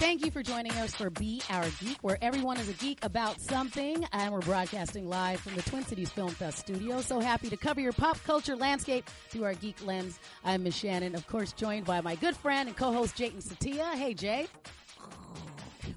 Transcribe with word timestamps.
Thank 0.00 0.24
you 0.24 0.30
for 0.30 0.42
joining 0.42 0.72
us 0.72 0.94
for 0.94 1.10
Be 1.10 1.42
Our 1.50 1.66
Geek, 1.78 1.98
where 2.00 2.16
everyone 2.22 2.56
is 2.56 2.70
a 2.70 2.72
geek 2.72 3.04
about 3.04 3.38
something. 3.38 4.06
And 4.12 4.32
we're 4.32 4.40
broadcasting 4.40 5.10
live 5.10 5.40
from 5.40 5.54
the 5.54 5.60
Twin 5.60 5.84
Cities 5.84 6.08
Film 6.08 6.30
Fest 6.30 6.56
studio. 6.56 7.02
So 7.02 7.20
happy 7.20 7.50
to 7.50 7.56
cover 7.58 7.82
your 7.82 7.92
pop 7.92 8.18
culture 8.24 8.56
landscape 8.56 9.10
through 9.28 9.44
our 9.44 9.52
geek 9.52 9.76
lens. 9.84 10.18
I'm 10.42 10.62
Miss 10.62 10.82
Shannan, 10.82 11.12
of 11.14 11.26
course, 11.26 11.52
joined 11.52 11.84
by 11.84 12.00
my 12.00 12.14
good 12.14 12.34
friend 12.34 12.66
and 12.66 12.76
co-host 12.78 13.14
Jatin 13.14 13.46
Setia. 13.46 13.92
Hey, 13.92 14.14
Jay. 14.14 14.46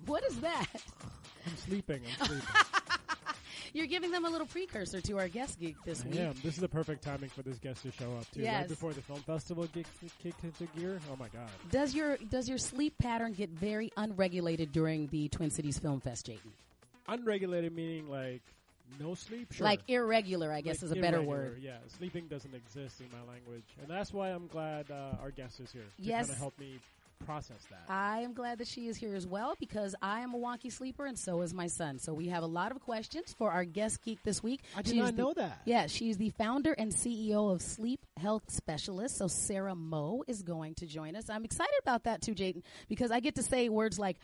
What 0.05 0.26
is 0.26 0.38
that? 0.41 0.67
I'm 1.48 1.55
sleeping. 1.55 2.02
I'm 2.20 2.26
sleeping. 2.27 2.45
You're 3.74 3.88
giving 3.88 4.12
them 4.12 4.24
a 4.26 4.30
little 4.30 4.46
precursor 4.48 5.02
to 5.02 5.18
our 5.20 5.28
guest 5.28 5.60
geek 5.60 5.76
this 5.84 6.05
week. 6.05 6.16
Yeah, 6.16 6.32
this 6.44 6.54
is 6.55 6.60
the 6.60 6.68
perfect 6.70 7.04
timing 7.04 7.30
for 7.30 7.41
this 7.41 7.58
guest 7.58 7.81
to 7.84 7.91
show 7.91 8.12
up 8.14 8.30
too. 8.31 8.41
Yes. 8.41 8.62
Right 8.62 8.70
before 8.70 8.94
the 8.94 9.02
film 9.02 9.20
festival 9.22 9.68
kicks 9.68 9.90
kicked 10.22 10.44
into 10.44 10.66
gear. 10.77 11.00
Oh 11.12 11.16
my 11.20 11.27
god. 11.30 11.50
Does 11.72 11.95
your 11.95 12.17
does 12.30 12.48
your 12.48 12.59
sleep 12.59 12.98
pattern 13.00 13.34
get 13.34 13.50
very 13.50 13.91
unregulated 13.98 14.72
during 14.72 15.08
the 15.08 15.28
Twin 15.30 15.50
Cities 15.50 15.80
Film 15.80 16.00
Fest, 16.02 16.28
Jatin? 16.28 16.52
Unregulated 17.08 17.76
meaning 17.76 18.08
like 18.09 18.41
no 19.00 19.16
sleep. 19.16 19.52
Sure. 19.54 19.66
Like 19.66 19.81
irregular, 19.88 20.52
I 20.52 20.62
guess 20.62 20.84
Like 20.84 20.92
is 20.92 20.98
a 20.98 21.02
better 21.02 21.22
word. 21.22 21.59
Yeah, 21.62 21.78
sleeping 21.98 22.28
doesn't 22.28 22.53
exist 22.53 23.02
in 23.02 23.08
my 23.12 23.31
language, 23.34 23.66
and 23.81 23.90
that's 23.90 24.14
why 24.14 24.30
I'm 24.30 24.48
glad 24.48 24.92
uh, 24.92 25.16
our 25.22 25.31
guest 25.31 25.59
is 25.59 25.72
here 25.72 25.81
to 25.81 25.88
Yes. 26.03 26.31
help 26.38 26.58
me 26.59 26.80
process 27.23 27.58
that. 27.70 27.84
I 27.90 28.22
am 28.22 28.34
glad 28.34 28.59
that 28.59 28.68
she 28.68 28.88
is 28.88 28.98
here 28.98 29.16
as 29.16 29.26
well 29.26 29.55
because 29.59 29.95
I 30.02 30.20
am 30.22 30.34
a 30.34 30.38
wonky 30.38 30.72
sleeper 30.72 31.05
and 31.05 31.18
so 31.18 31.41
is 31.41 31.54
my 31.54 31.68
son. 31.68 32.00
So 32.00 32.14
we 32.14 32.27
have 32.27 32.44
a 32.44 32.48
lot 32.48 32.72
of 32.72 32.80
questions 32.81 33.34
for 33.38 33.52
our 33.52 33.66
guest 33.66 34.02
geek 34.04 34.20
this 34.23 34.41
week. 34.44 34.62
I 34.76 34.81
did 34.81 34.91
She's 34.91 35.00
not 35.00 35.16
the- 35.16 35.22
know 35.22 35.34
that. 35.34 35.62
Yeah, 35.66 35.88
she's 35.88 36.17
the 36.17 36.30
founder 36.31 36.73
and 36.73 36.91
CEO 36.94 37.52
of 37.52 37.62
Sleep 37.62 38.05
Health 38.17 38.44
Specialist. 38.50 39.17
So 39.17 39.28
Sarah 39.28 39.75
Moe 39.75 40.23
is 40.28 40.42
going 40.44 40.75
to 40.75 40.86
join 40.86 41.16
us. 41.16 41.30
I'm 41.30 41.45
excited 41.45 41.73
about 41.81 42.03
that 42.03 42.22
too, 42.22 42.34
Jatin, 42.36 42.64
because 42.88 43.12
I 43.12 43.20
get 43.20 43.36
to 43.36 43.44
say 43.44 43.69
words 43.69 43.97
like 44.00 44.17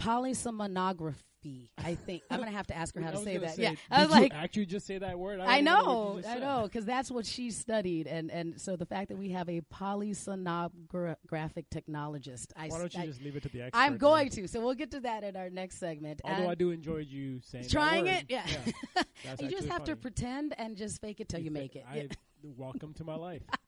polysomnography. 0.00 1.68
I 1.78 1.94
think 1.94 2.22
I'm 2.28 2.38
going 2.40 2.50
to 2.50 2.56
have 2.56 2.66
to 2.68 2.76
ask 2.76 2.92
her 2.96 3.00
how 3.04 3.12
to 3.12 3.18
say 3.18 3.36
that. 3.36 3.54
say, 3.54 3.62
yeah, 3.62 3.70
did 3.70 3.78
I 3.90 4.00
was 4.06 4.14
you 4.16 4.20
like, 4.22 4.34
actually 4.34 4.66
just 4.66 4.84
say 4.84 4.98
that 4.98 5.16
word? 5.16 5.38
I 5.38 5.60
even 5.60 5.72
what 5.72 5.84
know, 5.84 6.20
I 6.28 6.38
know, 6.40 6.62
because 6.64 6.84
that's 6.84 7.08
what 7.08 7.24
she 7.24 7.52
studied, 7.52 8.08
and 8.08 8.30
and 8.32 8.60
so 8.60 8.74
the 8.74 8.86
fact 8.86 9.10
that 9.10 9.16
we 9.16 9.28
have 9.30 9.48
a 9.48 9.60
polysomnographic 9.72 11.66
technologist, 11.72 12.46
I, 12.56 12.66
Why 12.68 12.78
don't 12.78 12.92
you 12.94 13.00
I- 13.00 13.06
just 13.06 13.22
leave 13.22 13.36
it 13.36 13.44
to 13.44 13.48
the 13.48 13.62
expert? 13.62 13.78
I'm 13.78 13.96
going 13.96 14.28
then? 14.30 14.44
to. 14.44 14.48
So 14.48 14.60
we'll 14.60 14.74
get 14.74 14.90
to 14.92 15.00
that 15.00 15.22
in 15.22 15.36
our 15.36 15.50
next 15.50 15.78
segment. 15.78 16.20
Although 16.24 16.42
And 16.42 16.50
I 16.50 16.54
do 16.56 16.70
enjoy 16.70 16.98
you 16.98 17.40
saying 17.44 17.64
that 17.64 17.70
trying 17.70 18.06
it, 18.08 18.24
yeah. 18.28 18.44
That's 19.24 19.40
you 19.40 19.48
just 19.48 19.68
have 19.68 19.84
to 19.84 19.94
pretend 19.96 20.54
and 20.58 20.76
just 20.76 21.00
fake 21.00 21.20
it 21.20 21.28
till 21.28 21.40
you, 21.40 21.50
thi- 21.50 21.60
make 21.60 21.76
it. 21.76 21.84
I, 21.88 21.96
Yeah. 21.96 22.06
welcome 22.56 22.92
to 22.94 23.04
my 23.04 23.14
life. 23.14 23.42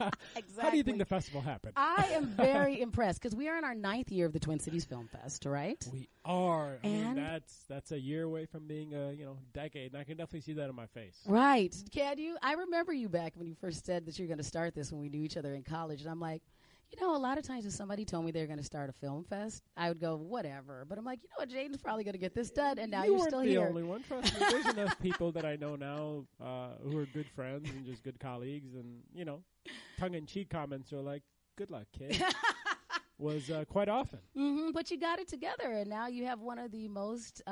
exactly. 0.00 0.44
How 0.62 0.70
do 0.70 0.76
you 0.76 0.82
think 0.82 0.98
the 0.98 1.04
festival 1.04 1.40
happened? 1.40 1.74
I 1.76 2.08
am 2.12 2.26
very 2.26 2.80
impressed 2.82 3.20
because 3.22 3.34
we 3.36 3.48
are 3.48 3.58
in 3.58 3.64
our 3.64 3.74
ninth 3.74 4.10
year 4.10 4.26
of 4.26 4.32
the 4.32 4.40
Twin 4.40 4.58
Cities 4.58 4.84
Film 4.84 5.08
Fest, 5.08 5.44
right? 5.44 5.84
We 5.92 6.08
are. 6.24 6.78
I 6.82 6.86
mean, 6.86 7.06
And- 7.06 7.18
that's 7.18 7.64
that's 7.68 7.92
a 7.92 7.98
year 8.00 8.24
away 8.24 8.46
from 8.46 8.66
being 8.66 8.94
a 8.94 9.12
you 9.12 9.24
know 9.24 9.38
decade, 9.52 9.92
and 9.92 10.00
I 10.00 10.04
can 10.04 10.16
definitely 10.16 10.40
see 10.42 10.52
that 10.54 10.68
in 10.68 10.74
my 10.74 10.86
face. 10.86 11.18
Right. 11.26 11.74
Can 11.92 12.18
you? 12.18 12.36
I 12.42 12.54
remember 12.54 12.92
you 12.92 13.08
back 13.08 13.32
when 13.36 13.46
you 13.46 13.54
first 13.54 13.84
said 13.86 14.06
that 14.06 14.18
you're 14.18 14.28
going 14.28 14.38
to 14.38 14.44
start 14.44 14.74
this 14.74 14.92
when 14.92 15.00
we 15.00 15.08
knew 15.08 15.22
each 15.22 15.36
other 15.36 15.54
in 15.54 15.62
college. 15.62 16.00
And 16.02 16.10
I'm 16.10 16.20
like, 16.20 16.42
you 16.90 17.00
know, 17.04 17.14
a 17.14 17.18
lot 17.18 17.36
of 17.36 17.44
times 17.44 17.66
if 17.66 17.72
somebody 17.72 18.04
told 18.04 18.24
me 18.24 18.30
they're 18.30 18.46
going 18.46 18.58
to 18.58 18.64
start 18.64 18.88
a 18.88 18.94
film 18.94 19.22
fest, 19.24 19.62
I 19.76 19.88
would 19.88 20.00
go, 20.00 20.16
whatever. 20.16 20.86
But 20.88 20.96
I'm 20.96 21.04
like, 21.04 21.20
you 21.22 21.28
know 21.28 21.36
what? 21.44 21.50
Jatin's 21.50 21.82
probably 21.82 22.02
going 22.04 22.14
to 22.14 22.18
get 22.18 22.34
this 22.34 22.50
done. 22.50 22.78
And 22.78 22.90
now 22.90 23.04
you 23.04 23.14
are 23.20 23.26
still 23.28 23.40
the 23.40 23.46
here. 23.48 23.66
only 23.68 23.82
one. 23.82 24.02
Trust 24.04 24.32
me. 24.40 24.46
There's 24.50 24.66
enough 24.66 24.98
people 25.02 25.30
that 25.32 25.44
I 25.44 25.56
know 25.56 25.76
now 25.76 26.24
uh, 26.42 26.68
who 26.82 26.96
are 26.98 27.06
good 27.06 27.26
friends 27.34 27.68
and 27.68 27.84
just 27.84 28.02
good 28.04 28.18
colleagues, 28.18 28.74
and 28.74 29.00
you 29.14 29.24
know, 29.26 29.42
tongue-in-cheek 29.98 30.50
comments 30.50 30.92
are 30.92 31.00
like, 31.00 31.22
"Good 31.56 31.70
luck, 31.70 31.86
kid." 31.92 32.22
was 33.18 33.50
uh, 33.50 33.64
quite 33.68 33.88
often. 33.88 34.20
Mm-hmm, 34.36 34.70
but 34.72 34.90
you 34.90 34.98
got 34.98 35.18
it 35.18 35.28
together, 35.28 35.72
and 35.72 35.90
now 35.90 36.06
you 36.06 36.24
have 36.26 36.40
one 36.40 36.58
of 36.58 36.70
the 36.70 36.88
most. 36.88 37.42
Uh, 37.46 37.50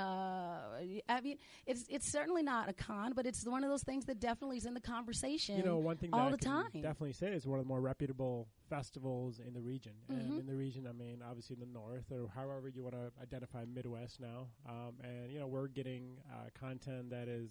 I 1.09 1.21
mean, 1.22 1.38
it's 1.66 1.84
it's 1.88 2.10
certainly 2.10 2.43
not 2.43 2.69
a 2.69 2.72
con, 2.72 3.12
but 3.15 3.26
it's 3.26 3.44
one 3.44 3.65
of 3.65 3.71
those 3.71 3.82
things 3.82 4.04
that 4.06 4.21
definitely 4.21 4.59
is 4.59 4.66
in 4.66 4.75
the 4.75 4.81
conversation. 4.81 5.56
You 5.56 5.65
know, 5.65 5.78
one 5.78 5.97
thing 5.97 6.10
all 6.12 6.31
that 6.31 6.41
the 6.41 6.47
time. 6.47 6.71
definitely 6.75 7.12
say 7.12 7.32
is 7.32 7.47
one 7.47 7.59
of 7.59 7.65
the 7.65 7.69
more 7.69 7.81
reputable 7.81 8.48
festivals 8.69 9.41
in 9.41 9.53
the 9.53 9.60
region. 9.60 9.92
Mhm. 10.09 10.21
And 10.21 10.41
in 10.41 10.47
the 10.47 10.54
region, 10.54 10.87
I 10.87 10.92
mean, 10.92 11.22
obviously 11.28 11.54
in 11.54 11.60
the 11.60 11.66
north 11.66 12.10
or 12.12 12.28
however 12.34 12.69
you 12.69 12.82
want 12.82 12.94
to 12.94 13.12
identify 13.21 13.65
Midwest 13.65 14.21
now. 14.21 14.48
Um, 14.69 14.94
and 15.03 15.32
you 15.32 15.41
know, 15.41 15.47
we're 15.47 15.69
getting 15.69 16.19
uh, 16.32 16.48
content 16.59 17.10
that 17.10 17.28
is 17.28 17.50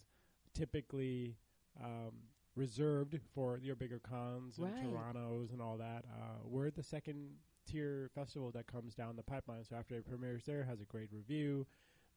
typically 0.53 1.35
um, 1.83 2.13
reserved 2.55 3.19
for 3.33 3.59
your 3.61 3.75
bigger 3.75 3.99
cons 3.99 4.57
and 4.57 4.67
Right. 4.73 4.83
Toronto's 4.83 5.51
and 5.51 5.61
all 5.61 5.77
that. 5.77 6.05
Uh, 6.09 6.37
we're 6.43 6.69
the 6.71 6.83
second 6.83 7.31
tier 7.67 8.09
festival 8.15 8.51
that 8.51 8.67
comes 8.67 8.93
down 8.95 9.15
the 9.15 9.23
pipeline. 9.23 9.63
So 9.65 9.75
after 9.75 9.95
it 9.95 10.07
premieres 10.07 10.43
there, 10.45 10.63
has 10.63 10.81
a 10.81 10.85
great 10.85 11.09
review. 11.11 11.65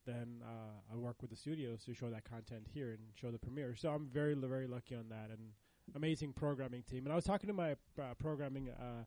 Then 0.07 0.43
uh, 0.45 0.93
I 0.93 0.97
work 0.97 1.21
with 1.21 1.31
the 1.31 1.37
studios 1.37 1.85
to 1.85 1.95
show 1.95 2.09
that 2.11 2.25
content 2.25 2.67
here 2.73 2.91
and 2.91 3.01
show 3.15 3.31
the 3.31 3.39
premiere. 3.39 3.75
So 3.75 3.91
I'm 3.91 4.07
very, 4.07 4.35
very 4.35 4.67
lucky 4.67 4.95
on 4.95 5.09
that, 5.11 5.29
and 5.31 5.51
amazing 5.97 6.33
programming 6.33 6.83
team. 6.83 7.05
And 7.05 7.13
I 7.13 7.17
was 7.17 7.25
talking 7.25 7.49
to 7.49 7.53
my 7.55 7.73
uh, 7.73 8.15
programming 8.19 8.71
uh, 8.71 9.05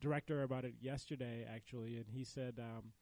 director 0.00 0.44
about 0.44 0.64
it 0.64 0.74
yesterday, 0.80 1.44
actually, 1.52 1.96
and 1.96 2.06
he 2.08 2.24
said, 2.24 2.58
um, 2.60 2.92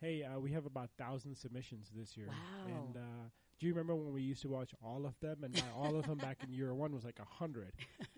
"Hey, 0.00 0.24
uh, 0.24 0.38
we 0.40 0.50
have 0.52 0.66
about 0.66 0.90
thousand 0.98 1.36
submissions 1.36 1.90
this 1.94 2.16
year, 2.18 2.26
Wow. 2.28 2.66
and 2.66 2.96
uh, 2.96 3.28
do 3.60 3.66
you 3.66 3.74
remember 3.74 3.94
when 3.94 4.12
we 4.14 4.22
used 4.22 4.40
to 4.42 4.48
watch 4.48 4.70
all 4.82 5.04
of 5.04 5.12
them? 5.20 5.44
And 5.44 5.52
by 5.54 5.60
all 5.76 5.94
of 5.94 6.06
them 6.06 6.16
back 6.18 6.38
in 6.42 6.52
year 6.52 6.74
one 6.74 6.94
was 6.94 7.04
like 7.04 7.18
a 7.20 7.24
hundred. 7.24 7.72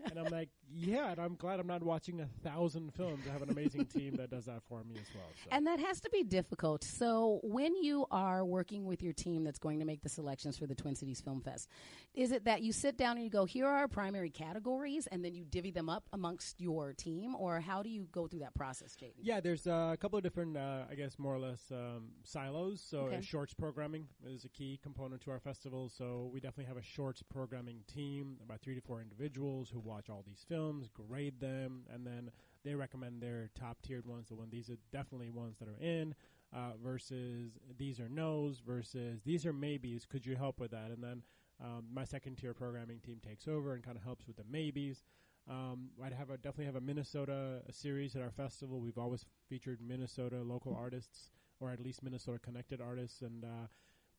And 0.08 0.16
I'm 0.18 0.30
like, 0.30 0.48
yeah, 0.72 1.10
and 1.10 1.20
I'm 1.20 1.34
glad 1.34 1.58
I'm 1.58 1.66
not 1.66 1.82
watching 1.82 2.20
a 2.20 2.26
thousand 2.48 2.94
films. 2.94 3.24
I 3.28 3.32
have 3.32 3.42
an 3.42 3.50
amazing 3.50 3.86
team 3.86 4.14
that 4.16 4.30
does 4.30 4.44
that 4.46 4.62
for 4.68 4.84
me 4.84 4.94
as 5.00 5.06
well. 5.14 5.24
So. 5.44 5.48
And 5.50 5.66
that 5.66 5.80
has 5.80 6.00
to 6.02 6.10
be 6.10 6.22
difficult. 6.22 6.84
So, 6.84 7.40
when 7.42 7.74
you 7.74 8.06
are 8.12 8.44
working 8.44 8.86
with 8.86 9.02
your 9.02 9.12
team 9.12 9.42
that's 9.42 9.58
going 9.58 9.80
to 9.80 9.84
make 9.84 10.02
the 10.02 10.08
selections 10.08 10.56
for 10.56 10.66
the 10.66 10.74
Twin 10.76 10.94
Cities 10.94 11.20
Film 11.20 11.40
Fest, 11.40 11.68
is 12.14 12.30
it 12.30 12.44
that 12.44 12.62
you 12.62 12.72
sit 12.72 12.96
down 12.96 13.16
and 13.16 13.24
you 13.24 13.30
go, 13.30 13.44
here 13.44 13.66
are 13.66 13.78
our 13.78 13.88
primary 13.88 14.30
categories, 14.30 15.08
and 15.08 15.24
then 15.24 15.34
you 15.34 15.44
divvy 15.44 15.72
them 15.72 15.88
up 15.88 16.04
amongst 16.12 16.60
your 16.60 16.92
team? 16.92 17.34
Or 17.34 17.58
how 17.60 17.82
do 17.82 17.88
you 17.88 18.06
go 18.12 18.28
through 18.28 18.40
that 18.40 18.54
process, 18.54 18.94
Jatin? 18.94 19.14
Yeah, 19.22 19.40
there's 19.40 19.66
uh, 19.66 19.90
a 19.92 19.96
couple 19.96 20.16
of 20.18 20.22
different, 20.22 20.56
uh, 20.56 20.84
I 20.90 20.94
guess, 20.94 21.18
more 21.18 21.34
or 21.34 21.40
less 21.40 21.60
um, 21.72 22.10
silos. 22.22 22.80
So, 22.80 22.98
Okay. 23.06 23.20
shorts 23.22 23.54
programming 23.54 24.06
is 24.24 24.44
a 24.44 24.48
key 24.48 24.78
component 24.82 25.20
to 25.22 25.31
our 25.32 25.40
festival. 25.40 25.88
So, 25.88 26.30
we 26.32 26.40
definitely 26.40 26.66
have 26.66 26.76
a 26.76 26.82
shorts 26.82 27.22
programming 27.22 27.80
team, 27.92 28.36
about 28.44 28.60
three 28.60 28.74
to 28.74 28.80
four 28.80 29.00
individuals 29.00 29.70
who 29.72 29.80
watch 29.80 30.08
all 30.08 30.22
these 30.26 30.44
films, 30.48 30.88
grade 30.88 31.40
them, 31.40 31.82
and 31.92 32.06
then 32.06 32.30
they 32.64 32.74
recommend 32.74 33.20
their 33.20 33.50
top 33.58 33.82
tiered 33.82 34.06
ones. 34.06 34.28
The 34.28 34.36
one 34.36 34.48
these 34.50 34.70
are 34.70 34.78
definitely 34.92 35.30
ones 35.30 35.56
that 35.58 35.68
are 35.68 35.80
in. 35.80 36.14
Uh, 36.54 36.72
versus 36.84 37.52
these 37.78 37.98
are 37.98 38.10
no's 38.10 38.58
versus 38.58 39.22
these 39.24 39.46
are 39.46 39.54
maybes. 39.54 40.04
Could 40.04 40.26
you 40.26 40.36
help 40.36 40.60
with 40.60 40.70
that? 40.72 40.90
And 40.90 41.02
then 41.02 41.22
um, 41.62 41.84
my 41.90 42.04
second 42.04 42.36
tier 42.36 42.52
programming 42.52 42.98
team 43.00 43.20
takes 43.26 43.48
over 43.48 43.72
and 43.72 43.82
kind 43.82 43.96
of 43.96 44.02
helps 44.02 44.26
with 44.26 44.36
the 44.36 44.44
maybes. 44.50 45.02
Um, 45.48 45.90
I'd 46.04 46.12
have 46.12 46.30
a, 46.30 46.36
definitely 46.36 46.66
have 46.66 46.76
a 46.76 46.80
Minnesota 46.80 47.62
series 47.70 48.14
at 48.16 48.22
our 48.22 48.30
festival. 48.30 48.80
We've 48.80 48.98
always 48.98 49.24
featured 49.48 49.80
Minnesota 49.80 50.42
local 50.42 50.74
artists, 50.74 51.30
or 51.58 51.70
at 51.70 51.80
least 51.80 52.02
Minnesota 52.02 52.38
connected 52.38 52.80
artists, 52.80 53.22
and 53.22 53.44
uh, 53.44 53.66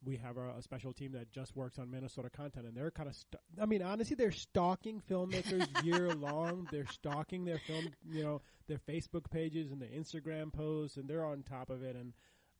we 0.05 0.17
have 0.17 0.37
a, 0.37 0.49
a 0.57 0.61
special 0.61 0.93
team 0.93 1.11
that 1.13 1.31
just 1.31 1.55
works 1.55 1.79
on 1.79 1.89
Minnesota 1.89 2.29
content. 2.29 2.65
And 2.65 2.75
they're 2.75 2.91
kind 2.91 3.07
of, 3.09 3.15
st- 3.15 3.41
I 3.61 3.65
mean, 3.65 3.81
honestly, 3.81 4.15
they're 4.15 4.31
stalking 4.31 5.01
filmmakers 5.09 5.65
year 5.83 6.13
long. 6.13 6.67
They're 6.71 6.87
stalking 6.87 7.45
their 7.45 7.59
film, 7.59 7.89
you 8.09 8.23
know, 8.23 8.41
their 8.67 8.79
Facebook 8.79 9.29
pages 9.31 9.71
and 9.71 9.81
their 9.81 9.89
Instagram 9.89 10.51
posts, 10.51 10.97
and 10.97 11.07
they're 11.07 11.25
on 11.25 11.43
top 11.43 11.69
of 11.69 11.83
it. 11.83 11.95
And 11.95 12.13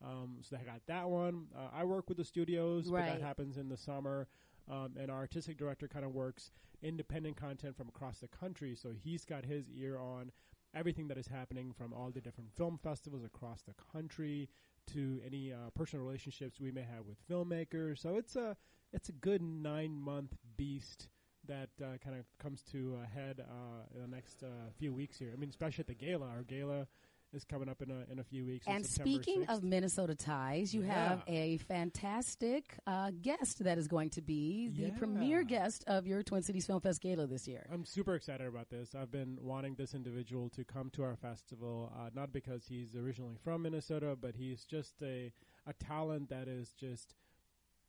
um, 0.03 0.37
so 0.41 0.57
I 0.59 0.63
got 0.63 0.81
that 0.87 1.09
one. 1.09 1.45
Uh, 1.55 1.69
I 1.73 1.83
work 1.83 2.07
with 2.09 2.17
the 2.17 2.25
studios, 2.25 2.85
but 2.89 2.97
Right. 3.01 3.05
that 3.07 3.21
happens 3.21 3.57
in 3.57 3.69
the 3.69 3.77
summer. 3.77 4.27
Um, 4.71 4.93
and 4.99 5.11
our 5.11 5.17
artistic 5.17 5.57
director 5.57 5.87
kind 5.89 6.05
of 6.05 6.13
works 6.13 6.51
independent 6.81 7.35
content 7.37 7.75
from 7.75 7.89
across 7.89 8.19
the 8.19 8.27
country. 8.29 8.75
So 8.75 8.89
he's 9.03 9.25
got 9.25 9.45
his 9.45 9.65
ear 9.69 9.97
on 9.97 10.31
everything 10.75 11.07
that 11.09 11.17
is 11.17 11.27
happening 11.27 11.71
from 11.77 11.93
all 11.93 12.09
the 12.11 12.21
different 12.21 12.49
film 12.55 12.79
festivals 12.81 13.23
across 13.23 13.61
the 13.61 13.73
country 13.91 14.49
to 14.93 15.21
any 15.25 15.51
uh, 15.51 15.69
personal 15.75 16.05
relationships 16.05 16.59
we 16.59 16.71
may 16.71 16.81
have 16.81 17.05
with 17.07 17.17
filmmakers. 17.29 17.99
So 17.99 18.17
it's 18.17 18.35
a 18.35 18.55
it's 18.91 19.09
a 19.09 19.13
good 19.13 19.41
nine 19.41 19.99
month 19.99 20.35
beast 20.57 21.07
that 21.47 21.69
uh, 21.81 21.97
kind 22.03 22.17
of 22.17 22.25
comes 22.37 22.63
to 22.71 22.97
a 23.03 23.07
head 23.07 23.41
uh, 23.41 23.83
in 23.95 24.01
the 24.01 24.07
next 24.07 24.43
uh, 24.43 24.69
few 24.77 24.93
weeks 24.93 25.17
here. 25.17 25.31
I 25.33 25.37
mean, 25.37 25.49
especially 25.49 25.81
at 25.81 25.87
the 25.87 25.93
gala. 25.93 26.27
Our 26.27 26.43
gala 26.43 26.87
is 27.33 27.43
coming 27.43 27.67
up 27.69 27.81
in 27.81 27.89
a 27.91 28.11
in 28.11 28.19
a 28.19 28.23
few 28.23 28.45
weeks. 28.45 28.65
And 28.67 28.85
speaking 28.85 29.41
6th. 29.43 29.57
of 29.57 29.63
Minnesota 29.63 30.15
ties, 30.15 30.73
you 30.73 30.81
have 30.83 31.23
a 31.27 31.57
fantastic 31.57 32.75
uh, 32.87 33.11
guest 33.21 33.63
that 33.63 33.77
is 33.77 33.87
going 33.87 34.09
to 34.11 34.21
be 34.21 34.69
the 34.69 34.83
Yeah. 34.83 34.97
premier 34.97 35.43
guest 35.43 35.83
of 35.87 36.05
your 36.07 36.23
Twin 36.23 36.41
Cities 36.43 36.65
Film 36.65 36.81
Fest 36.81 37.01
Gala 37.01 37.27
this 37.27 37.47
year. 37.47 37.65
I'm 37.71 37.85
super 37.85 38.15
excited 38.15 38.47
about 38.47 38.69
this. 38.69 38.95
I've 38.95 39.11
been 39.11 39.37
wanting 39.41 39.75
this 39.75 39.93
individual 39.93 40.49
to 40.51 40.63
come 40.63 40.89
to 40.91 41.03
our 41.03 41.15
festival, 41.15 41.91
uh, 41.97 42.09
not 42.13 42.31
because 42.31 42.65
he's 42.67 42.95
originally 42.95 43.35
from 43.43 43.63
Minnesota, 43.63 44.17
but 44.19 44.35
he's 44.35 44.63
just 44.65 44.93
a 45.01 45.31
a 45.65 45.73
talent 45.73 46.29
that 46.29 46.47
is 46.47 46.73
just 46.73 47.15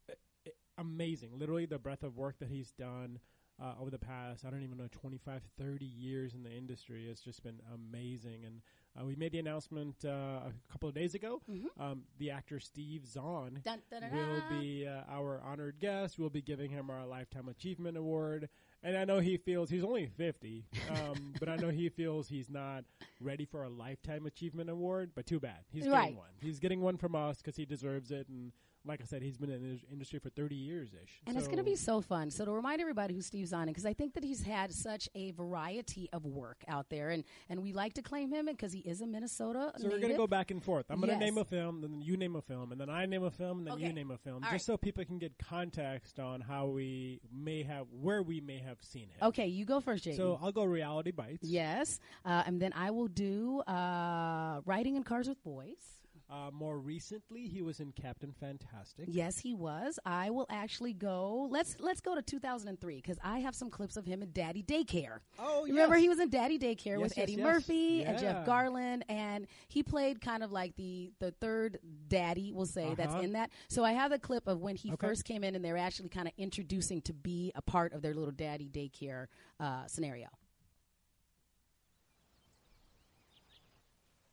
uh, 0.09 0.15
uh, 0.47 0.51
amazing. 0.79 1.31
Literally, 1.39 1.67
the 1.67 1.79
breadth 1.79 2.03
of 2.05 2.17
work 2.17 2.39
that 2.39 2.49
he's 2.51 2.71
done. 2.73 3.19
Uh, 3.63 3.73
over 3.81 3.91
the 3.91 3.99
past, 3.99 4.45
I 4.45 4.51
don't 4.51 4.63
even 4.63 4.79
know, 4.79 4.89
25, 4.91 5.43
30 5.59 5.85
years 5.85 6.35
in 6.35 6.43
the 6.43 6.53
industry. 6.53 7.07
It's 7.09 7.21
just 7.21 7.43
been 7.43 7.61
amazing. 7.73 8.45
And 8.45 8.61
uh, 9.01 9.05
we 9.05 9.15
made 9.17 9.33
the 9.33 9.39
announcement 9.39 9.97
uh, 10.05 10.09
a 10.49 10.53
couple 10.71 10.89
of 10.89 10.95
days 10.95 11.15
ago. 11.15 11.41
Mm-hmm. 11.51 11.83
Um, 11.83 12.03
the 12.19 12.31
actor 12.31 12.59
Steve 12.61 13.07
Zahn 13.07 13.61
Dun, 13.65 13.81
dun, 13.91 14.01
dun, 14.03 14.11
will 14.13 14.61
be 14.61 14.87
uh, 14.87 15.03
our 15.11 15.41
honored 15.45 15.77
guest. 15.81 16.19
We'll 16.19 16.31
be 16.31 16.43
giving 16.43 16.71
him 16.71 16.91
our 16.91 17.07
Lifetime 17.07 17.49
Achievement 17.49 17.97
Award. 17.97 18.49
And 18.83 18.99
I 18.99 19.05
know 19.05 19.19
he 19.19 19.39
feels 19.39 19.71
he's 19.71 19.85
only 19.85 20.07
50, 20.07 20.67
um, 20.91 21.33
but 21.41 21.49
I 21.49 21.57
know 21.57 21.71
he 21.71 21.89
feels 21.89 22.29
he's 22.29 22.51
not 22.51 22.85
ready 23.21 23.47
for 23.47 23.63
a 23.65 23.69
Lifetime 23.71 24.27
Achievement 24.27 24.69
Award. 24.69 25.13
But 25.15 25.27
too 25.27 25.41
bad. 25.41 25.65
He's 25.73 25.89
Right. 25.89 26.03
getting 26.03 26.17
one. 26.17 26.29
He's 26.41 26.59
getting 26.59 26.81
one 26.81 26.97
from 26.99 27.15
us 27.15 27.39
because 27.39 27.57
he 27.57 27.65
deserves 27.65 28.11
it. 28.11 28.29
And 28.29 28.53
like 28.87 29.01
I 29.01 29.05
said, 29.05 29.23
he's 29.23 29.39
been 29.39 29.51
in 29.51 29.63
the 29.63 29.81
industry 29.93 30.19
for 30.19 30.29
30 30.31 30.55
years 30.55 30.91
ish. 30.93 31.21
And 31.27 31.37
it's 31.39 31.47
going 31.47 31.59
to 31.59 31.65
be 31.65 31.77
so 31.77 32.01
fun. 32.01 32.31
So 32.31 32.45
to 32.45 32.53
remind 32.53 32.81
everybody 32.81 33.15
who 33.15 33.23
Steve 33.23 33.47
Zahn 33.49 33.67
because 33.69 33.87
I 33.87 33.95
think 33.95 34.15
that 34.15 34.23
he's 34.25 34.43
had 34.43 34.73
such 34.73 35.09
a 35.15 35.31
variety 35.33 36.09
of 36.13 36.27
work 36.27 36.63
out 36.69 36.91
there, 36.91 37.11
and 37.11 37.25
and 37.49 37.63
we 37.63 37.73
like 37.73 37.95
to 37.95 38.03
claim 38.03 38.31
him 38.31 38.47
because 38.47 38.73
he 38.73 38.81
is 38.81 39.01
a 39.01 39.07
Minnesota 39.07 39.73
So 39.79 39.89
we're 39.89 39.99
going 39.99 40.13
to 40.13 40.17
go 40.19 40.27
back 40.27 40.51
and 40.51 40.63
forth. 40.63 40.87
I'm 40.91 40.97
going 40.97 41.09
to 41.09 41.15
Yes. 41.15 41.21
name 41.21 41.39
a 41.39 41.45
film, 41.45 41.81
then 41.81 42.01
you 42.03 42.17
name 42.17 42.37
a 42.37 42.43
film, 42.43 42.73
and 42.73 42.81
then 42.81 42.91
I 42.91 43.07
name 43.07 43.23
a 43.25 43.31
film, 43.31 43.59
and 43.59 43.67
then 43.67 43.75
Okay. 43.75 43.87
you 43.87 43.93
name 43.93 44.11
a 44.11 44.19
film, 44.19 44.37
All 44.37 44.41
just 44.43 44.53
right. 44.53 44.61
so 44.61 44.77
people 44.77 45.05
can 45.05 45.19
get 45.19 45.33
context 45.39 46.19
on 46.19 46.41
how 46.41 46.67
we 46.67 47.21
may 47.33 47.63
have, 47.63 47.87
where 47.91 48.23
we 48.23 48.41
may 48.41 48.59
have 48.59 48.79
seen 48.83 49.09
him. 49.09 49.19
Okay, 49.23 49.47
you 49.47 49.65
go 49.65 49.81
first, 49.81 50.05
Jatin. 50.05 50.17
So 50.17 50.39
I'll 50.43 50.53
go 50.53 50.65
Reality 50.65 51.11
Bites. 51.11 51.43
yes, 51.49 52.01
uh, 52.25 52.43
and 52.47 52.61
then 52.61 52.73
I 52.75 52.91
will 52.91 53.09
do 53.09 53.61
uh, 53.61 54.61
riding 54.67 54.97
in 54.97 55.03
cars 55.05 55.29
with 55.29 55.43
boys. 55.43 55.94
Uh, 56.31 56.51
more 56.53 56.79
recently, 56.79 57.47
he 57.47 57.61
was 57.61 57.81
in 57.81 57.93
Captain 57.93 58.33
Fantastic. 58.41 59.05
Yes, 59.09 59.39
he 59.39 59.53
was. 59.55 59.99
I 60.07 60.31
will 60.31 60.47
actually 60.49 60.95
go. 60.95 61.47
Let's 61.51 61.77
let's 61.81 62.01
go 62.01 62.15
to 62.15 62.23
2003 62.23 62.97
because 62.97 63.19
I 63.23 63.41
have 63.41 63.55
some 63.55 63.69
clips 63.69 63.99
of 63.99 64.07
him 64.07 64.23
in 64.23 64.31
Daddy 64.33 64.63
Daycare. 64.63 65.19
Oh, 65.39 65.67
you 65.67 65.75
Remember, 65.75 65.97
yes. 65.97 66.03
he 66.03 66.09
was 66.09 66.21
in 66.21 66.31
Daddy 66.31 66.59
Daycare 66.59 66.99
with 66.99 67.13
Yes, 67.13 67.19
yes, 67.19 67.23
Eddie 67.25 67.33
yes. 67.35 67.41
Murphy 67.43 68.05
and 68.05 68.19
Jeff 68.19 68.47
Garlin, 68.47 69.03
and 69.09 69.47
he 69.69 69.83
played 69.83 70.23
kind 70.23 70.43
of 70.43 70.51
like 70.51 70.75
the 70.77 71.13
the 71.21 71.31
third 71.31 71.79
daddy, 72.09 72.53
we'll 72.53 72.65
say, 72.65 72.95
that's 72.97 73.13
Uh-huh. 73.13 73.23
in 73.23 73.33
that. 73.33 73.51
So 73.69 73.85
I 73.85 73.93
have 73.93 74.11
a 74.11 74.19
clip 74.19 74.49
of 74.49 74.61
when 74.63 74.77
he 74.77 74.93
Okay. 74.93 75.07
first 75.07 75.25
came 75.27 75.45
in, 75.45 75.55
and 75.55 75.63
they're 75.63 75.77
actually 75.77 76.09
kind 76.09 76.27
of 76.27 76.33
introducing 76.39 77.03
to 77.03 77.13
be 77.13 77.53
a 77.55 77.61
part 77.63 77.93
of 77.93 78.01
their 78.01 78.15
little 78.15 78.33
Daddy 78.33 78.71
Daycare 78.71 79.27
uh, 79.61 79.87
scenario. 79.89 80.29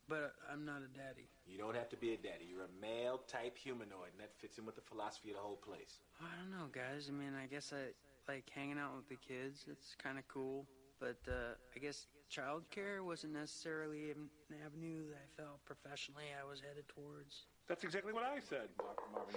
But 0.08 0.34
I'm 0.52 0.64
not 0.66 0.82
a 0.84 0.88
daddy. 0.98 1.28
You 1.62 1.68
don't 1.68 1.76
have 1.76 1.90
to 1.90 1.96
be 1.98 2.16
a 2.16 2.18
daddy. 2.18 2.50
You're 2.50 2.66
a 2.66 2.82
male 2.82 3.22
type 3.28 3.56
humanoid, 3.56 4.10
and 4.18 4.20
that 4.20 4.34
fits 4.42 4.58
in 4.58 4.66
with 4.66 4.74
the 4.74 4.82
philosophy 4.82 5.30
of 5.30 5.36
the 5.36 5.44
whole 5.44 5.62
place. 5.62 6.02
I 6.20 6.26
don't 6.42 6.50
know, 6.50 6.66
guys. 6.74 7.06
I 7.08 7.12
mean, 7.14 7.34
I 7.38 7.46
guess 7.46 7.72
I 7.72 7.94
like 8.28 8.50
hanging 8.50 8.80
out 8.80 8.96
with 8.96 9.08
the 9.10 9.16
kids. 9.22 9.68
It's 9.70 9.94
kind 10.02 10.18
of 10.18 10.28
cool. 10.28 10.66
But 11.00 11.22
uh, 11.28 11.54
I 11.76 11.78
guess 11.78 12.08
childcare 12.34 13.06
wasn't 13.06 13.34
necessarily 13.34 14.10
an 14.10 14.26
avenue 14.66 15.04
that 15.10 15.18
I 15.22 15.28
felt 15.40 15.64
professionally 15.64 16.34
I 16.34 16.50
was 16.50 16.62
headed 16.62 16.88
towards. 16.88 17.46
That's 17.68 17.84
exactly 17.84 18.12
what 18.12 18.24
I 18.24 18.40
said, 18.40 18.70
Marvin. 19.14 19.36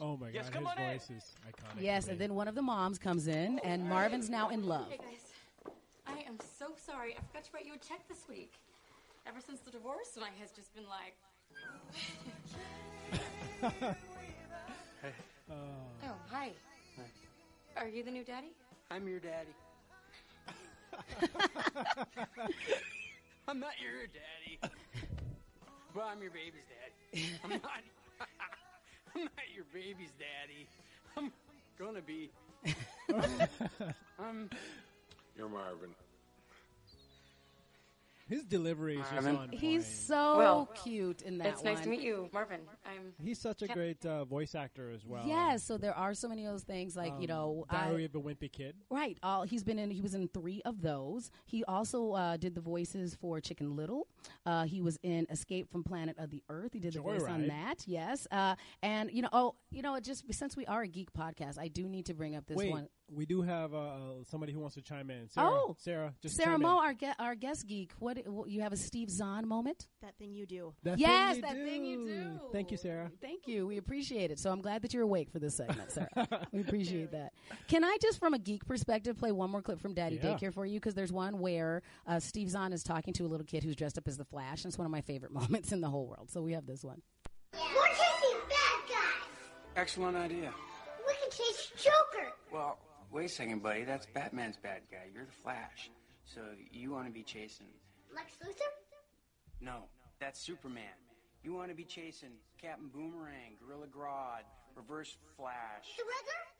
Oh 0.00 0.16
my 0.16 0.28
Yes, 0.30 0.50
God, 0.50 0.52
come 0.62 0.66
his 0.66 0.78
on 0.78 1.10
in. 1.10 1.16
is 1.16 1.34
iconic. 1.42 1.82
Yes, 1.82 2.06
and 2.06 2.20
then 2.20 2.36
one 2.36 2.46
of 2.46 2.54
the 2.54 2.62
moms 2.62 3.00
comes 3.00 3.26
in, 3.26 3.58
and 3.64 3.82
Marvin's 3.88 4.30
now 4.30 4.50
in 4.50 4.62
love. 4.62 4.86
Hey 4.88 4.98
guys, 4.98 5.74
I 6.06 6.20
am 6.20 6.38
so 6.56 6.66
sorry. 6.76 7.16
I 7.18 7.20
forgot 7.26 7.42
to 7.42 7.50
write 7.52 7.66
you 7.66 7.74
a 7.74 7.78
check 7.78 8.06
this 8.08 8.26
week. 8.28 8.52
Ever 9.26 9.40
since 9.44 9.58
the 9.58 9.72
divorce, 9.72 10.16
my 10.20 10.30
has 10.40 10.52
just 10.52 10.72
been 10.72 10.86
like. 10.88 11.14
Oh, 15.50 16.14
hi. 16.28 16.52
Are 17.76 17.88
you 17.88 18.02
the 18.02 18.10
new 18.10 18.24
daddy? 18.24 18.52
I'm 18.90 19.06
your 19.08 19.20
daddy. 19.20 19.54
I'm 23.48 23.60
not 23.60 23.72
your 23.80 24.06
daddy. 24.06 24.58
Well, 25.94 26.06
I'm 26.10 26.20
your 26.20 26.30
baby's 26.30 26.64
daddy. 26.68 27.30
I'm 27.44 27.50
not. 27.50 27.62
I'm 29.14 29.22
not 29.22 29.32
your 29.54 29.64
baby's 29.72 30.12
daddy. 30.18 30.68
I'm 31.16 31.32
gonna 31.78 32.02
be. 32.02 32.30
I'm. 33.12 33.48
Um, 34.20 34.50
You're 35.36 35.48
Marvin. 35.48 35.94
His 38.28 38.44
delivery 38.44 38.94
is 38.94 39.00
just 39.00 39.12
Marvin. 39.12 39.36
on 39.36 39.48
point. 39.48 39.60
He's 39.60 39.86
so 39.86 40.38
Well, 40.38 40.66
cute 40.84 41.22
in 41.22 41.38
that 41.38 41.48
it's 41.48 41.64
nice 41.64 41.80
to 41.80 41.88
meet 41.88 42.00
you, 42.02 42.28
Marvin. 42.32 42.60
I'm. 42.84 43.12
He's 43.22 43.38
such 43.40 43.62
a 43.62 43.66
Cap- 43.66 43.76
great 43.76 44.04
uh, 44.06 44.24
voice 44.24 44.54
actor 44.54 44.90
as 44.90 45.04
well. 45.04 45.24
Yes, 45.26 45.62
so 45.64 45.78
there 45.78 45.94
are 45.94 46.14
so 46.14 46.28
many 46.28 46.44
of 46.44 46.52
those 46.52 46.62
things, 46.64 46.96
like 46.96 47.12
you 47.18 47.22
Um, 47.24 47.26
know, 47.28 47.64
I- 47.70 47.86
Diary 47.88 48.04
of 48.04 48.14
a 48.14 48.20
Wimpy 48.20 48.50
Kid. 48.52 48.76
Right. 48.90 49.18
All 49.22 49.42
he's 49.44 49.64
been 49.64 49.78
in. 49.78 49.90
He 49.90 50.00
was 50.02 50.14
in 50.14 50.28
three 50.28 50.62
of 50.64 50.82
those. 50.82 51.30
He 51.46 51.64
also 51.64 52.12
uh, 52.12 52.36
did 52.36 52.54
the 52.54 52.60
voices 52.60 53.14
for 53.14 53.40
Chicken 53.40 53.76
Little. 53.76 54.06
Uh, 54.46 54.64
he 54.64 54.80
was 54.80 54.98
in 55.02 55.26
Escape 55.30 55.70
from 55.70 55.82
Planet 55.84 56.16
of 56.18 56.30
the 56.30 56.42
Earth. 56.48 56.72
He 56.72 56.80
did 56.80 56.92
the 56.94 57.00
voice 57.00 57.22
on 57.24 57.42
Joyride. 57.44 57.48
that. 57.48 57.84
Yes. 57.86 58.26
Uh, 58.30 58.54
and 58.82 59.10
you 59.12 59.22
know, 59.22 59.28
oh, 59.32 59.54
you 59.70 59.82
know, 59.82 59.94
it 59.94 60.04
just 60.04 60.24
since 60.34 60.56
we 60.56 60.66
are 60.66 60.82
a 60.82 60.88
geek 60.88 61.12
podcast, 61.12 61.58
I 61.58 61.68
do 61.68 61.88
need 61.88 62.06
to 62.06 62.14
bring 62.14 62.36
up 62.36 62.46
this 62.46 62.56
Wait, 62.56 62.70
one. 62.70 62.88
We 63.10 63.24
do 63.24 63.40
have 63.42 63.72
uh, 63.72 64.22
somebody 64.30 64.52
who 64.52 64.60
wants 64.60 64.74
to 64.74 64.82
chime 64.82 65.10
in. 65.10 65.28
Sarah, 65.30 65.48
Oh, 65.50 65.76
Sarah, 65.78 66.14
just 66.22 66.36
Sarah 66.36 66.58
Moe, 66.58 66.78
in. 66.80 66.84
our 66.84 66.92
ge- 66.94 67.16
our 67.18 67.34
guest 67.34 67.66
geek. 67.66 67.92
What, 67.98 68.18
what 68.26 68.50
you 68.50 68.60
have 68.60 68.72
a 68.72 68.76
Steve 68.76 69.08
Zahn 69.10 69.48
moment? 69.48 69.86
That 70.02 70.14
thing 70.18 70.34
you 70.34 70.44
do. 70.44 70.74
That 70.82 70.98
yes, 70.98 71.36
thing 71.36 71.36
you 71.36 71.42
that 71.42 71.56
thing 71.64 71.84
you 71.86 72.06
do. 72.06 72.40
Thank 72.52 72.70
you, 72.70 72.76
Sarah. 72.76 73.10
Thank 73.22 73.46
you. 73.46 73.66
We 73.66 73.78
appreciate 73.78 74.30
it. 74.30 74.38
So 74.38 74.50
I'm 74.50 74.60
glad 74.60 74.82
that 74.82 74.92
you're 74.92 75.04
awake 75.04 75.30
for 75.30 75.38
this 75.38 75.56
segment, 75.56 75.90
Sarah. 75.90 76.08
we 76.52 76.60
appreciate 76.60 77.12
that. 77.12 77.32
Can 77.66 77.82
I 77.82 77.96
just, 78.02 78.18
from 78.18 78.34
a 78.34 78.38
geek 78.38 78.66
perspective, 78.66 79.16
play 79.18 79.32
one 79.32 79.50
more 79.50 79.62
clip 79.62 79.80
from 79.80 79.94
Daddy 79.94 80.16
Yeah. 80.22 80.34
Daycare 80.34 80.52
for 80.52 80.66
you? 80.66 80.78
Because 80.78 80.94
there's 80.94 81.12
one 81.12 81.38
where 81.38 81.82
uh, 82.06 82.20
Steve 82.20 82.50
Zahn 82.50 82.72
is 82.74 82.82
talking 82.82 83.14
to 83.14 83.24
a 83.24 83.28
little 83.28 83.46
kid 83.46 83.64
who's 83.64 83.74
dressed 83.76 83.96
up 83.96 84.06
as 84.06 84.18
the 84.18 84.24
Flash, 84.26 84.64
and 84.64 84.70
it's 84.70 84.76
one 84.78 84.84
of 84.86 84.92
my 84.92 85.00
favorite 85.00 85.32
moments 85.40 85.72
in 85.72 85.80
the 85.80 85.88
whole 85.88 86.06
world. 86.06 86.30
So 86.30 86.42
we 86.42 86.52
have 86.52 86.66
this 86.66 86.84
one. 86.84 87.00
We're 87.54 87.86
chasing 87.88 88.38
bad 88.50 88.88
guys. 88.88 89.50
Excellent 89.76 90.16
idea. 90.16 90.52
We 91.06 91.14
can 91.22 91.30
chase 91.30 91.72
Joker. 91.76 92.28
Well, 92.52 92.78
wait 93.10 93.26
a 93.26 93.28
second, 93.28 93.62
buddy. 93.62 93.84
That's 93.84 94.06
Batman's 94.06 94.56
bad 94.56 94.82
guy. 94.90 95.08
You're 95.12 95.24
the 95.24 95.32
Flash. 95.42 95.90
So 96.24 96.40
you 96.70 96.90
want 96.90 97.06
to 97.06 97.12
be 97.12 97.22
chasing. 97.22 97.66
Lex 98.14 98.32
Luthor? 98.44 98.70
No, 99.60 99.84
that's 100.20 100.40
Superman. 100.40 100.84
You 101.42 101.54
want 101.54 101.70
to 101.70 101.74
be 101.74 101.84
chasing 101.84 102.30
Captain 102.60 102.88
Boomerang, 102.88 103.56
Gorilla 103.64 103.86
Grodd, 103.86 104.42
Reverse 104.76 105.16
Flash. 105.36 105.96
The 105.96 106.04
Riddler? 106.04 106.58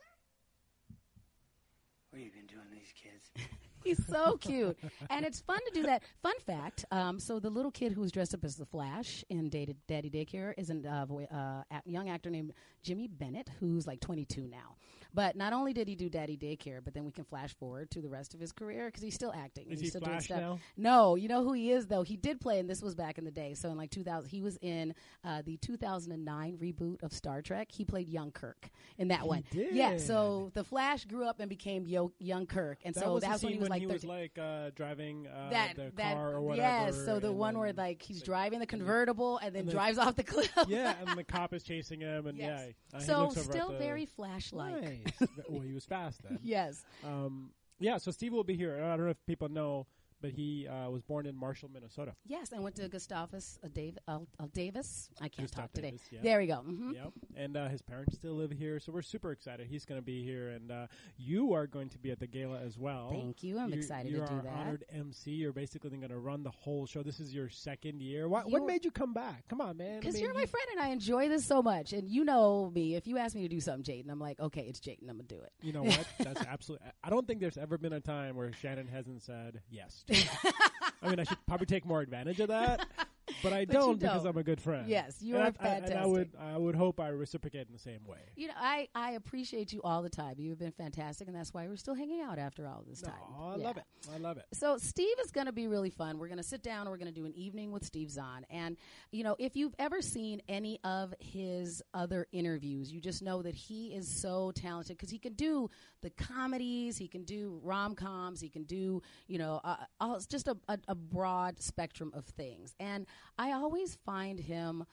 What 2.10 2.18
have 2.20 2.26
you 2.26 2.32
been 2.32 2.46
doing 2.46 2.66
to 2.70 2.74
these 2.74 2.94
kids? 2.96 3.48
He's 3.84 4.05
so 4.06 4.36
cute, 4.38 4.76
and 5.08 5.24
it's 5.24 5.40
fun 5.40 5.58
to 5.67 5.70
do 5.72 5.82
that. 5.84 6.02
Fun 6.22 6.34
fact: 6.44 6.84
um, 6.90 7.20
so 7.20 7.38
the 7.38 7.50
little 7.50 7.70
kid 7.70 7.93
who 7.93 8.00
was 8.00 8.10
dressed 8.10 8.34
up 8.34 8.44
as 8.44 8.56
the 8.56 8.67
Flash 8.67 9.24
in 9.31 9.48
Daddy, 9.48 9.76
Daddy 9.86 10.10
Daycare 10.10 10.52
is 10.58 10.70
a 10.70 10.74
uh, 10.84 11.06
uh, 11.32 11.62
a 11.70 11.82
young 11.84 12.08
actor 12.08 12.28
named 12.28 12.55
Jimmy 12.82 13.06
Bennett, 13.06 13.48
who's 13.60 13.86
like 13.86 14.00
22 14.00 14.48
now. 14.48 14.76
But 15.19 15.34
not 15.34 15.53
only 15.53 15.72
did 15.72 15.89
he 15.89 15.96
do 15.96 16.08
Daddy 16.08 16.37
Daycare, 16.37 16.79
but 16.84 16.94
then 16.94 17.05
we 17.05 17.10
can 17.10 17.25
flash 17.25 17.53
forward 17.56 17.91
to 17.91 18.01
the 18.01 18.08
rest 18.08 18.34
of 18.34 18.41
his 18.41 18.53
career 18.53 18.87
because 18.87 19.03
he's 19.03 19.17
still 19.17 19.32
acting. 19.34 19.65
Is 19.65 19.81
he's 19.81 19.81
he 19.81 19.89
still 19.89 20.03
doing 20.03 20.20
stuff. 20.20 20.41
now? 20.41 20.58
No, 20.77 21.17
you 21.17 21.27
know 21.27 21.43
who 21.43 21.55
he 21.55 21.72
is 21.72 21.89
though. 21.89 22.03
He 22.03 22.17
did 22.17 22.41
play, 22.41 22.60
and 22.60 22.70
this 22.70 22.82
was 22.82 22.94
back 22.94 23.19
in 23.19 23.25
the 23.25 23.32
day. 23.32 23.55
So 23.55 23.69
in 23.70 23.77
like 23.77 23.91
2000, 23.91 24.31
he 24.31 24.43
was 24.43 24.58
in 24.63 24.94
uh, 25.25 25.43
the 25.44 25.56
2009 25.56 26.56
reboot 26.63 27.03
of 27.03 27.13
Star 27.13 27.43
Trek. 27.43 27.67
He 27.72 27.84
played 27.84 28.08
young 28.08 28.31
Kirk 28.31 28.70
in 28.96 29.08
that 29.08 29.27
one. 29.27 29.43
Yeah. 29.51 29.96
So 29.96 30.53
the 30.55 30.63
Flash 30.63 31.05
grew 31.06 31.25
up 31.27 31.41
and 31.41 31.48
became 31.48 31.84
yo- 31.89 32.13
young 32.20 32.46
Kirk, 32.46 32.79
and 32.84 32.94
That 32.94 33.03
so 33.03 33.15
was 33.15 33.25
that's 33.25 33.43
when 33.43 33.55
he 33.55 33.58
was 33.58 33.69
when 33.69 33.70
like 33.70 33.81
he 33.82 33.89
13 33.89 34.08
was 34.08 34.17
like 34.17 34.39
uh, 34.39 34.70
driving 34.77 35.27
uh, 35.27 35.51
that 35.51 35.75
the 35.75 35.91
that 35.96 36.15
car 36.15 36.34
or 36.34 36.41
whatever. 36.43 36.63
yes. 36.63 37.05
So 37.05 37.19
the 37.19 37.32
one 37.32 37.58
where 37.58 37.72
like 37.72 38.03
he's 38.03 38.22
driving 38.22 38.60
the 38.60 38.67
convertible 38.67 39.39
and 39.39 39.53
then 39.53 39.63
and 39.63 39.69
then- 39.69 39.75
drives 39.75 39.98
off 39.98 40.15
the 40.15 40.22
cliff. 40.22 40.53
yeah, 40.69 40.94
and 41.05 41.19
the 41.19 41.25
cop 41.34 41.53
is 41.55 41.65
chasing 41.65 42.03
him, 42.03 42.29
and 42.29 42.39
Yes. 42.39 42.69
yeah, 42.94 42.98
so 43.01 43.22
looks 43.22 43.37
over 43.37 43.41
at 43.41 43.53
still 43.53 43.72
very 43.79 44.06
flash-like. 44.06 44.81
Nice. 44.81 45.07
well, 45.48 45.62
he 45.62 45.72
was 45.72 45.84
fast 45.84 46.22
then. 46.22 46.38
Yes. 46.43 46.84
Um, 47.05 47.50
yeah, 47.81 47.98
so 47.98 48.10
Steve 48.10 48.32
will 48.32 48.44
be 48.44 48.56
here. 48.56 48.77
I 48.82 48.96
don't 48.96 49.05
know 49.05 49.10
if 49.10 49.27
people 49.27 49.48
know, 49.48 49.86
but 50.20 50.31
he 50.31 50.67
uh, 50.69 50.91
was 50.91 51.03
born 51.03 51.27
in 51.27 51.37
Marshall, 51.37 51.70
Minnesota. 51.72 52.15
Yes, 52.27 52.53
I 52.55 52.58
went 52.60 52.77
to 52.77 52.89
Gustavus 52.89 53.58
uh, 53.65 53.69
Dave, 53.72 53.98
uh, 54.08 54.19
Davis. 54.53 55.10
I 55.20 55.29
can't 55.29 55.48
Gustav 55.48 55.65
talk 55.65 55.72
today. 55.72 55.91
Davis, 55.93 56.03
yeah. 56.10 56.20
There 56.22 56.39
we 56.39 56.46
go. 56.46 56.56
hmm 56.56 56.93
Yep. 56.94 57.13
And 57.37 57.56
uh, 57.56 57.69
his 57.69 57.82
parents 57.82 58.17
still 58.17 58.34
live 58.34 58.51
here, 58.51 58.81
so 58.81 58.93
we're 58.93 59.03
super 59.03 59.32
excited. 59.32 59.67
He's 59.69 59.84
going 59.84 60.01
to 60.01 60.05
be 60.05 60.25
here, 60.25 60.48
and 60.51 60.70
uh, 60.70 60.87
you 61.17 61.53
are 61.55 61.67
going 61.67 61.89
to 61.91 61.98
be 61.98 62.10
at 62.10 62.19
the 62.19 62.27
gala 62.27 62.58
as 62.60 62.77
well. 62.79 63.10
Thank 63.10 63.43
you. 63.43 63.58
I'm 63.58 63.69
You're- 63.69 63.79
excited 63.81 64.10
you're 64.13 64.27
to 64.27 64.32
do 64.34 64.41
that. 64.43 64.53
honored 64.53 64.84
MC. 64.93 65.31
You're 65.32 65.53
basically 65.53 65.91
going 65.91 66.08
to 66.08 66.19
run 66.19 66.43
the 66.43 66.51
whole 66.51 66.87
show. 66.87 67.03
This 67.03 67.20
is 67.20 67.32
your 67.34 67.48
second 67.48 68.01
year. 68.01 68.29
What, 68.29 68.46
You 68.46 68.53
what 68.53 68.67
made 68.67 68.84
you 68.84 68.91
come 68.91 69.13
back? 69.13 69.44
Come 69.48 69.60
on, 69.60 69.77
man. 69.77 69.96
I 69.96 70.01
Because 70.01 70.15
mean, 70.15 70.25
you're 70.25 70.34
my 70.34 70.46
friend 70.46 70.67
and 70.72 70.81
I 70.81 70.89
enjoy 70.89 71.29
this 71.29 71.44
so 71.44 71.63
much. 71.63 71.93
And 71.93 72.08
you 72.08 72.25
know 72.25 72.70
me. 72.75 72.94
If 72.96 73.06
you 73.06 73.19
ask 73.19 73.34
me 73.37 73.43
to 73.43 73.48
do 73.48 73.60
something, 73.60 73.84
Jatin, 73.84 74.10
I'm 74.10 74.19
like, 74.20 74.41
okay, 74.41 74.63
it's 74.63 74.81
Jatin. 74.81 75.08
I'm 75.08 75.17
going 75.17 75.27
to 75.29 75.34
do 75.37 75.41
it. 75.43 75.53
You 75.63 75.72
know 75.72 75.84
what? 75.84 76.06
That's 76.19 76.43
absolutely. 76.46 76.87
I 77.05 77.10
don't 77.10 77.27
think 77.27 77.41
there's 77.41 77.58
ever 77.58 77.79
been 77.79 77.93
a 77.93 78.01
time 78.01 78.34
where 78.37 78.51
Shannan 78.51 78.89
hasn't 78.89 79.22
said 79.22 79.60
yes. 79.70 80.05
I 81.03 81.08
mean, 81.08 81.20
I 81.20 81.24
should 81.24 81.38
probably 81.46 81.67
take 81.67 81.86
more 81.86 82.00
advantage 82.00 82.41
of 82.41 82.48
that. 82.48 82.86
but 83.43 83.53
I 83.53 83.65
But 83.65 83.73
don't 83.75 83.99
because 84.01 84.23
don't. 84.25 84.32
I'm 84.32 84.39
a 84.39 84.43
good 84.43 84.61
friend. 84.61 84.89
Yes, 84.89 85.20
you 85.20 85.37
And 85.37 85.44
are 85.44 85.53
I- 85.65 85.69
I- 85.69 85.75
And 85.77 85.94
I 85.94 86.06
would, 86.06 86.31
I 86.39 86.56
would 86.56 86.75
hope 86.75 87.01
I 87.01 87.08
reciprocate 87.08 87.67
in 87.67 87.73
the 87.73 87.79
same 87.79 88.05
way. 88.06 88.19
You 88.37 88.49
know, 88.49 88.55
I, 88.56 88.89
I 88.94 89.13
appreciate 89.13 89.73
you 89.73 89.81
all 89.82 90.03
the 90.03 90.11
time. 90.11 90.35
You've 90.39 90.58
been 90.58 90.73
fantastic, 90.73 91.29
and 91.29 91.37
that's 91.37 91.53
why 91.55 91.67
we're 91.69 91.77
still 91.77 91.94
hanging 91.94 92.20
out 92.20 92.39
after 92.39 92.67
all 92.67 92.85
this 92.89 93.01
time. 93.03 93.15
Oh, 93.39 93.49
I 93.49 93.56
Yeah. 93.56 93.65
love 93.67 93.77
it. 93.77 93.85
I 94.13 94.19
love 94.19 94.37
it. 94.39 94.44
So 94.53 94.77
Steve 94.79 95.17
is 95.25 95.31
going 95.31 95.47
to 95.47 95.53
be 95.53 95.67
really 95.69 95.91
fun. 95.91 96.19
We're 96.19 96.29
going 96.29 96.39
to 96.39 96.43
sit 96.43 96.63
down 96.63 96.82
and 96.82 96.91
we're 96.91 96.97
going 96.99 97.13
to 97.13 97.20
do 97.20 97.27
an 97.27 97.35
evening 97.35 97.73
with 97.73 97.85
Steve 97.85 98.11
Zahn. 98.11 98.44
And 98.51 98.77
you 99.11 99.25
know, 99.25 99.37
if 99.39 99.56
you've 99.56 99.75
ever 99.79 100.01
seen 100.03 100.41
any 100.49 100.79
of 100.85 101.15
his 101.20 101.82
other 101.94 102.27
interviews, 102.32 102.93
you 102.93 103.01
just 103.01 103.23
know 103.23 103.43
that 103.43 103.55
he 103.55 103.89
is 103.94 104.08
so 104.08 104.53
talented 104.55 104.97
because 104.97 105.11
he 105.11 105.19
can 105.19 105.35
do 105.35 105.69
the 106.03 106.11
comedies, 106.11 106.97
he 106.97 107.08
can 107.08 107.25
do 107.25 107.61
rom 107.63 107.94
coms, 107.94 108.41
he 108.41 108.49
can 108.49 108.65
do 108.65 109.03
you 109.27 109.39
know, 109.39 109.61
uh, 109.65 109.77
all, 110.01 110.15
it's 110.17 110.27
just 110.27 110.49
a, 110.49 110.56
a, 110.69 110.79
a 110.89 110.94
broad 110.94 111.61
spectrum 111.61 112.11
of 112.15 112.25
things. 112.25 112.75
And 112.81 113.06
I 113.39 113.53
always 113.53 113.96
find 114.05 114.39
him 114.41 114.84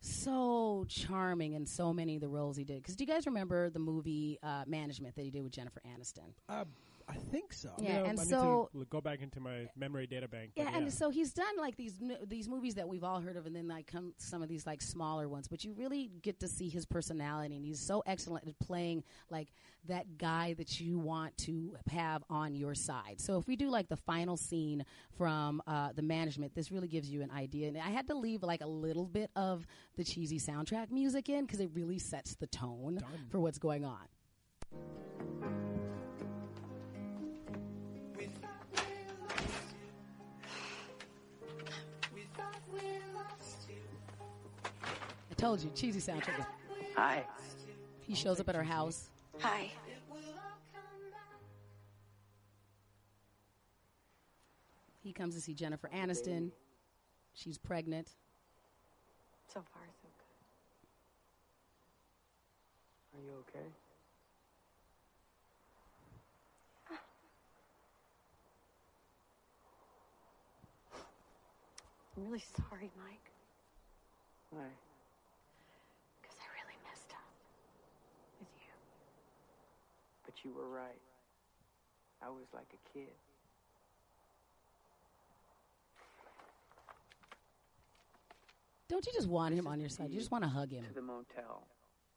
so 0.00 0.84
charming 0.88 1.54
in 1.54 1.64
so 1.64 1.92
many 1.92 2.16
of 2.16 2.20
the 2.20 2.28
roles 2.28 2.56
he 2.56 2.64
did. 2.64 2.82
Because 2.82 2.94
do 2.96 3.04
you 3.04 3.08
guys 3.08 3.26
remember 3.26 3.70
the 3.70 3.78
movie 3.78 4.38
uh, 4.42 4.64
Management 4.66 5.14
that 5.16 5.22
he 5.22 5.30
did 5.30 5.42
with 5.42 5.52
Jennifer 5.52 5.80
Aniston? 5.86 6.34
Uh, 6.48 6.64
I 7.08 7.14
think 7.16 7.52
so. 7.52 7.70
Yeah, 7.78 7.98
You 8.00 8.04
and 8.04 8.18
I 8.20 8.22
need 8.22 8.30
so- 8.30 8.70
to 8.72 8.84
go 8.86 9.00
back 9.00 9.20
into 9.20 9.40
my 9.40 9.68
memory 9.76 10.06
data 10.06 10.26
bank. 10.28 10.52
but 10.56 10.62
Yeah, 10.62 10.76
and 10.76 10.92
so 10.92 11.10
he's 11.10 11.32
done 11.32 11.56
like 11.58 11.76
these 11.76 11.94
these 12.26 12.48
movies 12.48 12.74
that 12.76 12.88
we've 12.88 13.04
all 13.04 13.20
heard 13.20 13.36
of, 13.36 13.46
and 13.46 13.54
then 13.54 13.68
like 13.68 13.86
come 13.86 14.14
some 14.16 14.42
of 14.42 14.48
these 14.48 14.66
like 14.66 14.80
smaller 14.80 15.28
ones. 15.28 15.46
But 15.48 15.64
you 15.64 15.72
really 15.74 16.10
get 16.22 16.40
to 16.40 16.48
see 16.48 16.68
his 16.68 16.86
personality, 16.86 17.56
and 17.56 17.64
he's 17.64 17.80
so 17.80 18.02
excellent 18.06 18.48
at 18.48 18.58
playing 18.58 19.04
like 19.30 19.48
that 19.86 20.16
guy 20.16 20.54
that 20.54 20.80
you 20.80 20.98
want 20.98 21.36
to 21.36 21.76
have 21.90 22.24
on 22.30 22.54
your 22.54 22.74
side. 22.74 23.20
So 23.20 23.36
if 23.38 23.46
we 23.46 23.54
do 23.54 23.68
like 23.68 23.88
the 23.88 23.96
final 23.98 24.36
scene 24.38 24.84
from 25.18 25.62
uh, 25.66 25.92
the 25.92 26.02
management, 26.02 26.54
this 26.54 26.70
really 26.72 26.88
gives 26.88 27.10
you 27.10 27.20
an 27.20 27.30
idea. 27.30 27.68
And 27.68 27.76
I 27.76 27.90
had 27.90 28.06
to 28.08 28.14
leave 28.14 28.42
like 28.42 28.62
a 28.62 28.66
little 28.66 29.06
bit 29.06 29.30
of 29.36 29.66
the 29.96 30.04
cheesy 30.04 30.38
soundtrack 30.38 30.90
music 30.90 31.28
in 31.28 31.44
because 31.44 31.60
it 31.60 31.70
really 31.74 31.98
sets 31.98 32.34
the 32.36 32.46
tone 32.46 32.98
for 33.30 33.40
what's 33.40 33.58
going 33.58 33.84
on. 33.84 33.98
Told 45.44 45.60
you, 45.62 45.70
cheesy 45.74 46.00
soundtrack. 46.00 46.38
is- 46.38 46.46
Hi. 46.96 47.26
He 48.00 48.14
shows 48.14 48.40
up 48.40 48.48
at 48.48 48.56
our 48.56 48.62
house. 48.62 49.10
Hi. 49.40 49.70
He 55.02 55.12
comes 55.12 55.34
to 55.34 55.40
see 55.42 55.52
Jennifer 55.52 55.90
Aniston. 55.92 56.50
She's 57.34 57.58
pregnant. 57.58 58.08
So 59.48 59.60
far, 59.60 59.82
so 60.00 60.08
good. 63.12 63.18
Are 63.18 63.22
you 63.22 63.32
okay? 63.40 63.68
I'm 72.16 72.24
really 72.26 72.42
sorry, 72.56 72.90
Mike, 73.02 73.30
Why? 74.50 74.70
because 76.22 76.36
I 76.38 76.46
really 76.54 76.78
messed 76.86 77.10
up 77.10 77.26
with 78.38 78.48
you. 78.62 78.70
But 80.34 80.44
you 80.44 80.54
were 80.54 80.68
right. 80.68 81.00
I 82.22 82.28
was 82.28 82.46
like 82.52 82.66
a 82.72 82.98
kid. 82.98 83.12
Don't 88.88 89.06
you 89.06 89.12
just 89.12 89.28
want 89.28 89.54
him 89.54 89.66
on 89.66 89.80
your 89.80 89.88
side? 89.88 90.10
You 90.10 90.18
just 90.18 90.30
want 90.30 90.44
to 90.44 90.50
hug 90.50 90.70
him. 90.70 90.84
To 90.84 90.94
the 90.94 91.02
motel. 91.02 91.66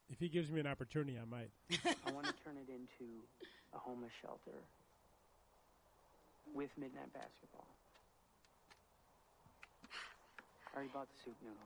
if 0.09 0.19
he 0.19 0.29
gives 0.29 0.51
me 0.51 0.59
an 0.59 0.67
opportunity, 0.67 1.17
I 1.17 1.25
might. 1.25 1.49
I 2.05 2.11
want 2.11 2.25
to 2.27 2.33
turn 2.43 2.55
it 2.57 2.69
into 2.69 3.11
a 3.73 3.77
homeless 3.77 4.11
shelter 4.21 4.57
with 6.53 6.69
midnight 6.77 7.13
basketball. 7.13 7.67
I 10.73 10.77
already 10.77 10.91
bought 10.93 11.07
the 11.09 11.17
soup 11.23 11.35
noodles. 11.41 11.59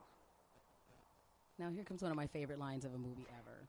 Now 1.58 1.70
here 1.70 1.84
comes 1.84 2.02
one 2.02 2.10
of 2.10 2.16
my 2.16 2.26
favorite 2.26 2.58
lines 2.58 2.84
of 2.84 2.94
a 2.94 2.98
movie 2.98 3.26
ever. 3.38 3.66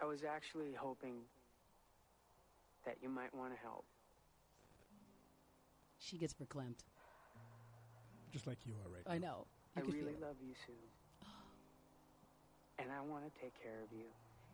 I 0.00 0.04
was 0.04 0.22
actually 0.24 0.72
hoping 0.78 1.16
that 2.86 2.96
you 3.02 3.08
might 3.08 3.34
want 3.34 3.52
to 3.52 3.58
help. 3.60 3.84
She 5.98 6.16
gets 6.16 6.34
verklempt. 6.34 6.84
Just 8.32 8.46
like 8.46 8.58
you 8.66 8.74
are 8.84 8.88
right 8.92 9.02
I 9.06 9.18
now. 9.18 9.26
know. 9.26 9.46
I 9.76 9.80
You 9.80 9.86
could 9.86 9.94
really 9.94 10.12
feel 10.14 10.28
love 10.28 10.36
you, 10.40 10.54
Sue. 10.66 10.72
And 12.78 12.88
I 12.92 13.00
want 13.00 13.24
to 13.24 13.30
take 13.40 13.54
care 13.60 13.82
of 13.82 13.90
you. 13.92 14.06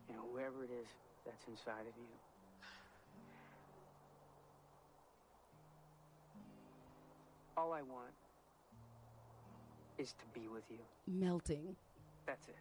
and 0.08 0.18
whoever 0.30 0.64
it 0.64 0.70
is 0.70 0.88
that's 1.24 1.44
inside 1.48 1.86
of 1.88 1.96
you. 1.96 2.08
All 7.56 7.72
I 7.72 7.82
want 7.82 8.12
is 9.98 10.12
to 10.14 10.26
be 10.38 10.48
with 10.48 10.64
you. 10.70 10.78
melting. 11.06 11.76
That's 12.26 12.48
it. 12.48 12.56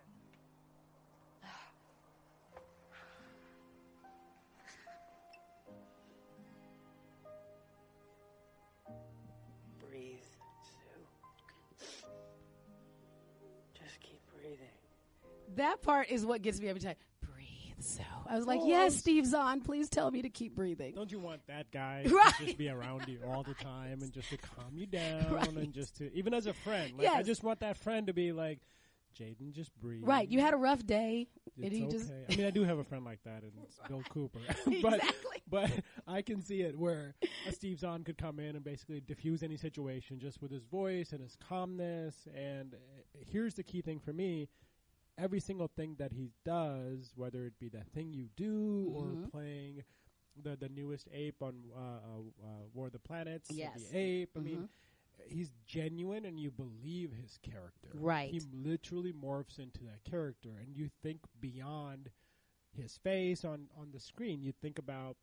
That 15.56 15.82
part 15.82 16.10
is 16.10 16.26
what 16.26 16.42
gets 16.42 16.60
me 16.60 16.68
every 16.70 16.82
time. 16.82 16.96
Breathe. 17.22 17.48
So 17.80 18.04
I 18.28 18.38
was 18.38 18.46
like, 18.46 18.62
Oh, 18.62 18.68
yes, 18.68 18.92
I'm- 18.94 19.00
Steve 19.00 19.26
Zahn, 19.26 19.62
please 19.62 19.90
tell 19.90 20.10
me 20.12 20.22
to 20.22 20.30
keep 20.30 20.56
breathing. 20.56 20.94
Don't 20.96 21.12
you 21.12 21.20
want 21.20 21.46
that 21.48 21.70
guy 21.72 22.06
Right. 22.10 22.34
to 22.40 22.46
just 22.46 22.58
be 22.58 22.70
around 22.70 23.08
you 23.08 23.20
all 23.28 23.44
the 23.44 23.54
time 23.56 24.02
and 24.02 24.12
just 24.12 24.30
to 24.30 24.38
calm 24.38 24.72
you 24.76 24.86
down 24.86 25.28
Right. 25.34 25.48
and 25.52 25.74
just 25.74 25.98
to 25.98 26.14
even 26.16 26.34
as 26.34 26.46
a 26.48 26.54
friend? 26.54 26.94
Like, 26.98 27.08
I 27.10 27.24
just 27.24 27.44
want 27.44 27.60
that 27.62 27.78
friend 27.78 28.08
to 28.08 28.14
be 28.14 28.32
like, 28.32 28.60
Jatin, 29.20 29.52
just 29.52 29.72
breathe. 29.80 30.02
Right. 30.08 30.28
You 30.28 30.40
had 30.40 30.56
a 30.56 30.58
rough 30.58 30.84
day, 30.88 31.28
and 31.58 31.66
It's 31.68 31.76
he 31.76 31.84
okay. 31.84 31.92
just 31.92 32.12
I 32.32 32.36
mean, 32.36 32.48
I 32.48 32.50
do 32.50 32.64
have 32.64 32.80
a 32.80 32.84
friend 32.84 33.06
like 33.06 33.20
that, 33.26 33.44
and 33.44 33.52
it's 33.62 33.78
Bill 33.88 34.02
Cooper. 34.10 34.40
but, 34.82 34.96
Exactly. 34.96 35.42
But 35.48 35.70
I 36.08 36.24
can 36.24 36.42
see 36.42 36.62
it 36.62 36.76
where 36.76 37.14
a 37.48 37.52
Steve 37.52 37.78
Zahn 37.78 38.04
could 38.04 38.18
come 38.18 38.40
in 38.40 38.56
and 38.56 38.64
basically 38.66 39.02
diffuse 39.02 39.44
any 39.44 39.56
situation 39.56 40.18
just 40.20 40.42
with 40.42 40.50
his 40.50 40.64
voice 40.64 41.12
and 41.12 41.22
his 41.22 41.38
calmness. 41.48 42.28
And 42.36 42.74
uh, 42.74 42.78
here's 43.28 43.54
the 43.54 43.62
key 43.62 43.82
thing 43.82 44.00
for 44.00 44.14
me: 44.14 44.50
every 45.17 45.39
single 45.39 45.67
thing 45.67 45.96
that 46.00 46.12
he 46.13 46.32
does, 46.43 47.13
whether 47.15 47.46
it 47.46 47.60
be 47.60 47.70
the 47.70 47.84
thing 47.93 48.13
you 48.13 48.29
do 48.36 48.88
Mhm. 48.89 48.96
or 48.96 49.27
playing 49.29 49.84
the 50.36 50.55
the 50.55 50.70
newest 50.70 51.08
ape 51.12 51.41
on 51.43 51.63
uh, 51.75 51.79
uh, 51.79 52.20
uh, 52.43 52.65
War 52.74 52.88
of 52.88 52.93
the 52.93 53.00
Planets, 53.00 53.51
Yes. 53.51 53.89
the 53.91 53.98
ape. 53.98 54.36
I 54.36 54.39
mean. 54.39 54.58
Mhm. 54.63 54.70
He's 55.25 55.51
genuine, 55.65 56.25
and 56.25 56.38
you 56.39 56.51
believe 56.51 57.13
his 57.13 57.38
character. 57.38 57.91
Right. 57.93 58.29
He 58.32 58.41
literally 58.51 59.13
morphs 59.13 59.58
into 59.60 59.84
that 59.86 60.03
character, 60.03 60.50
and 60.58 60.75
you 60.75 60.89
think 61.01 61.22
beyond 61.39 62.12
his 62.72 62.98
face 62.98 63.46
on 63.46 63.70
on 63.75 63.91
the 63.91 64.00
screen. 64.00 64.41
You 64.41 64.51
think 64.51 64.79
about 64.79 65.15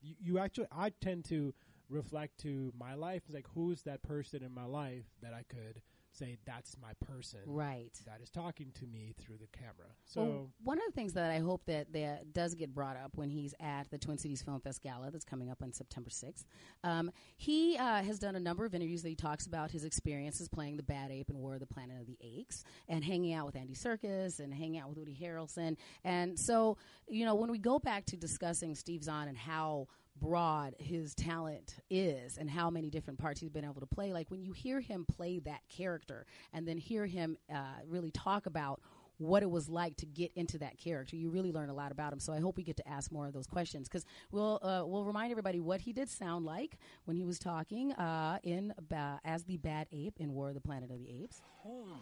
you, 0.00 0.14
you 0.20 0.38
actually. 0.38 0.68
I 0.70 0.90
tend 0.90 1.24
to 1.26 1.54
reflect 1.88 2.38
to 2.40 2.72
my 2.78 2.94
life. 2.94 3.22
It's 3.24 3.34
like 3.34 3.48
who's 3.48 3.82
that 3.82 4.02
person 4.02 4.42
in 4.44 4.52
my 4.52 4.66
life 4.66 5.06
that 5.22 5.32
I 5.34 5.42
could 5.44 5.82
say 6.18 6.36
that's 6.44 6.76
my 6.80 6.92
person, 7.06 7.40
right. 7.46 7.92
That 8.06 8.20
is 8.22 8.30
talking 8.30 8.72
to 8.78 8.86
me 8.86 9.14
through 9.20 9.36
the 9.38 9.46
camera. 9.46 9.90
So 10.04 10.22
Well, 10.22 10.50
one 10.62 10.78
of 10.78 10.84
the 10.86 10.92
things 10.92 11.12
that 11.14 11.30
I 11.30 11.38
hope 11.38 11.62
that 11.66 11.92
that 11.92 12.32
does 12.32 12.54
get 12.54 12.74
brought 12.74 12.96
up 12.96 13.12
when 13.14 13.30
he's 13.30 13.54
at 13.60 13.90
the 13.90 13.98
Twin 13.98 14.18
Cities 14.18 14.42
Film 14.42 14.60
Fest 14.60 14.82
Gala 14.82 15.10
that's 15.10 15.24
coming 15.24 15.50
up 15.50 15.62
on 15.62 15.72
September 15.72 16.10
6th, 16.10 16.44
um, 16.84 17.10
he 17.36 17.76
uh, 17.76 18.02
has 18.02 18.18
done 18.18 18.36
a 18.36 18.40
number 18.40 18.64
of 18.64 18.74
interviews 18.74 19.02
that 19.02 19.08
he 19.08 19.16
talks 19.16 19.46
about 19.46 19.70
his 19.70 19.84
experiences 19.84 20.48
playing 20.48 20.76
the 20.76 20.82
Bad 20.82 21.10
Ape 21.10 21.30
in 21.30 21.38
War 21.38 21.54
of 21.54 21.60
the 21.60 21.66
Planet 21.66 22.00
of 22.00 22.06
the 22.06 22.18
Apes 22.20 22.64
and 22.88 23.04
hanging 23.04 23.32
out 23.32 23.46
with 23.46 23.56
Andy 23.56 23.74
Serkis 23.74 24.40
and 24.40 24.52
hanging 24.52 24.78
out 24.80 24.88
with 24.88 24.98
Woody 24.98 25.16
Harrelson. 25.20 25.76
And 26.04 26.38
so, 26.38 26.76
you 27.08 27.24
know, 27.24 27.34
when 27.34 27.50
we 27.50 27.58
go 27.58 27.78
back 27.78 28.06
to 28.06 28.16
discussing 28.16 28.74
Steve 28.74 29.04
Zahn 29.04 29.28
and 29.28 29.36
how 29.36 29.88
broad 30.20 30.74
his 30.78 31.14
talent 31.14 31.76
is 31.90 32.38
and 32.38 32.48
how 32.50 32.70
many 32.70 32.90
different 32.90 33.18
parts 33.18 33.40
he's 33.40 33.50
been 33.50 33.64
able 33.64 33.80
to 33.80 33.86
play. 33.86 34.12
Like 34.12 34.30
when 34.30 34.42
you 34.42 34.52
hear 34.52 34.80
him 34.80 35.04
play 35.04 35.38
that 35.40 35.60
character 35.68 36.26
and 36.52 36.66
then 36.66 36.78
hear 36.78 37.06
him 37.06 37.36
uh, 37.52 37.58
really 37.86 38.10
talk 38.10 38.46
about 38.46 38.80
what 39.18 39.42
it 39.42 39.50
was 39.50 39.68
like 39.68 39.96
to 39.96 40.06
get 40.06 40.30
into 40.36 40.58
that 40.58 40.78
character, 40.78 41.16
you 41.16 41.28
really 41.28 41.50
learn 41.50 41.70
a 41.70 41.74
lot 41.74 41.90
about 41.90 42.12
him. 42.12 42.20
So 42.20 42.32
I 42.32 42.38
hope 42.38 42.56
we 42.56 42.62
get 42.62 42.76
to 42.76 42.88
ask 42.88 43.10
more 43.10 43.26
of 43.26 43.32
those 43.32 43.46
questions 43.48 43.88
because 43.88 44.06
we'll 44.30 44.60
uh, 44.62 44.82
we'll 44.86 45.04
remind 45.04 45.32
everybody 45.32 45.58
what 45.58 45.80
he 45.80 45.92
did 45.92 46.08
sound 46.08 46.44
like 46.44 46.78
when 47.04 47.16
he 47.16 47.24
was 47.24 47.38
talking 47.38 47.92
uh, 47.94 48.38
in 48.44 48.72
ba- 48.88 49.20
as 49.24 49.42
the 49.44 49.56
bad 49.56 49.88
ape 49.92 50.14
in 50.18 50.32
War 50.34 50.48
of 50.48 50.54
the 50.54 50.60
Planet 50.60 50.90
of 50.90 50.98
the 51.00 51.10
Apes. 51.22 51.42
Home. 51.62 52.00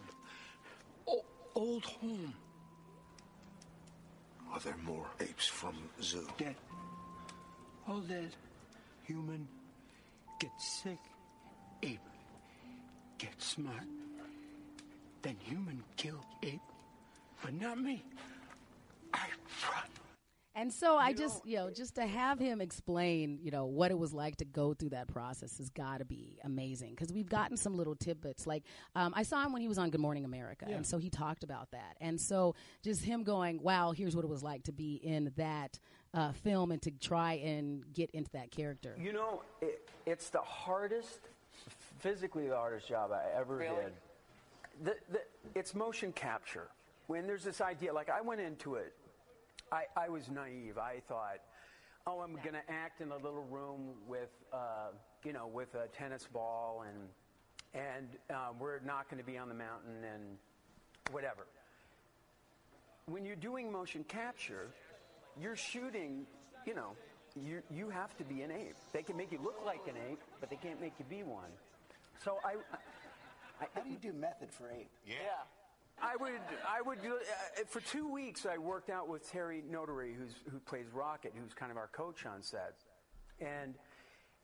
O- 1.07 1.25
old 1.55 1.85
home. 1.85 2.33
Are 4.53 4.59
there 4.59 4.77
more 4.83 5.07
apes 5.19 5.47
from 5.47 5.75
zoo? 6.01 6.25
Dead. 6.37 6.55
All 7.87 7.99
dead. 8.01 8.31
Human. 9.05 9.47
Get 10.39 10.51
sick. 10.59 10.99
Ape. 11.83 11.99
get 13.17 13.41
smart, 13.41 13.87
then 15.21 15.35
human 15.43 15.83
kill 15.95 16.23
ape, 16.43 16.59
but 17.43 17.53
not 17.53 17.79
me. 17.79 18.03
I 19.13 19.27
run. 19.63 19.96
And 20.57 20.73
so 20.73 20.97
I 20.97 21.13
just, 21.13 21.45
you 21.45 21.57
know, 21.57 21.69
just 21.69 21.93
to 21.95 22.05
have 22.07 22.39
him 22.39 22.61
explain, 22.61 23.37
you 23.43 23.51
know, 23.51 23.65
what 23.65 23.91
it 23.91 23.97
was 23.97 24.11
like 24.11 24.37
to 24.37 24.45
go 24.45 24.73
through 24.73 24.89
that 24.89 25.07
process 25.07 25.59
has 25.59 25.69
got 25.69 25.99
to 25.99 26.05
be 26.05 26.39
amazing 26.43 26.95
because 26.95 27.13
we've 27.13 27.29
gotten 27.29 27.57
some 27.57 27.77
little 27.77 27.95
tidbits. 27.95 28.47
Like 28.47 28.63
um, 28.95 29.13
I 29.15 29.21
saw 29.21 29.45
him 29.45 29.53
when 29.53 29.61
he 29.61 29.67
was 29.67 29.77
on 29.77 29.91
Good 29.91 30.01
Morning 30.01 30.25
America, 30.25 30.65
Yeah. 30.67 30.77
and 30.77 30.85
so 30.85 30.97
he 30.97 31.11
talked 31.11 31.43
about 31.43 31.69
that. 31.71 31.95
And 32.01 32.19
so 32.19 32.55
just 32.83 33.03
him 33.03 33.23
going, 33.23 33.61
"Wow, 33.61 33.91
here's 33.91 34.15
what 34.15 34.25
it 34.25 34.29
was 34.29 34.41
like 34.41 34.63
to 34.63 34.71
be 34.71 34.95
in 34.95 35.31
that 35.37 35.77
uh, 36.15 36.31
film 36.31 36.71
and 36.71 36.81
to 36.81 36.89
try 36.91 37.33
and 37.33 37.83
get 37.93 38.09
into 38.11 38.31
that 38.31 38.49
character." 38.49 38.95
You 38.99 39.13
know, 39.13 39.43
it, 39.61 39.87
it's 40.07 40.31
the 40.31 40.41
hardest, 40.41 41.19
physically 41.99 42.47
the 42.47 42.55
hardest 42.55 42.87
job 42.87 43.11
I 43.11 43.23
ever 43.39 43.57
Really? 43.57 43.75
did. 43.75 43.93
The, 44.85 44.95
the, 45.11 45.21
it's 45.53 45.75
motion 45.75 46.11
capture. 46.13 46.69
When 47.05 47.27
there's 47.27 47.43
this 47.43 47.61
idea, 47.61 47.93
like 47.93 48.09
I 48.09 48.21
went 48.21 48.41
into 48.41 48.73
it, 48.75 48.93
I, 49.71 49.83
I 49.95 50.09
was 50.09 50.29
naive. 50.29 50.77
I 50.77 51.01
thought, 51.07 51.39
oh, 52.05 52.19
I'm 52.19 52.33
going 52.33 52.53
to 52.53 52.69
act 52.69 53.01
in 53.01 53.11
a 53.11 53.17
little 53.17 53.45
room 53.49 53.89
with, 54.07 54.29
uh, 54.53 54.91
you 55.23 55.33
know, 55.33 55.47
with 55.47 55.75
a 55.75 55.87
tennis 55.87 56.27
ball, 56.31 56.85
and 56.87 57.09
and 57.73 58.07
um, 58.29 58.59
we're 58.59 58.79
not 58.79 59.09
going 59.09 59.21
to 59.21 59.29
be 59.29 59.37
on 59.37 59.49
the 59.49 59.53
mountain 59.53 60.03
and 60.03 60.37
whatever. 61.11 61.45
When 63.05 63.25
you're 63.25 63.35
doing 63.35 63.71
motion 63.71 64.03
capture, 64.05 64.69
you're 65.39 65.55
shooting, 65.55 66.25
you 66.65 66.73
know, 66.73 66.91
you, 67.35 67.61
you 67.69 67.89
have 67.89 68.17
to 68.17 68.23
be 68.23 68.41
an 68.41 68.51
ape. 68.51 68.75
They 68.93 69.03
can 69.03 69.15
make 69.15 69.31
you 69.31 69.39
look 69.43 69.59
like 69.65 69.81
an 69.87 69.95
ape, 70.09 70.19
but 70.39 70.49
they 70.49 70.55
can't 70.55 70.81
make 70.81 70.93
you 70.97 71.05
be 71.09 71.23
one. 71.23 71.51
So 72.23 72.37
I. 72.43 72.55
I 73.59 73.65
How 73.73 73.81
do 73.81 73.89
you 73.89 73.97
do 73.97 74.13
method 74.13 74.51
for 74.51 74.69
ape? 74.69 74.89
Yeah. 75.07 75.15
I 76.01 76.15
would, 76.15 76.31
I 76.67 76.81
would, 76.81 76.99
uh, 76.99 77.63
for 77.67 77.81
two 77.81 78.11
weeks 78.11 78.45
I 78.45 78.57
worked 78.57 78.89
out 78.89 79.09
with 79.09 79.29
Terry 79.31 79.63
Notary, 79.69 80.13
who's, 80.13 80.35
who 80.51 80.59
plays 80.59 80.85
Rocket, 80.93 81.33
who's 81.35 81.53
kind 81.53 81.71
of 81.71 81.77
our 81.77 81.87
coach 81.87 82.25
on 82.25 82.43
set. 82.43 82.75
And, 83.39 83.73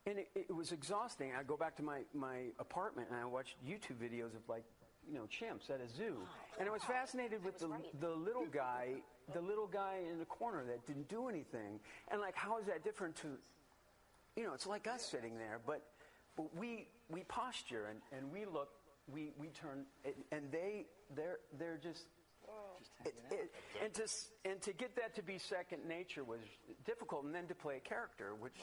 and 0.07 0.19
it, 0.19 0.29
it 0.35 0.55
was 0.55 0.71
exhausting. 0.71 1.31
I 1.39 1.43
go 1.43 1.55
back 1.55 1.75
to 1.77 1.83
my, 1.83 2.01
my 2.13 2.45
apartment 2.59 3.09
and 3.11 3.19
I 3.19 3.25
watched 3.25 3.55
YouTube 3.65 3.97
videos 4.01 4.35
of 4.35 4.47
like, 4.47 4.63
you 5.07 5.15
know, 5.15 5.27
chimps 5.29 5.69
at 5.69 5.79
a 5.79 5.87
zoo. 5.87 6.17
And 6.59 6.67
I 6.67 6.71
was 6.71 6.83
fascinated 6.83 7.43
with 7.43 7.59
the, 7.59 7.69
the 7.99 8.09
little 8.09 8.47
guy, 8.51 8.95
the 9.33 9.41
little 9.41 9.67
guy 9.67 9.99
in 10.11 10.17
the 10.17 10.25
corner 10.25 10.63
that 10.65 10.85
didn't 10.87 11.07
do 11.07 11.27
anything. 11.27 11.79
And 12.09 12.19
like, 12.19 12.35
how 12.35 12.57
is 12.59 12.65
that 12.65 12.83
different 12.83 13.15
to, 13.17 13.27
you 14.35 14.43
know, 14.43 14.53
it's 14.53 14.65
like 14.65 14.87
us 14.87 15.03
sitting 15.03 15.37
there, 15.37 15.59
but, 15.67 15.83
but 16.35 16.55
we, 16.57 16.87
we 17.09 17.23
posture 17.25 17.87
and, 17.91 17.99
and 18.17 18.31
we 18.31 18.45
look, 18.45 18.69
we, 19.11 19.31
we 19.37 19.47
turn, 19.49 19.85
and- 20.05 20.13
and 20.31 20.51
they, 20.51 20.85
they're, 21.15 21.39
they're 21.57 21.79
just, 21.81 22.05
it, 23.05 23.13
it, 23.31 23.51
and 23.83 23.93
to 23.93 24.03
and 24.45 24.61
to 24.61 24.73
get 24.73 24.95
that 24.95 25.15
to 25.15 25.23
be 25.23 25.37
second 25.37 25.79
nature 25.87 26.23
was 26.23 26.39
difficult, 26.85 27.23
and 27.25 27.33
then 27.33 27.47
to 27.47 27.55
play 27.55 27.77
a 27.77 27.79
character, 27.79 28.33
which 28.39 28.53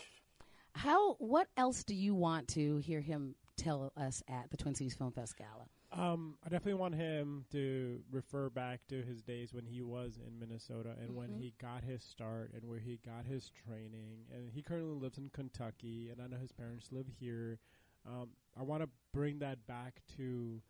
How? 0.74 1.14
What 1.14 1.48
else 1.56 1.82
do 1.82 1.94
you 1.94 2.14
want 2.14 2.48
to 2.48 2.76
hear 2.78 3.00
him 3.00 3.34
tell 3.56 3.92
us 3.96 4.22
at 4.28 4.50
the 4.50 4.56
Twin 4.56 4.74
Cities 4.74 4.94
Film 4.94 5.12
Fest 5.12 5.34
Gala? 5.36 5.66
Um, 5.92 6.36
I 6.44 6.48
definitely 6.50 6.74
want 6.74 6.94
him 6.94 7.44
to 7.52 8.00
refer 8.12 8.48
back 8.48 8.80
to 8.90 9.02
his 9.02 9.22
days 9.22 9.52
when 9.52 9.66
he 9.66 9.82
was 9.82 10.18
in 10.24 10.38
Minnesota 10.38 10.94
and 11.00 11.16
when 11.16 11.30
Mhm. 11.30 11.40
he 11.40 11.54
got 11.60 11.82
his 11.82 12.02
start 12.04 12.52
and 12.54 12.64
where 12.68 12.78
he 12.78 13.00
got 13.04 13.24
his 13.26 13.50
training. 13.66 14.26
And 14.32 14.52
he 14.52 14.62
currently 14.62 14.94
lives 14.94 15.18
in 15.18 15.30
Kentucky, 15.30 16.10
and 16.10 16.20
I 16.22 16.28
know 16.28 16.38
his 16.38 16.52
parents 16.52 16.92
live 16.92 17.08
here. 17.18 17.58
Um, 18.06 18.30
I 18.58 18.62
want 18.62 18.82
to 18.82 18.88
bring 19.12 19.38
that 19.40 19.66
back 19.66 20.00
to 20.16 20.60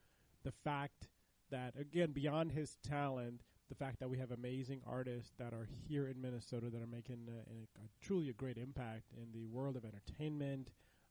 the 0.45 0.53
fact 0.65 1.09
that, 1.51 1.75
again, 1.79 2.13
beyond 2.13 2.53
his 2.53 2.77
talent, 2.87 3.43
the 3.69 3.75
fact 3.75 4.01
that 4.01 4.09
we 4.11 4.19
have 4.19 4.31
amazing 4.33 4.81
artists 4.87 5.33
that 5.39 5.53
are 5.53 5.69
here 5.89 6.09
in 6.09 6.21
Minnesota 6.21 6.71
that 6.71 6.83
are 6.83 6.87
making 6.87 7.29
a, 7.29 7.39
a, 7.39 7.85
a 7.85 7.89
truly 8.01 8.29
a 8.29 8.33
great 8.33 8.57
impact 8.59 9.05
in 9.17 9.31
the 9.33 9.47
world 9.47 9.77
of 9.77 9.85
entertainment. 9.85 10.71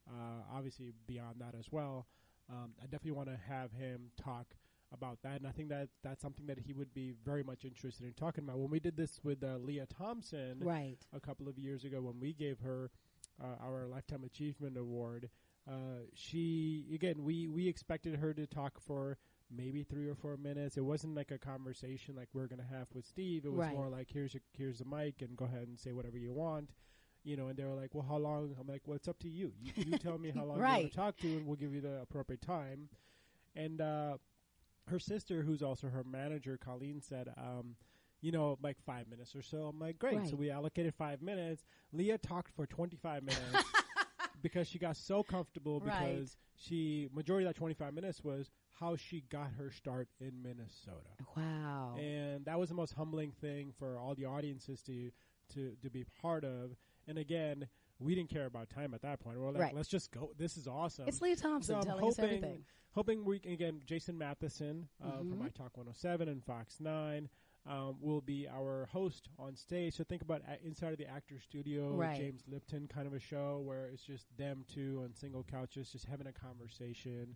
Uh, 0.10 0.42
obviously, 0.54 0.92
beyond 1.08 1.36
that 1.40 1.56
as 1.58 1.72
well. 1.72 2.08
Um, 2.50 2.72
I 2.82 2.84
definitely 2.86 3.12
want 3.12 3.30
to 3.30 3.38
have 3.48 3.72
him 3.74 4.10
talk 4.22 4.48
about 4.92 5.20
that, 5.22 5.38
and 5.38 5.48
I 5.48 5.52
think 5.52 5.70
that 5.70 5.88
that's 6.04 6.22
something 6.22 6.48
that 6.48 6.58
he 6.58 6.74
would 6.74 6.94
be 6.96 7.14
very 7.24 7.44
much 7.44 7.64
interested 7.64 8.08
in 8.08 8.14
talking 8.14 8.44
about. 8.44 8.58
When 8.58 8.72
we 8.72 8.80
did 8.80 8.98
this 8.98 9.20
with 9.24 9.44
uh, 9.44 9.58
Lea 9.58 9.84
Thompson, 9.96 10.58
Right. 10.60 10.98
a 11.14 11.20
couple 11.20 11.48
of 11.48 11.60
years 11.60 11.84
ago, 11.84 12.02
when 12.02 12.20
we 12.20 12.34
gave 12.34 12.60
her 12.62 12.90
uh, 13.42 13.64
our 13.64 13.86
Lifetime 13.86 14.24
Achievement 14.24 14.78
Award, 14.78 15.30
uh, 15.68 16.06
she 16.14 16.86
again 16.94 17.24
we 17.24 17.48
we 17.48 17.68
expected 17.68 18.16
her 18.18 18.34
to 18.34 18.46
talk 18.48 18.80
for 18.80 19.18
maybe 19.52 19.84
three 19.84 20.08
or 20.08 20.16
four 20.16 20.38
minutes. 20.38 20.78
It 20.78 20.82
wasn't 20.86 21.16
like 21.16 21.32
a 21.32 21.38
conversation 21.38 22.16
like 22.16 22.30
we're 22.34 22.48
gonna 22.48 22.68
have 22.70 22.88
with 22.94 23.06
Steve. 23.06 23.46
It 23.46 23.50
was 23.52 23.60
Right. 23.60 23.74
more 23.74 23.90
like 23.90 24.08
here's 24.12 24.34
your, 24.34 24.42
here's 24.58 24.80
the 24.80 24.86
mic 24.86 25.22
and 25.22 25.36
go 25.36 25.46
ahead 25.46 25.68
and 25.68 25.80
say 25.80 25.92
whatever 25.92 26.18
you 26.18 26.32
want. 26.32 26.70
You 27.24 27.36
know, 27.36 27.48
and 27.48 27.58
they 27.58 27.64
were 27.66 27.76
like, 27.76 27.94
"Well, 27.94 28.06
how 28.08 28.18
long?" 28.18 28.56
I'm 28.60 28.68
like, 28.68 28.84
"Well, 28.86 28.96
it's 28.96 29.08
up 29.08 29.20
to 29.20 29.30
you. 29.30 29.52
You, 29.62 29.74
you 29.76 29.98
tell 29.98 30.18
me 30.18 30.32
how 30.32 30.46
long 30.46 30.58
you 30.58 30.64
want 30.64 30.92
to 30.92 30.98
talk 30.98 31.18
to, 31.20 31.28
and 31.28 31.46
we'll 31.46 31.58
give 31.58 31.74
you 31.74 31.82
the 31.82 32.00
appropriate 32.02 32.42
time." 32.42 32.88
And 33.56 33.82
uh, 33.82 34.18
her 34.88 35.00
sister, 35.00 35.42
who's 35.44 35.62
also 35.62 35.88
her 35.90 36.04
manager, 36.04 36.58
Colleen, 36.58 37.02
said, 37.02 37.30
um, 37.38 37.76
"You 38.22 38.32
know, 38.32 38.58
like 38.62 38.78
five 38.86 39.08
minutes 39.10 39.36
or 39.36 39.42
so." 39.42 39.64
I'm 39.68 39.80
like, 39.80 40.00
"Great." 40.00 40.16
So 40.30 40.38
we 40.38 40.50
allocated 40.50 40.94
five 40.96 41.22
minutes. 41.22 41.66
Lea 41.92 42.18
talked 42.18 42.52
for 42.56 42.66
25 42.66 43.24
minutes 43.24 43.66
because 44.42 44.68
she 44.68 44.80
got 44.80 44.96
so 44.98 45.24
comfortable 45.24 45.80
Right. 45.80 46.16
because 46.16 46.38
she 46.56 47.10
majority 47.14 47.46
of 47.48 47.54
that 47.54 47.58
25 47.60 47.94
minutes 47.94 48.24
was 48.24 48.50
how 48.74 48.96
she 48.96 49.22
got 49.30 49.52
her 49.54 49.70
start 49.72 50.08
in 50.20 50.42
Minnesota. 50.42 51.10
Wow. 51.36 51.96
And 51.98 52.46
that 52.46 52.58
was 52.60 52.70
the 52.70 52.76
most 52.76 52.94
humbling 52.94 53.32
thing 53.32 53.74
for 53.78 53.98
all 53.98 54.16
the 54.16 54.26
audiences 54.26 54.82
to 54.84 55.12
to 55.54 55.76
to 55.82 55.90
be 55.90 56.06
part 56.22 56.44
of. 56.44 56.76
And 57.08 57.18
again, 57.18 57.68
we 58.00 58.16
didn't 58.16 58.30
care 58.30 58.46
about 58.46 58.70
time 58.70 58.94
at 58.94 59.02
that 59.02 59.20
point. 59.20 59.38
We 59.38 59.44
were 59.46 59.52
like, 59.52 59.62
Right. 59.62 59.76
let's 59.76 59.90
just 59.90 60.12
go. 60.12 60.32
This 60.38 60.56
is 60.58 60.68
awesome. 60.68 61.08
It's 61.08 61.22
Lea 61.22 61.36
Thompson 61.36 61.74
So 61.76 61.80
I'm 61.80 61.86
telling 61.86 62.06
us 62.08 62.18
hoping, 62.18 62.26
everything. 62.38 62.66
Hoping 62.94 63.26
we 63.26 63.40
can 63.40 63.52
again, 63.52 63.82
Jason 63.86 64.18
Matheson 64.18 64.88
uh, 65.04 65.12
Mhm. 65.18 65.30
from 65.30 65.40
myTalk 65.40 65.76
107 65.78 66.28
and 66.30 66.44
Fox 66.44 66.80
9 66.80 67.30
um, 67.66 67.98
will 68.02 68.22
be 68.22 68.48
our 68.48 68.88
host 68.92 69.30
on 69.38 69.56
stage. 69.56 69.96
So 69.96 70.04
think 70.04 70.22
about 70.22 70.42
a- 70.48 70.66
inside 70.66 70.92
of 70.94 70.98
the 70.98 71.08
actor 71.08 71.40
studio, 71.40 71.92
Right. 71.96 72.18
James 72.18 72.44
Lipton 72.48 72.88
kind 72.88 73.06
of 73.08 73.14
a 73.14 73.20
show 73.20 73.60
where 73.64 73.88
it's 73.88 74.04
just 74.04 74.26
them 74.38 74.64
two 74.68 75.02
on 75.04 75.14
single 75.14 75.44
couches, 75.44 75.92
just 75.92 76.06
having 76.06 76.28
a 76.28 76.34
conversation. 76.34 77.36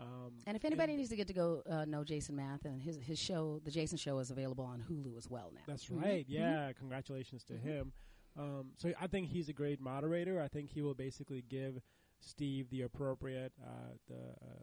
Um, 0.00 0.32
And 0.46 0.56
if 0.56 0.64
anybody 0.64 0.96
needs 0.96 1.10
to 1.10 1.16
get 1.16 1.26
to 1.28 1.34
go 1.34 1.62
uh, 1.68 1.84
know 1.84 2.02
Jason 2.04 2.34
Matheson 2.36 2.80
his 2.80 2.96
his 2.96 3.18
show, 3.18 3.60
the 3.64 3.70
Jason 3.70 3.98
Show 3.98 4.18
is 4.20 4.30
available 4.30 4.64
on 4.64 4.80
Hulu 4.82 5.16
as 5.18 5.28
well 5.28 5.50
now. 5.54 5.60
That's 5.66 5.86
Mhm. 5.86 6.02
right. 6.02 6.26
Mhm. 6.26 6.30
Yeah. 6.32 6.72
Congratulations 6.72 7.44
to 7.44 7.58
him. 7.58 7.92
Um, 8.34 8.72
so 8.78 8.94
I 8.98 9.06
think 9.06 9.28
he's 9.28 9.50
a 9.50 9.52
great 9.52 9.80
moderator. 9.80 10.40
I 10.40 10.48
think 10.48 10.70
he 10.70 10.80
will 10.80 10.94
basically 10.94 11.42
give 11.42 11.82
Steve 12.20 12.70
the 12.70 12.82
appropriate 12.82 13.52
uh, 13.62 13.96
the 14.06 14.30
uh, 14.30 14.62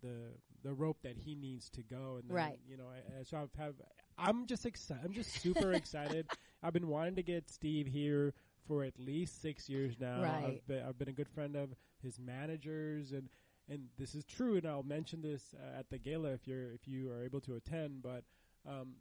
the 0.00 0.38
the 0.62 0.72
rope 0.72 1.02
that 1.02 1.18
he 1.18 1.34
needs 1.34 1.68
to 1.70 1.82
go. 1.82 2.16
And 2.16 2.28
then, 2.30 2.34
Right. 2.36 2.58
You 2.66 2.78
know, 2.78 2.88
I- 2.88 3.22
so 3.24 3.36
I've 3.36 3.52
have 3.54 3.74
I'm 4.18 4.46
just 4.46 4.64
excited. 4.66 5.04
I'm 5.04 5.12
just 5.12 5.32
super 5.40 5.72
excited. 5.80 6.26
I've 6.62 6.72
been 6.72 6.88
wanting 6.88 7.16
to 7.16 7.22
get 7.22 7.50
Steve 7.50 7.86
here 7.86 8.32
for 8.66 8.84
at 8.84 8.98
least 8.98 9.42
six 9.42 9.68
years 9.68 9.94
now. 10.00 10.22
Right. 10.22 10.44
I've 10.46 10.66
been, 10.66 10.82
I've 10.86 10.98
been 10.98 11.08
a 11.08 11.12
good 11.12 11.28
friend 11.28 11.56
of 11.56 11.70
his 12.02 12.18
managers 12.18 13.12
and. 13.12 13.28
And 13.66 13.86
this 13.98 14.14
is 14.14 14.26
true, 14.26 14.56
and 14.58 14.66
I'll 14.66 14.82
mention 14.82 15.22
this 15.22 15.54
uh, 15.54 15.78
at 15.78 15.88
the 15.88 15.96
gala 15.96 16.32
if 16.32 16.46
you're 16.46 16.70
if 16.72 16.86
you 16.86 17.10
are 17.10 17.24
able 17.24 17.40
to 17.40 17.54
attend. 17.54 18.02
But 18.02 18.22
um, 18.68 18.96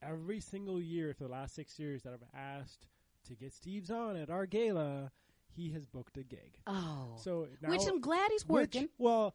every 0.00 0.38
single 0.38 0.80
year 0.80 1.12
for 1.12 1.24
the 1.24 1.30
last 1.30 1.56
six 1.56 1.76
years 1.76 2.04
that 2.04 2.12
I've 2.12 2.38
asked 2.40 2.86
to 3.26 3.34
get 3.34 3.52
Steve's 3.52 3.90
on 3.90 4.14
at 4.14 4.30
our 4.30 4.46
gala, 4.46 5.10
he 5.56 5.70
has 5.72 5.84
booked 5.86 6.16
a 6.18 6.22
gig. 6.22 6.58
Oh. 6.68 7.16
so 7.16 7.48
now, 7.60 7.70
Which 7.70 7.82
I'm 7.88 8.00
glad 8.00 8.30
he's 8.30 8.46
which- 8.46 8.74
working. 8.76 8.88
well, 8.96 9.30
d- 9.30 9.34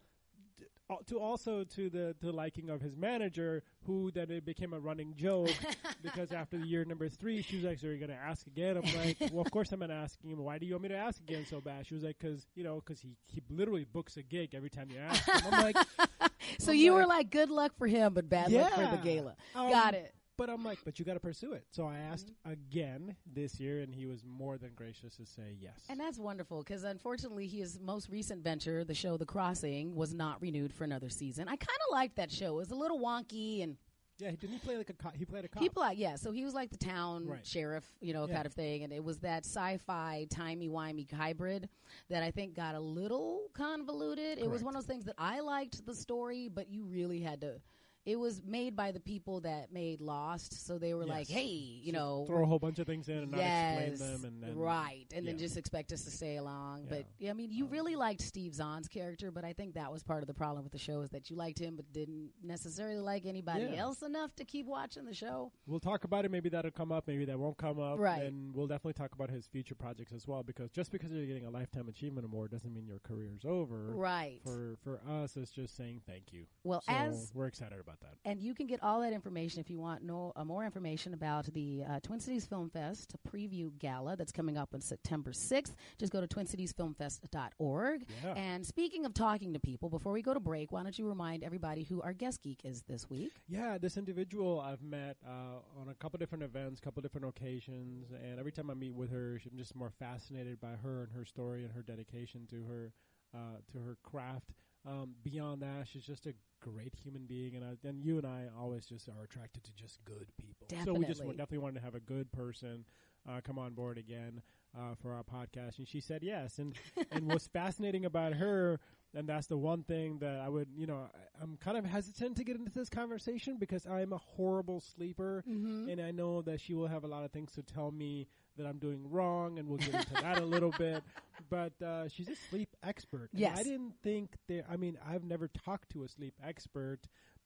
to 1.06 1.18
also 1.20 1.62
to 1.62 1.88
the 1.88 2.16
to 2.20 2.32
liking 2.32 2.68
of 2.68 2.80
his 2.80 2.96
manager, 2.96 3.62
who 3.86 4.10
then 4.10 4.30
it 4.30 4.44
became 4.44 4.72
a 4.72 4.78
running 4.80 5.14
joke 5.16 5.50
because 6.02 6.32
after 6.32 6.58
the 6.58 6.66
year 6.66 6.84
number 6.84 7.08
three, 7.08 7.42
she 7.42 7.56
was 7.56 7.64
like, 7.64 7.78
"So 7.78 7.86
you're 7.86 7.96
going 7.98 8.10
to 8.10 8.16
ask 8.16 8.46
again?" 8.46 8.76
I'm 8.76 8.96
like, 8.96 9.16
"Well, 9.32 9.42
of 9.42 9.50
course 9.52 9.70
I'm 9.72 9.78
going 9.78 9.90
to 9.90 9.94
ask 9.94 10.20
him. 10.22 10.36
Why 10.38 10.58
do 10.58 10.66
you 10.66 10.72
want 10.72 10.82
me 10.82 10.88
to 10.88 10.96
ask 10.96 11.20
again 11.20 11.46
so 11.48 11.60
bad?" 11.60 11.86
She 11.86 11.94
was 11.94 12.02
like, 12.02 12.16
"Because 12.18 12.46
you 12.54 12.64
know, 12.64 12.76
because 12.84 13.00
he 13.00 13.16
he 13.28 13.40
literally 13.50 13.84
books 13.84 14.16
a 14.16 14.22
gig 14.22 14.54
every 14.54 14.70
time 14.70 14.88
you 14.90 14.98
ask 14.98 15.24
him." 15.28 15.52
I'm 15.52 15.62
like, 15.62 15.76
So 16.58 16.72
I'm 16.72 16.78
you 16.78 16.92
were 16.94 17.00
like- 17.06 17.08
like, 17.18 17.30
good 17.30 17.50
luck 17.50 17.72
for 17.78 17.86
him, 17.86 18.12
but 18.14 18.28
bad 18.28 18.50
luck 18.50 18.72
for 18.72 18.80
the 18.96 19.00
gala. 19.02 19.36
Um, 19.54 19.70
Got 19.70 19.94
it. 19.94 20.12
But 20.40 20.48
I'm 20.48 20.64
like, 20.64 20.78
but 20.86 20.98
you 20.98 21.04
got 21.04 21.12
to 21.14 21.20
pursue 21.20 21.52
it. 21.52 21.66
So 21.70 21.86
I 21.86 21.98
asked 21.98 22.28
Mm-hmm. 22.46 22.52
again 22.52 23.16
this 23.30 23.60
year, 23.60 23.80
and 23.80 23.94
he 23.94 24.06
was 24.06 24.24
more 24.24 24.56
than 24.56 24.70
gracious 24.74 25.16
to 25.16 25.26
say 25.26 25.54
yes. 25.60 25.84
And 25.90 26.00
that's 26.00 26.18
wonderful 26.18 26.62
because 26.62 26.82
unfortunately, 26.82 27.46
his 27.46 27.78
most 27.78 28.08
recent 28.08 28.42
venture, 28.42 28.82
the 28.82 28.94
show 28.94 29.18
The 29.18 29.26
Crossing, 29.26 29.94
was 29.94 30.14
not 30.14 30.40
renewed 30.40 30.72
for 30.72 30.84
another 30.84 31.10
season. 31.10 31.46
I 31.46 31.56
kind 31.56 31.78
of 31.88 31.92
liked 31.92 32.16
that 32.16 32.30
show. 32.32 32.54
It 32.54 32.56
was 32.56 32.70
a 32.70 32.74
little 32.74 32.98
wonky 32.98 33.62
and 33.62 33.76
Yeah, 34.18 34.30
didn't 34.30 34.52
he 34.52 34.58
play 34.60 34.78
like 34.78 34.88
a 34.88 34.94
cop? 34.94 35.14
He 35.14 35.26
played 35.26 35.44
a 35.44 35.48
cop. 35.48 35.62
People, 35.62 35.82
like, 35.82 35.98
yeah. 35.98 36.16
So 36.16 36.32
he 36.32 36.42
was 36.42 36.54
like 36.54 36.70
the 36.70 36.78
town 36.78 37.26
Right. 37.26 37.46
sheriff, 37.46 37.84
you 38.00 38.14
know, 38.14 38.26
Yeah. 38.26 38.36
kind 38.36 38.46
of 38.46 38.54
thing, 38.54 38.82
and 38.82 38.94
it 38.94 39.04
was 39.04 39.18
that 39.18 39.44
sci-fi 39.44 40.26
timey 40.30 40.70
wimey 40.70 41.10
hybrid 41.12 41.68
that 42.08 42.22
I 42.22 42.30
think 42.30 42.54
got 42.54 42.74
a 42.74 42.80
little 42.80 43.50
convoluted. 43.52 44.38
It 44.38 44.48
was 44.50 44.64
one 44.64 44.74
of 44.74 44.80
those 44.82 44.88
things 44.88 45.04
that 45.04 45.16
I 45.18 45.40
liked 45.40 45.84
the 45.84 45.94
story, 45.94 46.48
but 46.48 46.70
you 46.70 46.84
really 46.84 47.20
had 47.20 47.42
to. 47.42 47.60
It 48.06 48.16
was 48.18 48.42
made 48.44 48.74
by 48.74 48.92
the 48.92 49.00
people 49.00 49.40
that 49.40 49.72
made 49.72 50.00
Lost, 50.00 50.66
so 50.66 50.78
they 50.78 50.94
were 50.94 51.04
like, 51.04 51.28
"Hey, 51.28 51.46
you 51.46 51.92
know, 51.92 52.24
throw 52.26 52.42
a 52.42 52.46
whole 52.46 52.58
bunch 52.58 52.78
of 52.78 52.86
things 52.86 53.08
in 53.08 53.18
and 53.18 53.30
not 53.30 53.40
explain 53.40 53.94
them, 53.96 54.24
and 54.24 54.42
then 54.42 54.56
right, 54.56 55.06
and 55.14 55.26
then 55.26 55.36
just 55.36 55.56
expect 55.58 55.92
us 55.92 56.04
to 56.04 56.10
stay 56.10 56.36
along. 56.36 56.84
Yeah. 56.84 56.88
But 56.90 57.06
yeah, 57.18 57.30
I 57.30 57.34
mean, 57.34 57.50
you 57.52 57.66
um, 57.66 57.70
really 57.70 57.96
liked 57.96 58.22
Steve 58.22 58.54
Zahn's 58.54 58.88
character, 58.88 59.30
but 59.30 59.44
I 59.44 59.52
think 59.52 59.74
that 59.74 59.92
was 59.92 60.02
part 60.02 60.22
of 60.22 60.28
the 60.28 60.34
problem 60.34 60.64
with 60.64 60.72
the 60.72 60.78
show 60.78 61.02
is 61.02 61.10
that 61.10 61.28
you 61.28 61.36
liked 61.36 61.58
him, 61.58 61.76
but 61.76 61.92
didn't 61.92 62.30
necessarily 62.42 63.00
like 63.00 63.26
anybody 63.26 63.64
Yeah. 63.64 63.80
else 63.82 64.02
enough 64.02 64.34
to 64.36 64.44
keep 64.44 64.66
watching 64.66 65.04
the 65.04 65.14
show. 65.14 65.52
We'll 65.66 65.80
talk 65.80 66.04
about 66.04 66.24
it. 66.24 66.30
Maybe 66.30 66.48
that'll 66.48 66.70
come 66.70 66.92
up. 66.92 67.06
Maybe 67.06 67.26
that 67.26 67.38
won't 67.38 67.58
come 67.58 67.78
up. 67.78 67.98
Right. 67.98 68.22
And 68.22 68.54
we'll 68.54 68.66
definitely 68.66 68.94
talk 68.94 69.12
about 69.14 69.28
his 69.30 69.46
future 69.46 69.74
projects 69.74 70.12
as 70.12 70.26
well. 70.26 70.42
Because 70.42 70.70
just 70.70 70.90
because 70.90 71.10
you're 71.12 71.26
getting 71.26 71.44
a 71.46 71.50
lifetime 71.50 71.88
achievement 71.88 72.24
award 72.24 72.50
doesn't 72.50 72.72
mean 72.72 72.86
your 72.86 73.00
career's 73.00 73.44
over. 73.44 73.92
Right. 73.94 74.40
For 74.42 74.76
for 74.82 75.00
us, 75.06 75.36
it's 75.36 75.50
just 75.50 75.76
saying 75.76 76.00
thank 76.06 76.32
you. 76.32 76.46
Well, 76.64 76.80
So 76.86 76.92
as 76.92 77.32
we're 77.34 77.46
excited 77.46 77.78
about 77.78 77.89
that. 78.00 78.14
and 78.24 78.40
you 78.40 78.54
can 78.54 78.66
get 78.66 78.82
all 78.82 79.00
that 79.00 79.12
information 79.12 79.60
if 79.60 79.70
you 79.70 79.78
want 79.78 80.02
no, 80.02 80.32
uh, 80.36 80.44
more 80.44 80.64
information 80.64 81.14
about 81.14 81.46
the 81.52 81.82
uh, 81.88 82.00
Twin 82.02 82.20
Cities 82.20 82.46
Film 82.46 82.70
Fest 82.70 83.14
preview 83.28 83.70
gala 83.78 84.16
that's 84.16 84.32
coming 84.32 84.56
up 84.56 84.70
on 84.74 84.80
September 84.80 85.32
6th. 85.32 85.74
Just 85.98 86.12
go 86.12 86.20
to 86.20 86.26
twincitiesfilmfest.org. 86.26 88.04
Yeah. 88.24 88.34
And 88.34 88.66
speaking 88.66 89.04
of 89.06 89.14
talking 89.14 89.52
to 89.52 89.58
people, 89.60 89.88
before 89.88 90.12
we 90.12 90.22
go 90.22 90.34
to 90.34 90.40
break, 90.40 90.72
why 90.72 90.82
don't 90.82 90.98
you 90.98 91.08
remind 91.08 91.44
everybody 91.44 91.84
who 91.84 92.00
our 92.02 92.12
guest 92.12 92.42
geek 92.42 92.60
is 92.64 92.82
this 92.88 93.08
week? 93.08 93.32
Yeah, 93.48 93.78
this 93.78 93.96
individual 93.96 94.60
I've 94.60 94.82
met 94.82 95.16
uh, 95.26 95.80
on 95.80 95.88
a 95.88 95.94
couple 95.94 96.18
different 96.18 96.44
events, 96.44 96.80
couple 96.80 97.02
different 97.02 97.26
occasions, 97.28 98.10
and 98.12 98.38
every 98.38 98.52
time 98.52 98.70
I 98.70 98.74
meet 98.74 98.94
with 98.94 99.10
her, 99.10 99.40
I'm 99.50 99.58
just 99.58 99.74
more 99.74 99.90
fascinated 99.98 100.60
by 100.60 100.72
her 100.82 101.02
and 101.04 101.12
her 101.12 101.24
story 101.24 101.64
and 101.64 101.72
her 101.72 101.82
dedication 101.82 102.46
to 102.50 102.64
her 102.64 102.92
uh, 103.34 103.58
to 103.72 103.78
her 103.78 103.96
craft. 104.02 104.52
Um, 104.86 105.14
beyond 105.22 105.62
that, 105.62 105.86
she's 105.92 106.04
just 106.04 106.26
a 106.26 106.34
great 106.60 106.94
human 106.94 107.26
being, 107.26 107.54
and 107.56 107.64
I, 107.64 107.88
and 107.88 108.02
you 108.04 108.16
and 108.18 108.26
I 108.26 108.44
always 108.58 108.86
just 108.86 109.08
are 109.08 109.24
attracted 109.24 109.64
to 109.64 109.72
just 109.74 110.02
good 110.04 110.28
people. 110.38 110.66
So 110.84 110.92
we 110.94 111.04
just 111.04 111.18
Definitely. 111.20 111.36
definitely 111.36 111.58
wanted 111.58 111.74
to 111.80 111.84
have 111.84 111.94
a 111.94 112.00
good 112.00 112.32
person 112.32 112.84
uh, 113.28 113.40
come 113.44 113.58
on 113.58 113.74
board 113.74 113.98
again 113.98 114.40
uh, 114.76 114.94
for 114.94 115.12
our 115.12 115.22
podcast, 115.22 115.78
and 115.78 115.86
she 115.86 116.00
said 116.00 116.22
yes. 116.22 116.58
And 116.58 116.74
and 117.12 117.26
what's 117.26 117.46
fascinating 117.46 118.06
about 118.06 118.32
her, 118.34 118.80
and 119.14 119.28
that's 119.28 119.46
the 119.48 119.58
one 119.58 119.82
thing 119.82 120.18
that 120.20 120.40
I 120.40 120.48
would, 120.48 120.68
you 120.74 120.86
know, 120.86 121.10
I, 121.14 121.42
I'm 121.42 121.56
kind 121.58 121.76
of 121.76 121.84
hesitant 121.84 122.36
to 122.38 122.44
get 122.44 122.56
into 122.56 122.72
this 122.72 122.88
conversation 122.88 123.56
because 123.58 123.86
I'm 123.86 124.12
a 124.14 124.18
horrible 124.18 124.80
sleeper, 124.80 125.44
Mm-hmm. 125.48 125.90
and 125.90 126.00
I 126.00 126.10
know 126.10 126.40
that 126.42 126.60
she 126.60 126.74
will 126.74 126.86
have 126.88 127.04
a 127.04 127.08
lot 127.08 127.24
of 127.24 127.32
things 127.32 127.52
to 127.52 127.62
tell 127.62 127.90
me 127.90 128.28
that 128.56 128.66
I'm 128.66 128.78
doing 128.78 129.10
wrong, 129.10 129.58
and 129.58 129.68
we'll 129.68 129.78
get 129.78 129.94
into 129.94 130.14
that 130.14 130.38
a 130.38 130.44
little 130.44 130.72
bit. 130.78 131.02
But 131.48 131.72
uh, 131.82 132.08
she's 132.08 132.28
a 132.28 132.36
sleep 132.48 132.68
expert. 132.82 133.30
Yes. 133.32 133.58
I 133.58 133.62
didn't 133.62 133.94
think 134.02 134.36
there. 134.48 134.64
I 134.70 134.76
mean, 134.76 134.98
I've 135.06 135.24
never 135.24 135.48
talked 135.48 135.90
to 135.90 136.04
a 136.04 136.08
sleep 136.08 136.34
expert, 136.44 137.00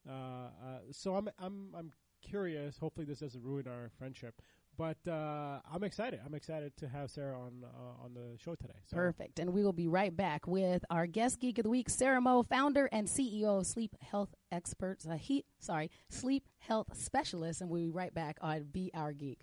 uh, 0.09 0.13
uh, 0.13 0.49
so 0.91 1.17
I'm 1.17 1.29
I'm 1.39 1.69
I'm 1.77 1.93
curious. 2.23 2.79
Hopefully, 2.79 3.07
this 3.07 3.21
doesn't 3.21 3.43
ruin 3.43 3.67
our 3.69 3.91
friendship. 3.99 4.35
But 4.77 4.97
uh, 5.07 5.61
I'm 5.73 5.85
excited. 5.85 6.21
I'm 6.25 6.35
excited 6.35 6.77
to 6.79 6.89
have 6.89 7.11
Sarah 7.11 7.39
on 7.39 7.65
uh, 7.65 8.05
on 8.05 8.15
the 8.15 8.37
show 8.39 8.55
today. 8.57 8.75
So 8.87 8.97
Perfect. 8.97 9.39
And 9.39 9.53
we 9.53 9.63
will 9.63 9.73
be 9.73 9.87
right 9.87 10.15
back 10.15 10.47
with 10.47 10.85
our 10.91 11.07
guest 11.07 11.41
geek 11.41 11.59
of 11.59 11.65
the 11.65 11.71
week, 11.71 11.89
Sarah 11.89 12.21
Moe, 12.21 12.43
founder 12.43 12.89
and 12.91 13.07
CEO 13.07 13.61
of 13.61 13.67
Sleep 13.67 13.95
Health 14.01 14.35
Experts. 14.51 15.07
Uh, 15.07 15.15
he, 15.15 15.45
sorry, 15.61 15.91
Sleep 16.09 16.49
Health 16.59 16.89
Specialist. 16.97 17.61
And 17.61 17.71
we'll 17.71 17.83
be 17.83 17.91
right 17.91 18.13
back 18.13 18.39
on 18.41 18.65
Be 18.65 18.91
Our 18.95 19.13
Geek. 19.13 19.43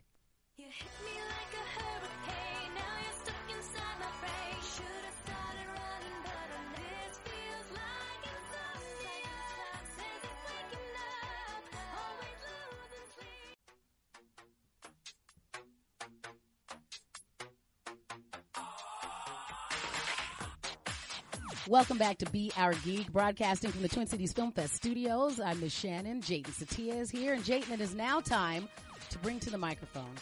Welcome 21.71 21.97
back 21.97 22.17
to 22.17 22.29
Be 22.29 22.51
Our 22.57 22.73
Geek, 22.73 23.13
broadcasting 23.13 23.71
from 23.71 23.81
the 23.81 23.87
Twin 23.87 24.05
Cities 24.05 24.33
Film 24.33 24.51
Fest 24.51 24.75
studios. 24.75 25.39
I'm 25.39 25.61
Miss 25.61 25.73
Shannan. 25.73 26.21
Jatin 26.21 26.51
Setia 26.51 26.99
is 26.99 27.09
here. 27.09 27.31
And 27.31 27.41
Jayden, 27.45 27.71
it 27.71 27.79
is 27.79 27.95
now 27.95 28.19
time 28.19 28.67
to 29.09 29.17
bring 29.19 29.39
to 29.39 29.49
the 29.49 29.57
microphone 29.57 30.13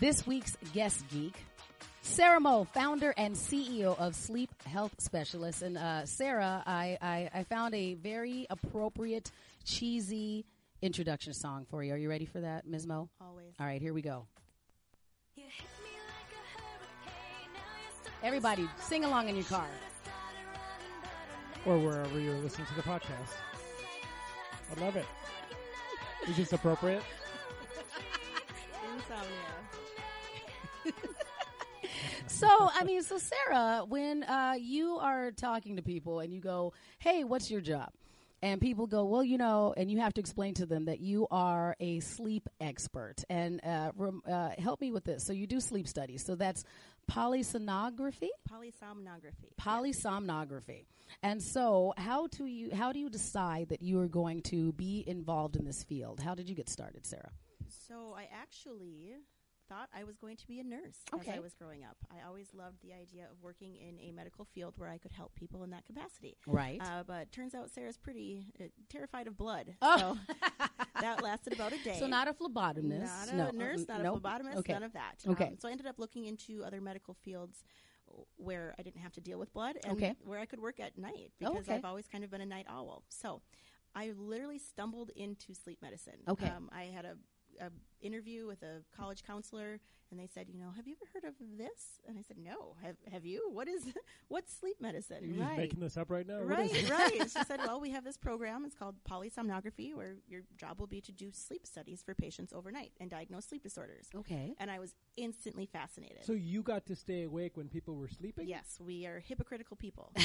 this 0.00 0.26
week's 0.26 0.56
guest 0.72 1.04
geek, 1.10 1.34
Sarah 2.00 2.40
Moe, 2.40 2.64
founder 2.64 3.12
and 3.18 3.34
CEO 3.34 3.98
of 3.98 4.14
Sleep 4.14 4.48
Health 4.62 4.94
Specialists. 4.98 5.60
And 5.60 5.76
uh, 5.76 6.06
Sarah, 6.06 6.62
I, 6.66 6.96
I, 7.02 7.28
I 7.34 7.42
found 7.42 7.74
a 7.74 7.92
very 7.92 8.46
appropriate, 8.48 9.30
cheesy 9.66 10.46
introduction 10.80 11.34
song 11.34 11.66
for 11.68 11.84
you. 11.84 11.92
Are 11.92 11.98
you 11.98 12.08
ready 12.08 12.24
for 12.24 12.40
that, 12.40 12.66
Ms. 12.66 12.86
Moe? 12.86 13.10
Always. 13.20 13.52
All 13.60 13.66
right, 13.66 13.82
here 13.82 13.92
we 13.92 14.00
go. 14.00 14.26
You 15.34 15.42
hit 15.42 15.68
me 15.84 15.90
like 15.90 16.32
a 16.32 16.62
hurricane. 16.62 17.52
Now 17.52 17.60
you're 18.22 18.26
Everybody, 18.26 18.66
sing 18.80 19.04
along 19.04 19.28
in 19.28 19.36
your 19.36 19.44
car. 19.44 19.68
Or 21.66 21.78
wherever 21.78 22.18
you're 22.18 22.38
listening 22.38 22.66
to 22.68 22.74
the 22.74 22.82
podcast. 22.82 23.34
I 24.76 24.80
love 24.80 24.96
it. 24.96 25.06
Is 26.28 26.36
this 26.36 26.52
appropriate? 26.52 27.02
Insomnia. 28.94 29.24
So, 32.28 32.48
I 32.48 32.84
mean, 32.84 33.02
so 33.02 33.16
Sarah, 33.18 33.84
when 33.88 34.22
uh, 34.24 34.54
you 34.58 34.98
are 34.98 35.30
talking 35.30 35.76
to 35.76 35.82
people 35.82 36.20
and 36.20 36.34
you 36.34 36.40
go, 36.40 36.74
"Hey, 36.98 37.24
what's 37.24 37.50
your 37.50 37.62
job?" 37.62 37.88
and 38.42 38.60
people 38.60 38.86
go, 38.86 39.06
"Well, 39.06 39.24
you 39.24 39.38
know," 39.38 39.72
and 39.74 39.90
you 39.90 40.00
have 40.00 40.12
to 40.14 40.20
explain 40.20 40.52
to 40.54 40.66
them 40.66 40.84
that 40.84 41.00
you 41.00 41.26
are 41.30 41.76
a 41.80 42.00
sleep 42.00 42.50
expert, 42.60 43.24
and 43.30 43.64
uh, 43.64 43.92
rem- 43.96 44.22
uh, 44.30 44.50
help 44.58 44.82
me 44.82 44.92
with 44.92 45.04
this. 45.04 45.24
So, 45.24 45.32
you 45.32 45.46
do 45.46 45.60
sleep 45.60 45.88
studies. 45.88 46.26
So 46.26 46.34
that's 46.34 46.64
polysomnography. 47.10 48.28
Polysomnography. 48.50 49.54
Polysomnography. 49.60 50.86
And 51.22 51.42
so, 51.42 51.94
how 51.96 52.26
do 52.26 52.46
you 52.46 52.74
how 52.74 52.92
do 52.92 52.98
you 52.98 53.08
decide 53.08 53.68
that 53.68 53.82
you 53.82 54.00
are 54.00 54.08
going 54.08 54.42
to 54.42 54.72
be 54.72 55.04
involved 55.06 55.56
in 55.56 55.64
this 55.64 55.82
field? 55.82 56.20
How 56.20 56.34
did 56.34 56.48
you 56.48 56.54
get 56.54 56.68
started, 56.68 57.06
Sarah? 57.06 57.30
So 57.68 58.14
I 58.16 58.28
actually 58.32 59.14
thought 59.68 59.88
I 59.94 60.04
was 60.04 60.16
going 60.16 60.36
to 60.36 60.46
be 60.46 60.60
a 60.60 60.64
nurse 60.64 60.98
as 61.20 61.28
I 61.28 61.40
was 61.40 61.54
growing 61.54 61.84
up. 61.84 61.96
I 62.10 62.26
always 62.26 62.48
loved 62.54 62.82
the 62.82 62.92
idea 62.92 63.24
of 63.30 63.42
working 63.42 63.76
in 63.76 63.98
a 64.00 64.12
medical 64.12 64.44
field 64.44 64.74
where 64.76 64.88
I 64.88 64.98
could 64.98 65.12
help 65.12 65.34
people 65.34 65.62
in 65.64 65.70
that 65.70 65.84
capacity. 65.84 66.36
Right. 66.46 66.80
Uh, 66.80 67.02
but 67.06 67.32
turns 67.32 67.54
out 67.54 67.70
Sarah's 67.70 67.96
pretty 67.98 68.46
uh, 68.60 68.64
terrified 68.88 69.26
of 69.26 69.36
blood. 69.36 69.74
Oh. 69.82 69.96
So 69.98 70.34
that 71.00 71.22
lasted 71.22 71.52
about 71.52 71.72
a 71.72 71.78
day. 71.82 71.96
So 71.98 72.06
not 72.06 72.28
a 72.28 72.32
phlebotomist. 72.32 73.00
Not 73.00 73.28
a 73.28 73.36
no. 73.36 73.50
nurse, 73.50 73.80
Mm, 73.82 73.88
not 73.88 74.02
nope. 74.02 74.16
a 74.24 74.28
phlebotomist, 74.28 74.56
Okay. 74.58 74.72
none 74.72 74.82
of 74.82 74.92
that. 74.92 75.16
Okay. 75.26 75.46
Um, 75.48 75.56
so 75.58 75.68
I 75.68 75.72
ended 75.72 75.86
up 75.86 75.98
looking 75.98 76.24
into 76.26 76.64
other 76.64 76.80
medical 76.80 77.14
fields 77.14 77.64
where 78.36 78.74
I 78.78 78.82
didn't 78.82 79.00
have 79.00 79.12
to 79.14 79.20
deal 79.20 79.38
with 79.38 79.52
blood 79.52 79.76
and 79.84 79.96
Okay. 79.96 80.14
where 80.24 80.38
I 80.38 80.46
could 80.46 80.60
work 80.60 80.78
at 80.80 80.96
night 80.96 81.32
because 81.38 81.56
Okay. 81.56 81.74
I've 81.74 81.84
always 81.84 82.06
kind 82.06 82.22
of 82.24 82.30
been 82.30 82.40
a 82.40 82.46
night 82.46 82.66
owl. 82.68 83.02
So 83.08 83.42
I 83.94 84.12
literally 84.16 84.58
stumbled 84.58 85.10
into 85.16 85.54
sleep 85.54 85.80
medicine. 85.82 86.18
Okay. 86.28 86.46
Um, 86.48 86.68
I 86.72 86.84
had 86.84 87.04
a, 87.04 87.16
a 87.60 87.70
interview 88.04 88.46
with 88.46 88.62
a 88.62 88.82
college 88.96 89.22
counselor 89.24 89.80
and 90.10 90.20
they 90.20 90.28
said, 90.32 90.46
you 90.48 90.58
know, 90.58 90.70
have 90.76 90.86
you 90.86 90.94
ever 91.00 91.10
heard 91.12 91.24
of 91.28 91.34
this? 91.58 92.00
And 92.08 92.18
I 92.18 92.22
said, 92.22 92.38
no. 92.38 92.76
Have, 92.82 92.96
have 93.12 93.24
you? 93.24 93.48
What 93.52 93.68
is, 93.68 93.82
what's 94.28 94.52
sleep 94.52 94.76
medicine? 94.80 95.18
You're 95.22 95.44
just 95.44 95.56
making 95.56 95.80
this 95.80 95.96
up 95.96 96.10
right 96.10 96.26
now. 96.26 96.40
Right, 96.40 96.90
right. 96.90 97.22
She 97.22 97.44
said, 97.46 97.60
"Well, 97.66 97.80
we 97.80 97.90
have 97.90 98.04
this 98.04 98.16
program. 98.16 98.64
It's 98.64 98.74
called 98.74 98.96
polysomnography, 99.08 99.94
where 99.94 100.16
your 100.28 100.42
job 100.56 100.78
will 100.78 100.86
be 100.86 101.00
to 101.02 101.12
do 101.12 101.30
sleep 101.32 101.66
studies 101.66 102.02
for 102.04 102.14
patients 102.14 102.52
overnight 102.52 102.92
and 103.00 103.10
diagnose 103.10 103.46
sleep 103.46 103.62
disorders." 103.62 104.06
Okay. 104.14 104.54
And 104.58 104.70
I 104.70 104.78
was 104.78 104.94
instantly 105.16 105.66
fascinated. 105.66 106.24
So 106.24 106.32
you 106.32 106.62
got 106.62 106.86
to 106.86 106.96
stay 106.96 107.24
awake 107.24 107.56
when 107.56 107.68
people 107.68 107.96
were 107.96 108.08
sleeping? 108.08 108.48
yes, 108.48 108.78
we 108.80 109.06
are 109.06 109.20
hypocritical 109.20 109.76
people. 109.76 110.12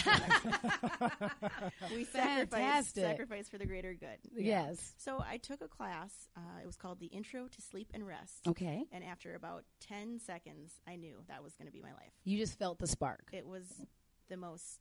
we 1.93 2.05
sacrifice, 2.05 2.87
sacrifice 2.93 3.49
for 3.49 3.57
the 3.57 3.65
greater 3.65 3.93
good. 3.93 4.17
Yes. 4.35 4.93
So 4.97 5.23
I 5.27 5.37
took 5.37 5.61
a 5.61 5.67
class. 5.67 6.27
Uh, 6.35 6.61
it 6.61 6.65
was 6.65 6.75
called 6.75 6.99
the 6.99 7.07
Intro 7.07 7.47
to 7.47 7.61
Sleep 7.61 7.89
and 7.93 8.05
Rest. 8.05 8.47
Okay. 8.47 8.85
And 8.91 9.03
after 9.03 9.33
about 9.35 9.63
ten 9.81 10.19
seconds, 10.19 10.79
I 10.87 10.95
knew 10.95 11.17
that 11.27 11.43
was 11.43 11.55
going 11.55 11.65
to 11.67 11.71
be 11.73 11.81
my 11.81 11.91
life. 11.93 12.13
You 12.23 12.37
just 12.37 12.57
felt 12.57 12.79
the 12.79 12.87
spark. 12.87 13.27
It 13.33 13.45
was 13.45 13.65
the 14.29 14.37
most 14.37 14.79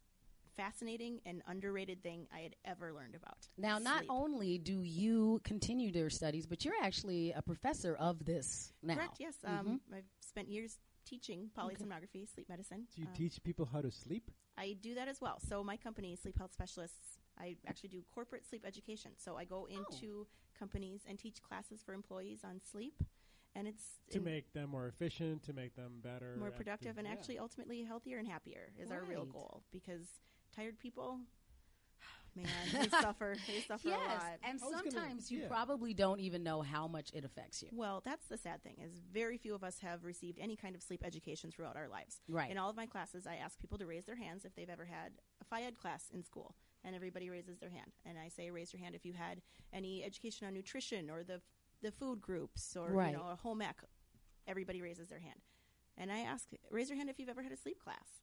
fascinating 0.57 1.21
and 1.25 1.43
underrated 1.47 2.03
thing 2.03 2.27
I 2.33 2.41
had 2.41 2.55
ever 2.65 2.93
learned 2.93 3.15
about. 3.15 3.49
Now, 3.57 3.79
not 3.79 4.05
only 4.09 4.59
do 4.59 4.83
you 4.83 5.41
continue 5.43 5.91
your 5.91 6.11
studies, 6.11 6.47
but 6.47 6.65
you're 6.65 6.75
actually 6.83 7.33
a 7.33 7.41
professor 7.43 7.97
of 7.97 8.25
this 8.25 8.73
now. 8.83 8.95
Correct. 8.95 9.17
Yes. 9.19 9.37
Mhm. 9.45 9.49
Um, 9.59 9.81
I've 9.93 10.05
spent 10.21 10.49
years 10.49 10.79
teaching 11.05 11.51
polysomnography, 11.57 12.29
sleep 12.29 12.49
medicine. 12.49 12.87
Do 12.95 13.01
you 13.01 13.09
Um, 13.09 13.15
teach 13.15 13.43
people 13.43 13.65
how 13.67 13.81
to 13.81 13.91
sleep? 13.91 14.31
I 14.59 14.75
do 14.75 14.95
that 14.95 15.09
as 15.09 15.21
well. 15.21 15.41
So 15.41 15.65
my 15.65 15.77
company, 15.77 16.15
Sleep 16.15 16.37
Health 16.37 16.53
Specialists, 16.53 17.19
I 17.39 17.57
actually 17.67 17.89
do 17.89 18.03
corporate 18.15 18.45
sleep 18.45 18.65
education. 18.67 19.13
So 19.17 19.37
I 19.39 19.45
Oh. 19.45 19.47
go 19.47 19.65
into 19.67 20.27
companies 20.53 21.07
and 21.07 21.19
teach 21.19 21.41
classes 21.43 21.83
for 21.83 21.95
employees 21.95 22.45
on 22.45 22.61
sleep, 22.61 23.03
and 23.57 23.67
it's 23.69 23.85
to 24.11 24.19
in- 24.19 24.25
make 24.25 24.53
them 24.53 24.71
more 24.71 24.87
efficient, 24.87 25.43
to 25.45 25.53
make 25.53 25.75
them 25.77 26.01
better, 26.03 26.37
more 26.39 26.51
productive 26.51 26.95
the- 26.95 27.01
and 27.01 27.09
yeah. 27.09 27.13
actually 27.15 27.39
ultimately 27.39 27.83
healthier 27.83 28.19
and 28.19 28.29
happier 28.29 28.71
is 28.79 28.91
our 28.91 29.03
real 29.05 29.25
goal 29.25 29.63
because 29.73 30.07
tired 30.55 30.79
people 30.79 31.19
man 32.37 32.47
they 32.73 32.89
suffer 32.89 33.35
they 33.49 33.61
suffer 33.61 33.89
a 33.89 33.91
lot 33.93 34.39
and 34.45 34.61
I 34.63 34.65
was 34.65 34.75
gonna- 34.75 34.91
sometimes 34.93 35.31
you 35.33 35.41
yeah. 35.41 35.49
probably 35.49 35.95
don't 35.95 36.21
even 36.21 36.43
know 36.45 36.63
how 36.63 36.87
much 36.87 37.11
it 37.13 37.25
affects 37.25 37.61
you. 37.63 37.69
well 37.73 38.03
that's 38.05 38.27
the 38.29 38.37
sad 38.37 38.63
thing 38.63 38.77
is 38.81 38.93
very 39.13 39.37
few 39.37 39.55
of 39.55 39.65
us 39.65 39.79
have 39.81 40.05
received 40.05 40.39
any 40.41 40.55
kind 40.57 40.75
of 40.77 40.83
sleep 40.83 41.03
education 41.05 41.51
throughout 41.51 41.77
our 41.77 41.89
lives 41.89 42.21
Right. 42.29 42.51
in 42.51 42.57
all 42.59 42.71
of 42.71 42.77
my 42.77 42.87
classes 42.87 43.27
i 43.27 43.35
ask 43.37 43.59
people 43.61 43.79
to 43.79 43.87
raise 43.87 44.05
their 44.07 44.15
hands 44.17 44.45
if 44.45 44.55
they've 44.55 44.71
ever 44.71 44.85
had 44.85 45.13
a 45.41 45.45
phy-ed 45.45 45.77
class 45.77 46.05
in 46.15 46.23
school 46.23 46.55
and 46.85 46.95
everybody 46.95 47.29
raises 47.31 47.59
their 47.59 47.71
hand 47.71 47.91
and 48.07 48.17
i 48.17 48.29
say 48.29 48.51
raise 48.51 48.73
your 48.73 48.81
hand 48.83 48.95
if 48.95 49.05
you 49.05 49.13
had 49.13 49.43
any 49.73 50.05
education 50.05 50.47
on 50.47 50.55
nutrition 50.55 51.11
or 51.11 51.25
the 51.25 51.41
the 51.83 51.91
food 51.91 52.21
groups 52.21 52.77
or 52.77 52.91
Right. 52.93 53.11
you 53.13 53.17
know 53.17 53.29
a 53.31 53.37
home 53.37 53.63
ec 53.63 53.77
everybody 54.47 54.83
raises 54.83 55.09
their 55.09 55.19
hand 55.21 55.41
and 55.97 56.11
i 56.13 56.21
ask 56.21 56.49
raise 56.71 56.89
your 56.89 56.97
hand 56.97 57.09
if 57.11 57.19
you've 57.19 57.29
ever 57.29 57.43
had 57.43 57.53
a 57.53 57.57
sleep 57.57 57.79
class 57.83 58.23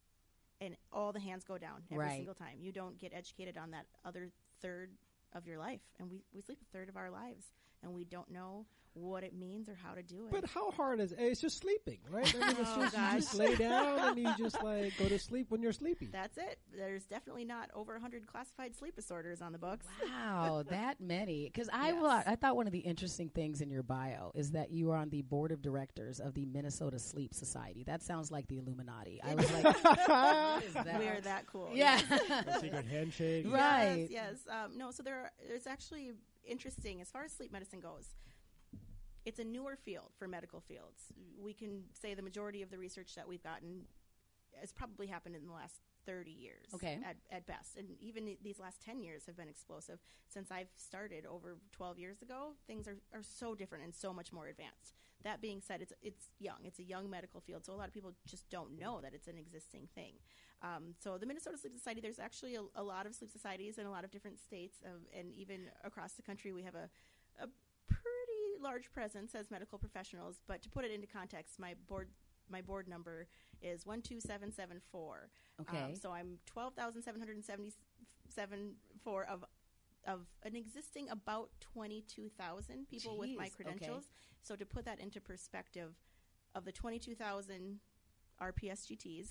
and 0.59 0.75
all 0.91 1.11
the 1.13 1.19
hands 1.19 1.43
go 1.43 1.57
down 1.57 1.83
every 1.91 2.03
Right. 2.05 2.15
single 2.17 2.33
time. 2.33 2.57
You 2.59 2.71
don't 2.71 2.97
get 2.97 3.13
educated 3.13 3.57
on 3.59 3.69
that 3.71 3.85
other 4.03 4.31
third 4.59 4.89
of 5.33 5.45
your 5.45 5.59
life, 5.59 5.81
and 5.99 6.09
we, 6.09 6.23
we 6.33 6.41
sleep 6.41 6.57
a 6.63 6.65
third 6.75 6.89
of 6.89 6.97
our 6.97 7.11
lives, 7.11 7.45
and 7.83 7.93
we 7.93 8.05
don't 8.05 8.31
know 8.31 8.65
what 8.97 9.23
it 9.23 9.33
means 9.33 9.69
or 9.69 9.75
how 9.83 9.93
to 9.93 10.01
do 10.03 10.25
it. 10.27 10.31
But 10.31 10.45
how 10.49 10.71
hard 10.71 10.99
is 10.99 11.11
it? 11.11 11.19
It's 11.19 11.39
just 11.41 11.59
sleeping, 11.59 11.99
right? 12.09 12.33
I 12.35 12.39
mean, 12.47 12.57
it's 12.59 12.69
Oh, 12.75 12.81
just, 12.81 12.95
you 12.97 13.19
just 13.19 13.33
lay 13.35 13.55
down 13.55 13.99
and 14.09 14.17
you 14.19 14.29
just 14.37 14.61
like 14.63 14.97
go 14.97 15.07
to 15.07 15.19
sleep 15.19 15.47
when 15.49 15.61
you're 15.61 15.71
sleepy. 15.73 16.07
That's 16.11 16.37
it. 16.37 16.59
There's 16.75 17.03
definitely 17.05 17.45
not 17.45 17.69
over 17.73 17.93
100 17.93 18.27
classified 18.27 18.75
sleep 18.75 18.95
disorders 18.95 19.41
on 19.41 19.51
the 19.51 19.57
books. 19.57 19.85
Wow, 20.03 20.63
that 20.69 20.99
many. 20.99 21.45
Because 21.45 21.69
I 21.71 21.89
Yes. 21.91 22.01
thought 22.01 22.23
I 22.27 22.35
thought 22.35 22.55
one 22.55 22.65
of 22.67 22.73
the 22.73 22.79
interesting 22.79 23.29
things 23.29 23.61
in 23.61 23.69
your 23.69 23.83
bio 23.83 24.31
is 24.35 24.51
that 24.51 24.71
you 24.71 24.91
are 24.91 24.97
on 24.97 25.09
the 25.09 25.21
board 25.21 25.51
of 25.51 25.61
directors 25.61 26.19
of 26.19 26.33
the 26.33 26.45
Minnesota 26.45 26.99
Sleep 26.99 27.33
Society. 27.33 27.83
That 27.85 28.01
sounds 28.03 28.31
like 28.31 28.47
the 28.47 28.57
Illuminati. 28.57 29.21
I 29.23 29.35
was 29.35 29.51
like, 29.51 29.81
that? 30.07 30.99
We 30.99 31.07
are 31.07 31.21
that 31.21 31.45
cool. 31.47 31.69
Yeah. 31.73 31.99
A 32.47 32.59
secret 32.59 32.85
handshake. 32.87 33.45
Right. 33.47 34.07
Yes. 34.09 34.37
yes. 34.45 34.55
Um, 34.65 34.77
no, 34.77 34.91
so 34.91 35.03
there 35.03 35.15
are, 35.15 35.31
it's 35.49 35.67
actually 35.67 36.11
interesting 36.45 37.01
as 37.01 37.09
far 37.09 37.23
as 37.23 37.31
sleep 37.31 37.51
medicine 37.51 37.79
goes. 37.79 38.07
It's 39.27 39.39
a 39.39 39.43
newer 39.43 39.75
field 39.75 40.11
for 40.17 40.25
medical 40.25 40.61
fields. 40.61 41.11
We 41.37 41.53
can 41.53 41.83
say 41.91 42.13
the 42.13 42.21
majority 42.21 42.61
of 42.61 42.71
the 42.71 42.77
research 42.77 43.13
that 43.15 43.27
we've 43.27 43.43
gotten 43.43 43.81
has 44.61 44.71
probably 44.71 45.07
happened 45.07 45.35
in 45.35 45.45
the 45.45 45.51
last 45.51 45.81
30 46.05 46.31
years 46.31 46.67
Okay. 46.73 46.97
at, 47.05 47.17
at 47.29 47.45
best. 47.45 47.75
And 47.75 47.89
even 47.99 48.37
these 48.41 48.57
last 48.57 48.81
10 48.81 49.01
years 49.01 49.25
have 49.25 49.35
been 49.35 49.49
explosive. 49.49 49.99
Since 50.29 50.49
I've 50.49 50.69
started 50.77 51.25
over 51.25 51.57
12 51.73 51.99
years 51.99 52.21
ago, 52.21 52.53
things 52.67 52.87
are, 52.87 52.99
are 53.13 53.21
so 53.21 53.53
different 53.53 53.83
and 53.83 53.93
so 53.93 54.13
much 54.13 54.31
more 54.31 54.47
advanced. 54.47 54.95
That 55.25 55.41
being 55.41 55.59
said, 55.59 55.81
it's, 55.81 55.91
it's 56.01 56.29
young. 56.39 56.59
It's 56.63 56.79
a 56.79 56.83
young 56.83 57.09
medical 57.09 57.41
field, 57.41 57.65
so 57.65 57.73
a 57.73 57.75
lot 57.75 57.89
of 57.89 57.93
people 57.93 58.13
just 58.25 58.49
don't 58.49 58.79
know 58.79 59.01
that 59.01 59.13
it's 59.13 59.27
an 59.27 59.37
existing 59.37 59.89
thing. 59.93 60.13
Um, 60.61 60.93
so 61.03 61.17
the 61.17 61.25
Minnesota 61.25 61.57
Sleep 61.57 61.73
Society, 61.73 61.99
there's 61.99 62.19
actually 62.19 62.55
a, 62.55 62.61
a 62.75 62.83
lot 62.83 63.05
of 63.05 63.13
sleep 63.13 63.29
societies 63.29 63.77
in 63.77 63.85
a 63.85 63.91
lot 63.91 64.05
of 64.05 64.11
different 64.11 64.39
states, 64.39 64.77
of, 64.85 65.01
and 65.13 65.33
even 65.33 65.63
across 65.83 66.13
the 66.13 66.21
country, 66.21 66.53
we 66.53 66.63
have 66.63 66.75
a, 66.75 66.89
a 67.43 67.47
large 68.61 68.91
presence 68.91 69.35
as 69.35 69.51
medical 69.51 69.77
professionals. 69.77 70.41
But 70.47 70.61
to 70.63 70.69
put 70.69 70.85
it 70.85 70.91
into 70.91 71.07
context, 71.07 71.59
my 71.59 71.75
board 71.87 72.09
my 72.49 72.61
board 72.61 72.87
number 72.87 73.27
is 73.61 73.85
one 73.85 74.01
two 74.01 74.19
seven 74.19 74.51
seven 74.51 74.79
four. 74.91 75.29
Okay. 75.61 75.95
so 75.99 76.11
I'm 76.11 76.37
twelve 76.45 76.73
thousand 76.75 77.03
seven 77.03 77.19
hundred 77.19 77.43
seventy 77.43 77.73
seven 78.29 78.73
four 79.03 79.25
of 79.25 79.43
of 80.07 80.21
an 80.43 80.55
existing 80.55 81.09
about 81.09 81.49
twenty 81.59 82.03
two 82.07 82.29
thousand 82.37 82.87
people 82.87 83.17
with 83.17 83.31
my 83.37 83.45
Jeez, 83.45 83.47
okay. 83.47 83.63
credentials. 83.63 84.05
So 84.43 84.55
to 84.55 84.65
put 84.65 84.85
that 84.85 84.99
into 84.99 85.19
perspective, 85.19 85.93
of 86.55 86.63
the 86.65 86.71
twenty 86.71 86.99
two 86.99 87.15
thousand 87.15 87.79
RPSGTs, 88.41 89.29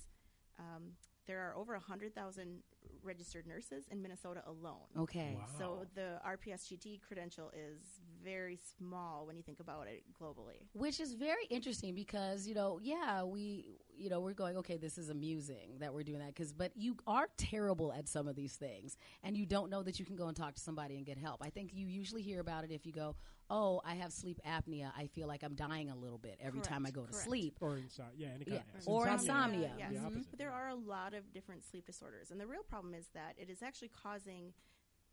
um, 0.59 0.93
there 1.27 1.39
are 1.41 1.55
over 1.55 1.73
100,000 1.73 2.63
registered 3.03 3.45
nurses 3.47 3.85
in 3.91 4.01
Minnesota 4.01 4.41
alone. 4.47 4.87
Okay. 4.97 5.37
So 5.57 5.85
the 5.95 6.19
RPSGT 6.25 7.01
credential 7.01 7.51
is 7.55 7.79
very 8.23 8.59
small 8.77 9.25
when 9.25 9.35
you 9.37 9.43
think 9.43 9.59
about 9.59 9.87
it 9.87 10.03
globally. 10.19 10.67
Which 10.73 10.99
is 10.99 11.13
very 11.13 11.45
interesting 11.49 11.93
because 11.95 12.47
you 12.47 12.55
know, 12.55 12.79
yeah, 12.81 13.23
we, 13.23 13.77
you 13.95 14.09
know, 14.09 14.19
we're 14.19 14.33
going, 14.33 14.57
okay, 14.57 14.77
this 14.77 14.97
is 14.97 15.09
amusing 15.09 15.77
that 15.79 15.93
we're 15.93 16.03
doing 16.03 16.19
that 16.19 16.33
because, 16.35 16.53
but 16.53 16.71
you 16.75 16.95
are 17.07 17.27
terrible 17.37 17.93
at 17.93 18.07
some 18.07 18.27
of 18.27 18.35
these 18.35 18.53
things, 18.55 18.97
and 19.23 19.37
you 19.37 19.45
don't 19.45 19.69
know 19.69 19.83
that 19.83 19.99
you 19.99 20.05
can 20.05 20.15
go 20.15 20.27
and 20.27 20.35
talk 20.37 20.55
to 20.55 20.61
somebody 20.61 20.97
and 20.97 21.05
get 21.05 21.17
help. 21.17 21.41
I 21.43 21.49
think 21.49 21.71
you 21.73 21.87
usually 21.87 22.21
hear 22.21 22.39
about 22.39 22.63
it 22.63 22.71
if 22.71 22.85
you 22.85 22.91
go, 22.91 23.15
oh, 23.49 23.81
I 23.85 23.95
have 23.95 24.11
sleep 24.11 24.39
apnea. 24.45 24.91
I 24.97 25.07
feel 25.07 25.27
like 25.27 25.41
I'm 25.43 25.55
dying 25.55 25.89
a 25.89 25.95
little 25.95 26.17
bit 26.17 26.37
every 26.41 26.59
time 26.61 26.85
I 26.85 26.91
Correct, 26.91 27.11
go 27.11 27.17
to 27.17 27.23
sleep. 27.23 27.57
Or 27.61 27.77
insomnia. 27.77 28.13
yeah, 28.17 28.27
any 28.35 28.45
kind 28.45 28.61
Yeah, 28.73 28.79
of 28.79 28.87
or 28.87 29.07
insomnia. 29.07 29.71
Yes. 29.77 29.91
The 29.93 29.97
Mhm. 30.09 30.25
But 30.29 30.37
there 30.39 30.51
are 30.51 30.67
a 30.69 30.75
lot 30.75 31.13
of 31.13 31.31
different 31.33 31.63
sleep 31.63 31.85
disorders, 31.85 32.31
and 32.31 32.39
the 32.39 32.45
real 32.47 32.63
problem 32.63 32.76
is 32.93 33.07
that 33.13 33.35
it 33.37 33.49
is 33.49 33.61
actually 33.61 33.89
causing 33.89 34.53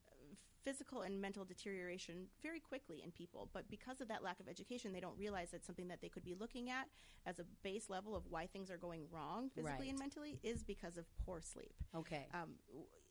uh, 0.07 0.35
physical 0.65 1.03
and 1.03 1.21
mental 1.21 1.45
deterioration 1.45 2.27
very 2.43 2.61
quickly 2.61 3.03
in 3.05 3.11
people. 3.11 3.49
But 3.53 3.69
because 3.71 4.01
of 4.01 4.09
that 4.09 4.23
lack 4.23 4.41
of 4.41 4.49
education, 4.49 4.93
they 4.93 5.01
don't 5.01 5.19
realize 5.19 5.51
that 5.51 5.65
something 5.65 5.89
that 5.89 6.01
they 6.01 6.09
could 6.09 6.25
be 6.25 6.35
looking 6.35 6.71
at 6.71 6.89
as 7.27 7.39
a 7.39 7.45
base 7.63 7.89
level 7.89 8.17
of 8.17 8.25
why 8.29 8.47
things 8.47 8.71
are 8.71 8.77
going 8.79 9.03
wrong 9.11 9.51
physically 9.55 9.91
and 9.91 9.99
mentally 9.99 10.39
is 10.43 10.63
because 10.63 10.97
of 10.97 11.05
poor 11.25 11.41
sleep. 11.41 11.75
Okay. 11.95 12.29
Um, 12.33 12.51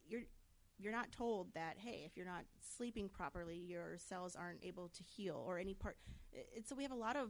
you're 0.08 0.24
you're 0.80 0.92
not 0.92 1.12
told 1.12 1.54
that 1.54 1.78
hey, 1.78 2.04
if 2.06 2.18
you're 2.18 2.26
not 2.26 2.44
sleeping 2.78 3.08
properly, 3.08 3.56
your 3.56 3.98
cells 3.98 4.36
aren't 4.36 4.64
able 4.64 4.90
to 4.90 5.04
heal 5.04 5.44
or 5.48 5.58
any 5.60 5.74
part. 5.74 5.98
So 6.66 6.76
we 6.76 6.84
have 6.84 6.92
a 6.92 6.96
lot 6.96 7.16
of 7.16 7.30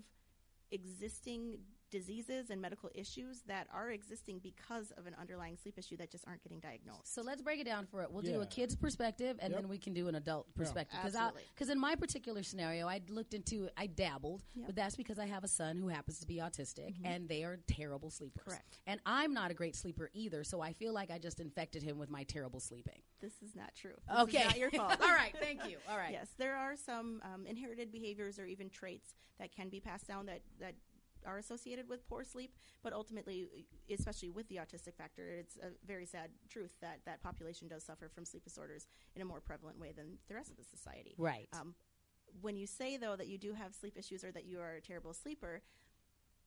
existing 0.72 1.60
diseases 1.94 2.50
and 2.50 2.60
medical 2.60 2.90
issues 2.96 3.44
that 3.48 3.68
are 3.72 3.92
existing 3.92 4.40
because 4.42 4.92
of 4.98 5.06
an 5.06 5.16
underlying 5.22 5.56
sleep 5.62 5.78
issue 5.78 5.96
that 5.96 6.10
just 6.10 6.28
aren't 6.28 6.42
getting 6.42 6.60
diagnosed. 6.60 7.14
So 7.14 7.22
let's 7.22 7.40
break 7.44 7.60
it 7.60 7.66
down 7.66 7.86
for 7.86 8.02
it. 8.02 8.12
We'll 8.12 8.24
do 8.24 8.42
a 8.42 8.48
kid's 8.48 8.76
perspective, 8.76 9.38
and 9.40 9.52
Yep. 9.54 9.62
then 9.62 9.70
we 9.70 9.78
can 9.78 9.94
do 9.94 10.08
an 10.08 10.16
adult 10.16 10.48
perspective. 10.56 10.98
Absolutely. 11.04 11.44
Because 11.54 11.70
in 11.70 11.80
my 11.80 11.94
particular 11.96 12.42
scenario, 12.42 12.88
I 12.88 13.00
looked 13.10 13.36
into. 13.36 13.70
I 13.78 13.86
dabbled, 13.86 14.42
Yep. 14.42 14.50
Mm-hmm. 14.58 14.66
but 14.66 14.76
that's 14.76 14.96
because 14.96 15.20
I 15.20 15.28
have 15.28 15.44
a 15.44 15.48
son 15.48 15.78
who 15.78 15.88
happens 15.88 16.20
to 16.20 16.26
be 16.28 16.38
autistic, 16.38 16.96
and 17.04 17.30
they 17.30 17.44
are 17.44 17.60
terrible 17.68 18.10
sleepers. 18.10 18.44
Correct. 18.44 18.80
And 18.88 19.00
I'm 19.06 19.32
not 19.36 19.52
a 19.52 19.54
great 19.54 19.76
sleeper 19.76 20.10
either, 20.14 20.44
so 20.44 20.62
I 20.62 20.74
feel 20.74 20.94
like 20.94 21.12
I 21.12 21.20
just 21.20 21.40
infected 21.40 21.84
him 21.84 22.00
with 22.00 22.10
my 22.10 22.24
terrible 22.24 22.60
sleeping. 22.60 23.02
This 23.22 23.34
is 23.44 23.56
not 23.56 23.76
true. 23.76 23.94
This 24.10 24.20
Okay, 24.22 24.40
is 24.40 24.46
not 24.48 24.58
your 24.58 24.72
fault. 24.72 24.98
All 25.02 25.08
right, 25.10 25.36
thank 25.40 25.70
you. 25.70 25.78
All 25.90 25.98
right. 25.98 26.12
Yes, 26.12 26.30
there 26.40 26.56
are 26.56 26.76
some 26.76 27.22
um, 27.24 27.46
inherited 27.46 27.92
behaviors 27.92 28.40
or 28.40 28.46
even 28.48 28.70
traits 28.72 29.14
that 29.40 29.52
can 29.56 29.70
be 29.70 29.80
passed 29.80 30.08
down 30.08 30.26
that 30.26 30.42
that 30.60 30.74
are 31.26 31.38
associated 31.38 31.88
with 31.90 32.08
poor 32.08 32.24
sleep, 32.24 32.56
but 32.84 32.94
ultimately, 32.94 33.48
especially 33.90 34.30
with 34.30 34.48
the 34.50 34.56
autistic 34.58 34.96
factor, 34.98 35.28
it's 35.30 35.58
a 35.58 35.70
very 35.86 36.06
sad 36.06 36.30
truth 36.50 36.72
that 36.82 37.00
that 37.06 37.22
population 37.22 37.68
does 37.68 37.84
suffer 37.84 38.10
from 38.10 38.26
sleep 38.26 38.44
disorders 38.44 38.88
in 39.16 39.22
a 39.22 39.26
more 39.26 39.40
prevalent 39.42 39.80
way 39.80 39.92
than 39.96 40.18
the 40.28 40.36
rest 40.36 40.50
of 40.52 40.58
the 40.58 40.64
society. 40.64 41.16
Right. 41.18 41.48
Um, 41.54 41.76
when 42.42 42.56
you 42.58 42.66
say 42.68 42.98
though 42.98 43.16
that 43.16 43.28
you 43.28 43.38
do 43.38 43.54
have 43.54 43.74
sleep 43.76 43.96
issues 43.98 44.24
or 44.24 44.32
that 44.32 44.46
you 44.46 44.60
are 44.60 44.76
a 44.76 44.82
terrible 44.82 45.14
sleeper, 45.14 45.62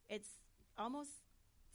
it's 0.08 0.28
almost 0.78 1.10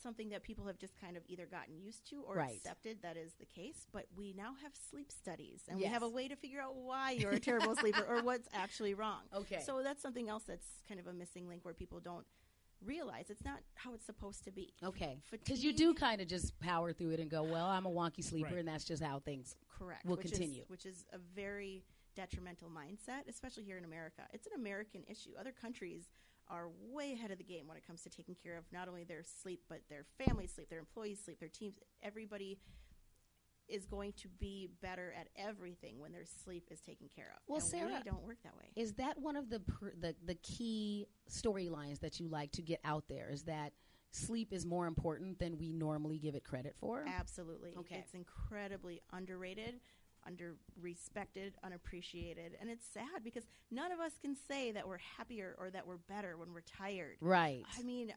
something 0.01 0.29
that 0.29 0.41
people 0.41 0.65
have 0.65 0.79
just 0.79 0.99
kind 0.99 1.15
of 1.15 1.23
either 1.27 1.45
gotten 1.45 1.77
used 1.79 2.09
to 2.09 2.21
or 2.23 2.35
Right. 2.35 2.55
accepted 2.55 3.01
that 3.03 3.17
is 3.17 3.33
the 3.39 3.45
case. 3.45 3.85
But 3.91 4.07
we 4.15 4.33
now 4.33 4.55
have 4.63 4.71
sleep 4.89 5.11
studies, 5.11 5.61
and 5.67 5.77
we 5.77 5.85
have 5.85 6.01
a 6.01 6.09
way 6.09 6.27
to 6.27 6.35
figure 6.35 6.59
out 6.59 6.75
why 6.75 7.11
you're 7.11 7.31
a 7.33 7.39
terrible 7.39 7.75
sleeper 7.75 8.03
or 8.03 8.23
what's 8.23 8.47
actually 8.53 8.93
wrong. 8.95 9.21
Okay. 9.33 9.61
So 9.65 9.81
that's 9.83 10.01
something 10.01 10.27
else 10.29 10.43
that's 10.43 10.65
kind 10.87 10.99
of 10.99 11.07
a 11.07 11.13
missing 11.13 11.47
link 11.47 11.63
where 11.65 11.73
people 11.73 11.99
don't 11.99 12.25
realize 12.85 13.29
it's 13.29 13.43
not 13.45 13.59
how 13.75 13.93
it's 13.93 14.05
supposed 14.05 14.43
to 14.45 14.51
be. 14.51 14.73
Okay. 14.83 15.19
Because 15.31 15.63
you 15.63 15.73
do 15.73 15.93
kind 15.93 16.21
of 16.21 16.27
just 16.27 16.59
power 16.59 16.93
through 16.93 17.11
it 17.11 17.19
and 17.19 17.29
go, 17.29 17.43
well, 17.43 17.65
I'm 17.67 17.85
a 17.85 17.89
wonky 17.91 18.23
sleeper, 18.23 18.49
Right. 18.49 18.59
and 18.59 18.67
that's 18.67 18.83
just 18.83 19.03
how 19.03 19.19
things 19.19 19.55
Correct. 19.69 20.05
will 20.05 20.15
which 20.17 20.27
continue. 20.31 20.63
Is, 20.63 20.69
which 20.69 20.85
is 20.85 21.05
a 21.13 21.17
very 21.35 21.83
detrimental 22.15 22.69
mindset, 22.69 23.27
especially 23.29 23.63
here 23.63 23.77
in 23.77 23.85
America. 23.85 24.23
It's 24.33 24.47
an 24.47 24.53
American 24.55 25.03
issue. 25.07 25.31
Other 25.39 25.51
countries 25.53 26.09
are 26.47 26.67
way 26.91 27.13
ahead 27.13 27.31
of 27.31 27.37
the 27.37 27.43
game 27.43 27.67
when 27.67 27.77
it 27.77 27.85
comes 27.87 28.01
to 28.03 28.09
taking 28.09 28.35
care 28.35 28.57
of 28.57 28.65
not 28.73 28.87
only 28.89 29.03
their 29.05 29.23
sleep, 29.23 29.61
but 29.69 29.81
their 29.89 30.05
family 30.25 30.47
sleep, 30.47 30.69
their 30.69 30.79
employees' 30.79 31.19
sleep, 31.23 31.39
their 31.39 31.47
teams. 31.49 31.75
Everybody 32.03 32.57
is 33.71 33.85
going 33.85 34.13
to 34.13 34.27
be 34.39 34.69
better 34.81 35.13
at 35.19 35.27
everything 35.35 35.99
when 35.99 36.11
their 36.11 36.25
sleep 36.43 36.65
is 36.69 36.79
taken 36.81 37.07
care 37.15 37.33
of. 37.35 37.41
Well, 37.47 37.59
and 37.59 37.67
Sarah, 37.67 38.01
we 38.03 38.11
don't 38.11 38.23
work 38.23 38.37
that 38.43 38.55
way. 38.57 38.65
Is 38.75 38.93
that 38.93 39.17
one 39.17 39.35
of 39.35 39.49
the 39.49 39.61
pr- 39.61 39.95
the, 39.99 40.15
the 40.25 40.35
key 40.35 41.07
storylines 41.29 41.99
that 42.01 42.19
you 42.19 42.27
like 42.27 42.51
to 42.53 42.61
get 42.61 42.79
out 42.83 43.05
there? 43.07 43.29
Is 43.31 43.43
that 43.43 43.73
sleep 44.11 44.51
is 44.51 44.65
more 44.65 44.87
important 44.87 45.39
than 45.39 45.57
we 45.57 45.71
normally 45.71 46.19
give 46.19 46.35
it 46.35 46.43
credit 46.43 46.75
for? 46.79 47.05
Absolutely. 47.07 47.73
Okay. 47.79 48.03
It's 48.03 48.13
incredibly 48.13 49.01
underrated, 49.13 49.79
under 50.27 50.55
respected, 50.79 51.53
unappreciated, 51.63 52.57
and 52.59 52.69
it's 52.69 52.85
sad 52.85 53.23
because 53.23 53.43
none 53.71 53.91
of 53.91 53.99
us 53.99 54.11
can 54.21 54.35
say 54.35 54.71
that 54.71 54.87
we're 54.87 54.99
happier 55.17 55.55
or 55.57 55.69
that 55.71 55.87
we're 55.87 55.97
better 55.97 56.37
when 56.37 56.53
we're 56.53 56.61
tired. 56.61 57.17
Right. 57.21 57.63
I 57.79 57.83
mean, 57.83 58.13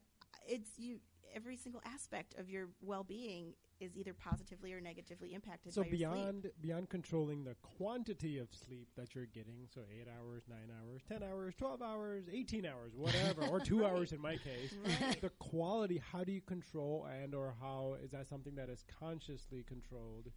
it's 0.47 0.71
you 0.77 0.99
every 1.35 1.57
single 1.57 1.83
aspect 1.85 2.35
of 2.39 2.49
your 2.49 2.69
well-being 2.81 3.55
is 3.81 3.97
either 3.97 4.15
positively 4.15 4.73
or 4.73 4.81
negatively 4.81 5.35
impacted 5.35 5.73
So 5.73 5.83
by 5.83 5.89
your 5.89 5.97
sleep. 5.97 6.01
beyond 6.01 6.51
beyond 6.61 6.89
controlling 6.91 7.45
the 7.45 7.57
quantity 7.63 8.39
of 8.39 8.49
sleep 8.53 8.89
that 8.97 9.15
you're 9.15 9.27
getting, 9.27 9.67
so 9.73 9.83
eight 9.91 10.07
hours, 10.09 10.43
nine 10.49 10.71
hours, 10.81 11.03
ten 11.09 11.23
hours, 11.23 11.55
twelve 11.57 11.83
hours, 11.83 12.25
eighteen 12.33 12.67
hours, 12.67 12.93
whatever, 12.95 13.43
or 13.47 13.61
two 13.61 13.85
hours 13.87 14.13
in 14.13 14.21
my 14.21 14.37
case, 14.37 14.75
Right. 15.01 15.21
the 15.21 15.31
quality. 15.39 15.99
How 16.13 16.25
do 16.25 16.33
you 16.33 16.41
control 16.41 17.07
and 17.23 17.35
or 17.35 17.55
how 17.61 17.97
is 18.03 18.11
that 18.13 18.29
something 18.29 18.55
that 18.57 18.69
is 18.69 18.85
consciously 19.01 19.63
controlled? 19.67 20.31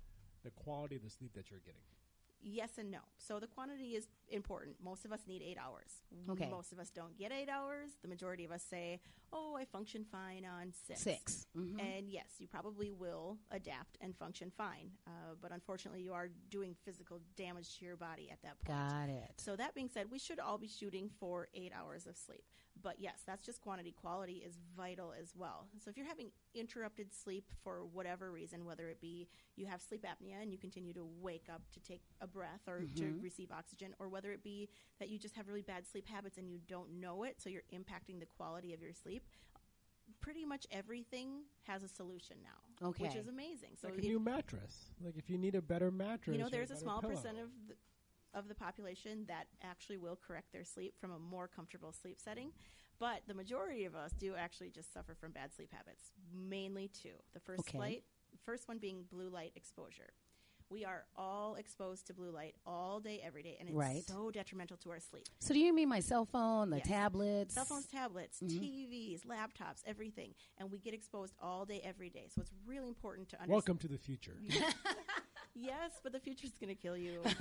The 0.43 0.51
quality 0.51 0.95
of 0.95 1.03
the 1.03 1.09
sleep 1.09 1.33
that 1.35 1.49
you're 1.51 1.59
getting. 1.61 1.81
Yes 2.41 2.77
and 2.77 2.91
no. 2.91 2.99
So 3.17 3.39
the 3.39 3.47
quantity 3.47 3.95
is 3.95 4.07
important. 4.29 4.75
Most 4.83 5.05
of 5.05 5.11
us 5.11 5.21
need 5.27 5.41
eight 5.41 5.57
hours. 5.57 6.03
Okay. 6.29 6.49
Most 6.49 6.71
of 6.71 6.79
us 6.79 6.89
don't 6.89 7.17
get 7.17 7.31
eight 7.31 7.49
hours. 7.49 7.91
The 8.01 8.07
majority 8.07 8.45
of 8.45 8.51
us 8.51 8.63
say, 8.63 8.99
"Oh, 9.33 9.55
I 9.55 9.65
function 9.65 10.05
fine 10.05 10.45
on 10.45 10.71
6 10.71 11.01
Six. 11.01 11.47
Mhm. 11.55 11.79
And 11.81 12.09
yes, 12.09 12.27
you 12.39 12.47
probably 12.47 12.91
will 12.91 13.37
adapt 13.51 13.97
and 14.01 14.15
function 14.15 14.51
fine. 14.51 14.91
Uh, 15.05 15.35
but 15.41 15.51
unfortunately, 15.51 16.01
you 16.01 16.13
are 16.13 16.29
doing 16.49 16.75
physical 16.85 17.19
damage 17.35 17.77
to 17.79 17.85
your 17.85 17.97
body 17.97 18.29
at 18.31 18.41
that 18.43 18.59
point. 18.59 18.77
Got 18.77 19.09
it. 19.09 19.33
So 19.39 19.55
that 19.55 19.73
being 19.73 19.89
said, 19.89 20.09
we 20.11 20.19
should 20.19 20.39
all 20.39 20.57
be 20.57 20.67
shooting 20.67 21.09
for 21.09 21.49
eight 21.53 21.73
hours 21.73 22.05
of 22.07 22.15
sleep. 22.15 22.45
But 22.81 22.95
yes, 22.99 23.21
that's 23.25 23.45
just 23.45 23.61
quantity. 23.61 23.91
Quality 23.91 24.43
is 24.45 24.57
vital 24.75 25.13
as 25.19 25.33
well. 25.35 25.67
So 25.83 25.89
if 25.89 25.97
you're 25.97 26.05
having 26.05 26.31
interrupted 26.53 27.13
sleep 27.13 27.45
for 27.63 27.83
whatever 27.85 28.31
reason, 28.31 28.65
whether 28.65 28.87
it 28.89 28.99
be 29.01 29.27
you 29.55 29.65
have 29.65 29.81
sleep 29.81 30.03
apnea 30.05 30.41
and 30.41 30.51
you 30.51 30.57
continue 30.57 30.93
to 30.93 31.05
wake 31.21 31.47
up 31.51 31.61
to 31.73 31.79
take 31.79 32.01
a 32.21 32.27
breath 32.27 32.61
or 32.67 32.81
to 32.95 33.03
Mhm. 33.03 33.21
receive 33.23 33.51
oxygen, 33.51 33.95
or 33.99 34.09
whether 34.09 34.31
it 34.31 34.43
be 34.43 34.69
that 34.99 35.09
you 35.09 35.17
just 35.17 35.35
have 35.35 35.47
really 35.47 35.61
bad 35.61 35.85
sleep 35.87 36.07
habits 36.07 36.37
and 36.37 36.49
you 36.49 36.59
don't 36.67 36.91
know 36.99 37.23
it, 37.23 37.41
so 37.41 37.49
you're 37.49 37.63
impacting 37.73 38.19
the 38.19 38.25
quality 38.25 38.73
of 38.73 38.81
your 38.81 38.93
sleep. 38.93 39.23
Pretty 40.21 40.45
much 40.45 40.65
everything 40.71 41.43
has 41.63 41.83
a 41.83 41.87
solution 41.87 42.37
now, 42.41 42.87
which 42.97 43.15
is 43.15 43.27
amazing. 43.27 43.75
So 43.75 43.87
like 43.87 43.97
a 43.97 43.99
if- 43.99 44.05
new 44.05 44.19
mattress. 44.19 44.91
Like 45.01 45.17
if 45.17 45.29
you 45.29 45.37
need 45.37 45.55
a 45.55 45.61
better 45.61 45.91
mattress, 45.91 46.35
you 46.35 46.41
know, 46.41 46.49
there's 46.49 46.69
a 46.71 46.73
better 46.73 46.83
small 46.83 47.01
pillow. 47.01 47.13
percent 47.15 47.37
of 47.39 47.49
the, 47.67 47.75
of 48.37 48.47
the 48.47 48.55
population 48.55 49.25
that 49.27 49.47
actually 49.63 49.97
will 49.97 50.15
correct 50.15 50.51
their 50.53 50.63
sleep 50.63 50.93
from 50.99 51.11
a 51.11 51.19
more 51.19 51.47
comfortable 51.47 51.91
sleep 51.91 52.19
setting, 52.23 52.51
but 52.99 53.21
the 53.27 53.33
majority 53.33 53.85
of 53.85 53.95
us 53.95 54.11
do 54.19 54.35
actually 54.35 54.69
just 54.69 54.93
suffer 54.93 55.15
from 55.15 55.31
bad 55.31 55.53
sleep 55.53 55.71
habits. 55.73 56.11
Mainly 56.33 56.89
two. 56.89 57.13
The 57.33 57.39
first 57.39 57.61
Okay. 57.61 57.77
light, 57.77 58.03
first 58.45 58.67
one 58.67 58.77
being 58.77 59.03
blue 59.09 59.29
light 59.29 59.53
exposure. 59.55 60.13
We 60.69 60.83
are 60.83 61.05
all 61.15 61.55
exposed 61.55 62.07
to 62.07 62.13
blue 62.13 62.29
light 62.29 62.55
all 62.65 62.99
day, 62.99 63.21
every 63.23 63.41
day, 63.41 63.55
and 63.57 63.69
it's 63.69 63.77
Right. 63.77 64.03
so 64.05 64.29
detrimental 64.31 64.75
to 64.77 64.91
our 64.91 64.99
sleep. 64.99 65.25
So 65.39 65.53
do 65.53 65.61
you 65.61 65.73
mean 65.73 65.87
my 65.87 66.01
cell 66.01 66.25
phone, 66.25 66.69
the 66.71 66.77
Yes. 66.79 66.87
tablets? 66.87 67.53
Cell 67.53 67.63
phones, 67.63 67.85
tablets, 67.87 68.41
Mhm. 68.41 68.59
TVs, 68.59 69.23
laptops, 69.23 69.81
everything, 69.85 70.35
and 70.57 70.69
we 70.69 70.77
get 70.79 70.93
exposed 70.93 71.33
all 71.39 71.65
day, 71.65 71.79
every 71.85 72.09
day. 72.09 72.27
So 72.27 72.41
it's 72.41 72.51
really 72.65 72.89
important 72.89 73.29
to 73.29 73.35
understand. 73.37 73.51
Welcome 73.53 73.77
to 73.77 73.87
the 73.87 73.97
future. 73.97 74.37
Yes, 75.59 75.99
but 76.03 76.11
the 76.11 76.19
future's 76.19 76.51
going 76.59 76.75
to 76.75 76.81
kill 76.81 76.97
you. 76.97 77.21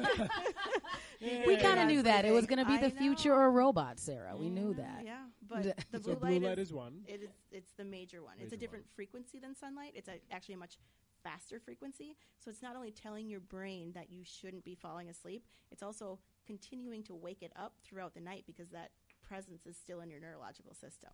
We 1.46 1.57
kind 1.57 1.81
of 1.81 1.87
knew 1.87 2.02
that 2.02 2.24
it 2.24 2.33
was 2.33 2.46
going 2.46 2.59
to 2.59 2.64
be 2.64 2.74
I 2.74 2.88
the 2.88 2.90
future 2.90 3.33
or 3.33 3.50
robots, 3.50 4.02
Sarah. 4.02 4.37
We 4.37 4.50
knew 4.50 4.74
that. 4.74 5.02
Yeah, 5.05 5.24
but 5.48 5.62
the 5.90 5.98
So 5.98 6.14
blue, 6.14 6.16
blue 6.16 6.31
light, 6.31 6.42
light 6.42 6.59
is, 6.59 6.68
is 6.68 6.74
one. 6.74 7.00
It 7.07 7.22
is. 7.22 7.31
It's 7.50 7.72
the 7.76 7.85
major 7.85 8.22
one. 8.22 8.35
it's 8.38 8.52
a 8.52 8.57
different 8.57 8.85
frequency 8.94 9.38
than 9.38 9.57
sunlight. 9.57 9.92
It's 9.94 10.09
a, 10.09 10.20
actually 10.31 10.57
a 10.57 10.59
much 10.59 10.79
faster 11.24 11.59
frequency. 11.59 12.16
So 12.38 12.50
it's 12.50 12.62
not 12.62 12.76
only 12.76 12.90
telling 12.90 13.29
your 13.29 13.40
brain 13.40 13.92
that 13.94 14.11
you 14.11 14.22
shouldn't 14.24 14.64
be 14.64 14.74
falling 14.74 15.09
asleep. 15.09 15.44
It's 15.70 15.83
also 15.83 16.18
continuing 16.46 17.02
to 17.05 17.14
wake 17.14 17.42
it 17.42 17.52
up 17.57 17.72
throughout 17.83 18.14
the 18.14 18.20
night 18.20 18.44
because 18.46 18.68
that 18.70 18.90
presence 19.26 19.66
is 19.66 19.76
still 19.76 20.00
in 20.00 20.11
your 20.11 20.20
neurological 20.20 20.74
system. 20.74 21.11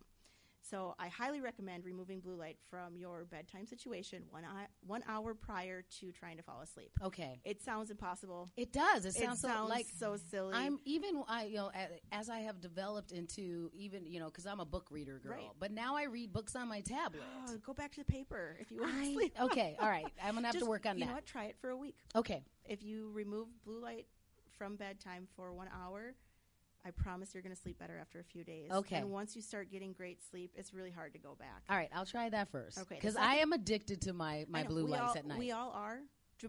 So 0.69 0.95
I 0.97 1.09
highly 1.09 1.41
recommend 1.41 1.83
removing 1.83 2.21
blue 2.21 2.35
light 2.35 2.57
from 2.69 2.95
your 2.95 3.25
bedtime 3.25 3.65
situation 3.65 4.23
one 4.29 4.43
one 4.85 5.03
hour 5.07 5.33
prior 5.33 5.83
to 5.99 6.11
trying 6.11 6.37
to 6.37 6.43
fall 6.43 6.61
asleep. 6.61 6.91
Okay. 7.03 7.41
It 7.43 7.61
sounds 7.61 7.91
impossible. 7.91 8.49
It 8.55 8.71
does. 8.71 9.05
It 9.05 9.13
sounds, 9.13 9.41
so, 9.41 9.49
sounds 9.49 9.69
like 9.69 9.87
so 9.97 10.17
silly. 10.31 10.53
I'm 10.53 10.79
even 10.85 11.21
I 11.27 11.45
you 11.45 11.57
know 11.57 11.71
as 12.11 12.29
I 12.29 12.39
have 12.39 12.61
developed 12.61 13.11
into 13.11 13.69
even 13.73 14.05
you 14.05 14.19
know 14.19 14.27
because 14.27 14.45
I'm 14.45 14.61
a 14.61 14.65
book 14.65 14.87
reader 14.89 15.19
girl, 15.19 15.33
Right. 15.33 15.49
but 15.59 15.71
now 15.71 15.97
I 15.97 16.03
read 16.03 16.31
books 16.31 16.55
on 16.55 16.69
my 16.69 16.79
tablet. 16.81 17.23
Oh, 17.47 17.57
go 17.65 17.73
back 17.73 17.91
to 17.93 17.99
the 17.99 18.05
paper 18.05 18.57
if 18.59 18.71
you 18.71 18.81
want 18.81 18.93
to 18.97 19.13
sleep. 19.13 19.35
okay, 19.41 19.75
all 19.79 19.89
right. 19.89 20.07
I'm 20.23 20.35
gonna 20.35 20.47
have 20.47 20.57
to 20.59 20.65
work 20.65 20.85
on 20.85 20.97
you 20.97 21.01
that. 21.01 21.05
You 21.05 21.09
know 21.09 21.15
what? 21.15 21.25
Try 21.25 21.45
it 21.45 21.57
for 21.59 21.71
a 21.71 21.77
week. 21.77 21.97
Okay. 22.15 22.41
If 22.65 22.83
you 22.83 23.11
remove 23.13 23.47
blue 23.65 23.81
light 23.81 24.07
from 24.57 24.77
bedtime 24.77 25.27
for 25.35 25.51
one 25.51 25.67
hour, 25.83 26.15
I 26.85 26.91
promise 26.91 27.33
you're 27.33 27.43
going 27.43 27.55
to 27.55 27.61
sleep 27.61 27.79
better 27.79 27.97
after 27.99 28.19
a 28.19 28.23
few 28.23 28.43
days. 28.43 28.69
Okay. 28.71 28.97
And 28.97 29.09
once 29.11 29.35
you 29.35 29.41
start 29.41 29.71
getting 29.71 29.93
great 29.93 30.21
sleep, 30.29 30.51
it's 30.55 30.73
really 30.73 30.91
hard 30.91 31.13
to 31.13 31.19
go 31.19 31.35
back. 31.39 31.63
All 31.69 31.77
right, 31.77 31.89
I'll 31.95 32.05
try 32.05 32.29
that 32.29 32.49
first. 32.51 32.77
Okay, 32.79 32.95
because 32.95 33.15
I 33.15 33.35
am 33.35 33.53
addicted 33.53 34.01
to 34.01 34.13
my 34.13 34.45
my 34.49 34.63
know, 34.63 34.69
blue 34.69 34.85
we 34.85 34.91
lights 34.91 35.03
all, 35.11 35.17
at 35.17 35.25
night. 35.25 35.39
We 35.39 35.51
all 35.51 35.71
are, 35.71 35.99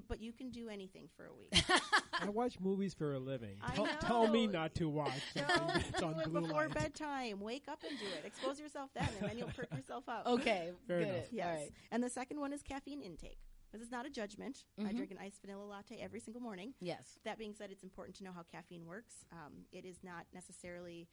but 0.08 0.20
you 0.20 0.32
can 0.32 0.50
do 0.50 0.68
anything 0.68 1.08
for 1.16 1.26
a 1.26 1.34
week. 1.34 1.52
I 2.20 2.28
watch 2.28 2.58
movies 2.58 2.94
for 2.94 3.14
a 3.14 3.18
living. 3.18 3.56
I 3.62 3.74
Tell, 3.74 3.86
tell 4.00 4.28
me 4.28 4.46
not 4.46 4.74
to 4.76 4.88
watch 4.88 5.12
something 5.36 5.84
No, 6.00 6.06
on 6.08 6.14
do 6.14 6.20
it 6.20 6.30
blue 6.30 6.40
before 6.42 6.62
light. 6.62 6.74
bedtime. 6.74 7.40
Wake 7.40 7.64
up 7.68 7.80
and 7.88 7.96
do 7.98 8.06
it. 8.18 8.26
Expose 8.26 8.58
yourself 8.58 8.90
then, 8.94 9.08
and 9.20 9.30
then 9.30 9.38
you'll 9.38 9.48
perk 9.48 9.72
yourself 9.76 10.08
up. 10.08 10.26
Okay, 10.26 10.70
Fair 10.88 10.98
good. 11.00 11.08
enough. 11.08 11.24
Yes. 11.30 11.46
All 11.46 11.54
right. 11.54 11.70
And 11.92 12.02
the 12.02 12.10
second 12.10 12.40
one 12.40 12.52
is 12.52 12.62
caffeine 12.62 13.02
intake. 13.02 13.38
This 13.74 13.82
is 13.82 13.90
not 13.90 14.06
a 14.06 14.10
judgment. 14.10 14.64
I 14.78 14.82
Mhm. 14.82 14.96
drink 14.96 15.10
an 15.10 15.18
iced 15.18 15.40
vanilla 15.40 15.64
latte 15.64 15.98
every 15.98 16.20
single 16.20 16.40
morning. 16.40 16.76
Yes. 16.78 17.18
That 17.24 17.38
being 17.38 17.52
said, 17.52 17.72
it's 17.72 17.82
important 17.82 18.14
to 18.18 18.24
know 18.24 18.30
how 18.30 18.44
caffeine 18.44 18.86
works. 18.86 19.26
Um, 19.32 19.66
it 19.72 19.84
is 19.84 20.04
not 20.04 20.32
necessarily 20.32 21.08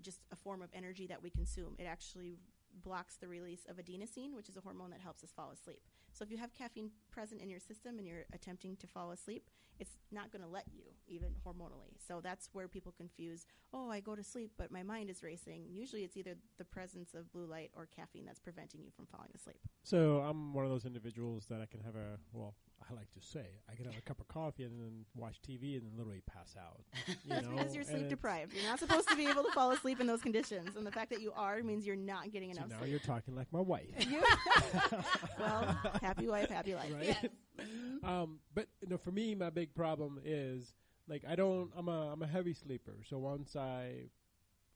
just 0.00 0.20
a 0.32 0.36
form 0.36 0.60
of 0.60 0.70
energy 0.72 1.06
that 1.06 1.22
we 1.22 1.30
consume. 1.30 1.76
It 1.78 1.84
actually 1.84 2.40
blocks 2.72 3.16
the 3.16 3.28
release 3.28 3.64
of 3.66 3.76
adenosine, 3.76 4.34
which 4.34 4.48
is 4.48 4.56
a 4.56 4.60
hormone 4.60 4.90
that 4.90 5.00
helps 5.00 5.22
us 5.22 5.32
fall 5.32 5.52
asleep. 5.52 5.82
So 6.12 6.24
if 6.24 6.30
you 6.30 6.38
have 6.38 6.52
caffeine 6.54 6.90
present 7.10 7.40
in 7.40 7.48
your 7.50 7.60
system 7.60 7.98
and 7.98 8.06
you're 8.06 8.26
attempting 8.32 8.76
to 8.76 8.86
fall 8.86 9.10
asleep, 9.12 9.44
it's 9.78 9.96
not 10.12 10.30
going 10.30 10.42
to 10.42 10.48
let 10.48 10.64
you, 10.74 10.82
even 11.08 11.30
hormonally. 11.46 11.96
So 12.06 12.20
that's 12.22 12.50
where 12.52 12.68
people 12.68 12.92
confuse, 12.96 13.46
oh, 13.72 13.90
I 13.90 14.00
go 14.00 14.14
to 14.14 14.22
sleep, 14.22 14.50
but 14.58 14.70
my 14.70 14.82
mind 14.82 15.08
is 15.08 15.22
racing. 15.22 15.64
Usually 15.70 16.02
it's 16.04 16.18
either 16.18 16.34
the 16.58 16.64
presence 16.66 17.14
of 17.14 17.32
blue 17.32 17.46
light 17.46 17.70
or 17.74 17.86
caffeine 17.86 18.26
that's 18.26 18.40
preventing 18.40 18.82
you 18.82 18.90
from 18.94 19.06
falling 19.06 19.30
asleep. 19.34 19.56
So 19.82 20.18
I'm 20.18 20.52
one 20.52 20.66
of 20.66 20.70
those 20.70 20.84
individuals 20.84 21.46
that 21.48 21.62
I 21.62 21.66
can 21.66 21.80
have 21.80 21.94
a 21.96 22.18
well, 22.34 22.54
I 22.90 22.94
like 22.94 23.10
to 23.12 23.20
say 23.20 23.44
I 23.70 23.74
can 23.74 23.84
have 23.86 23.94
a 23.96 24.00
cup 24.02 24.20
of 24.20 24.28
coffee 24.28 24.64
and 24.64 24.78
then 24.80 25.04
watch 25.14 25.40
TV 25.46 25.76
and 25.78 25.82
then 25.86 25.92
literally 25.96 26.22
pass 26.26 26.54
out. 26.60 26.80
You 27.24 27.34
That's 27.34 27.46
know? 27.46 27.56
because 27.56 27.74
you're 27.74 27.84
sleep 27.84 28.08
deprived. 28.08 28.52
You're 28.54 28.64
not 28.68 28.78
supposed 28.80 29.08
to 29.08 29.16
be 29.16 29.26
able 29.26 29.44
to 29.44 29.52
fall 29.52 29.70
asleep 29.72 30.00
in 30.00 30.06
those 30.06 30.22
conditions, 30.22 30.74
and 30.76 30.86
the 30.86 30.90
fact 30.90 31.10
that 31.10 31.20
you 31.22 31.32
are 31.36 31.62
means 31.62 31.86
you're 31.86 31.96
not 31.96 32.32
getting 32.32 32.52
So 32.52 32.58
enough 32.58 32.70
now 32.70 32.78
sleep. 32.78 32.90
you're 32.90 32.98
talking 33.00 33.34
like 33.36 33.46
my 33.52 33.60
wife. 33.60 33.90
Well, 35.38 35.76
happy 36.00 36.28
wife, 36.28 36.50
happy 36.50 36.74
life. 36.74 36.92
right? 36.92 37.30
um, 38.04 38.38
but 38.54 38.66
you 38.80 38.88
know, 38.88 38.98
for 38.98 39.10
me, 39.10 39.34
my 39.34 39.50
big 39.50 39.74
problem 39.74 40.20
is 40.24 40.72
like 41.08 41.24
I 41.28 41.34
don't. 41.36 41.70
I'm 41.76 41.88
a 41.88 42.12
I'm 42.12 42.22
a 42.22 42.26
heavy 42.26 42.54
sleeper. 42.54 42.96
So 43.08 43.18
once 43.18 43.56
I 43.56 44.10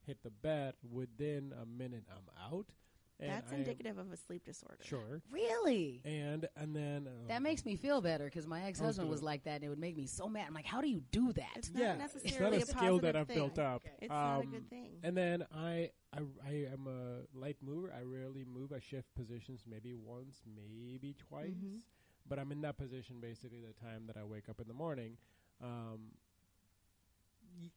hit 0.05 0.21
the 0.23 0.29
bed, 0.29 0.75
within 0.91 1.53
a 1.61 1.65
minute, 1.65 2.05
I'm 2.09 2.53
out. 2.53 2.67
And 3.17 3.29
That's 3.31 3.49
I 3.51 3.55
am- 3.55 3.61
indicative 3.61 3.97
of 3.97 4.11
a 4.11 4.17
sleep 4.17 4.43
disorder. 4.43 4.83
Sure. 4.83 5.21
Really? 5.31 6.01
And 6.03 6.47
and 6.57 6.75
then 6.75 7.07
uh, 7.07 7.27
That 7.29 7.41
makes 7.41 7.63
me 7.65 7.77
feel 7.77 8.01
better 8.01 8.25
because 8.25 8.45
my 8.45 8.63
ex 8.63 8.79
husband 8.79 9.09
was 9.09 9.21
gonna- 9.21 9.25
like 9.31 9.43
that, 9.45 9.55
and 9.55 9.63
it 9.63 9.69
would 9.69 9.79
make 9.79 9.95
me 9.95 10.05
so 10.05 10.27
mad. 10.27 10.45
I'm 10.47 10.53
like, 10.53 10.65
how 10.65 10.81
do 10.81 10.89
you 10.89 11.01
do 11.11 11.31
that? 11.33 11.51
It's 11.55 11.71
not 11.71 11.81
yeah, 11.81 11.91
it's 11.93 11.99
not 12.13 12.13
necessarily 12.23 12.57
a 12.57 12.63
a 12.63 12.65
skill 12.65 12.99
that 12.99 13.13
positive 13.13 13.15
I've 13.15 13.27
thing. 13.27 13.37
built 13.37 13.59
up. 13.59 13.83
It's 14.01 14.09
not 14.09 14.35
a 14.37 14.39
Um, 14.41 14.51
good 14.51 14.69
thing. 14.69 14.99
And 15.03 15.15
then 15.15 15.45
I, 15.55 15.91
I, 16.11 16.19
I 16.45 16.51
am 16.73 16.87
a 16.87 17.37
light 17.39 17.57
mover. 17.61 17.93
I 17.97 18.01
rarely 18.01 18.43
move. 18.43 18.73
I 18.73 18.79
shift 18.79 19.07
positions 19.15 19.63
maybe 19.65 19.93
once, 19.93 20.41
maybe 20.45 21.13
twice. 21.13 21.55
Mhm. 21.55 21.79
But 22.27 22.39
I'm 22.39 22.51
in 22.51 22.61
that 22.61 22.75
position 22.77 23.21
basically 23.21 23.61
the 23.61 23.73
time 23.73 24.07
that 24.07 24.17
I 24.17 24.23
wake 24.25 24.49
up 24.49 24.59
in 24.59 24.67
the 24.67 24.73
morning. 24.73 25.17
Um, 25.61 26.11
y- 26.11 26.24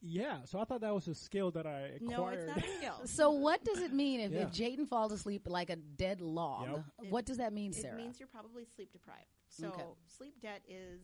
yeah, 0.00 0.38
so 0.44 0.58
I 0.58 0.64
thought 0.64 0.80
that 0.82 0.94
was 0.94 1.08
a 1.08 1.14
skill 1.14 1.50
that 1.52 1.66
I 1.66 1.92
acquired. 1.96 2.00
No, 2.00 2.28
it's 2.28 2.46
not 2.46 2.58
a 2.58 2.76
skill. 2.78 2.94
So 3.06 3.30
what 3.30 3.64
does 3.64 3.78
it 3.80 3.92
mean 3.92 4.20
if, 4.20 4.32
Yeah. 4.32 4.42
if 4.42 4.50
Jatin 4.50 4.88
falls 4.88 5.12
asleep 5.12 5.48
like 5.48 5.70
a 5.70 5.76
dead 5.76 6.20
log? 6.20 6.68
Yep. 6.68 7.10
What 7.10 7.26
does 7.26 7.38
that 7.38 7.52
mean, 7.52 7.72
It 7.76 7.94
means 7.94 8.18
you're 8.18 8.28
probably 8.28 8.64
sleep 8.64 8.92
deprived. 8.92 9.26
So 9.48 9.68
Okay. 9.68 9.84
sleep 10.06 10.40
debt 10.40 10.62
is 10.68 11.02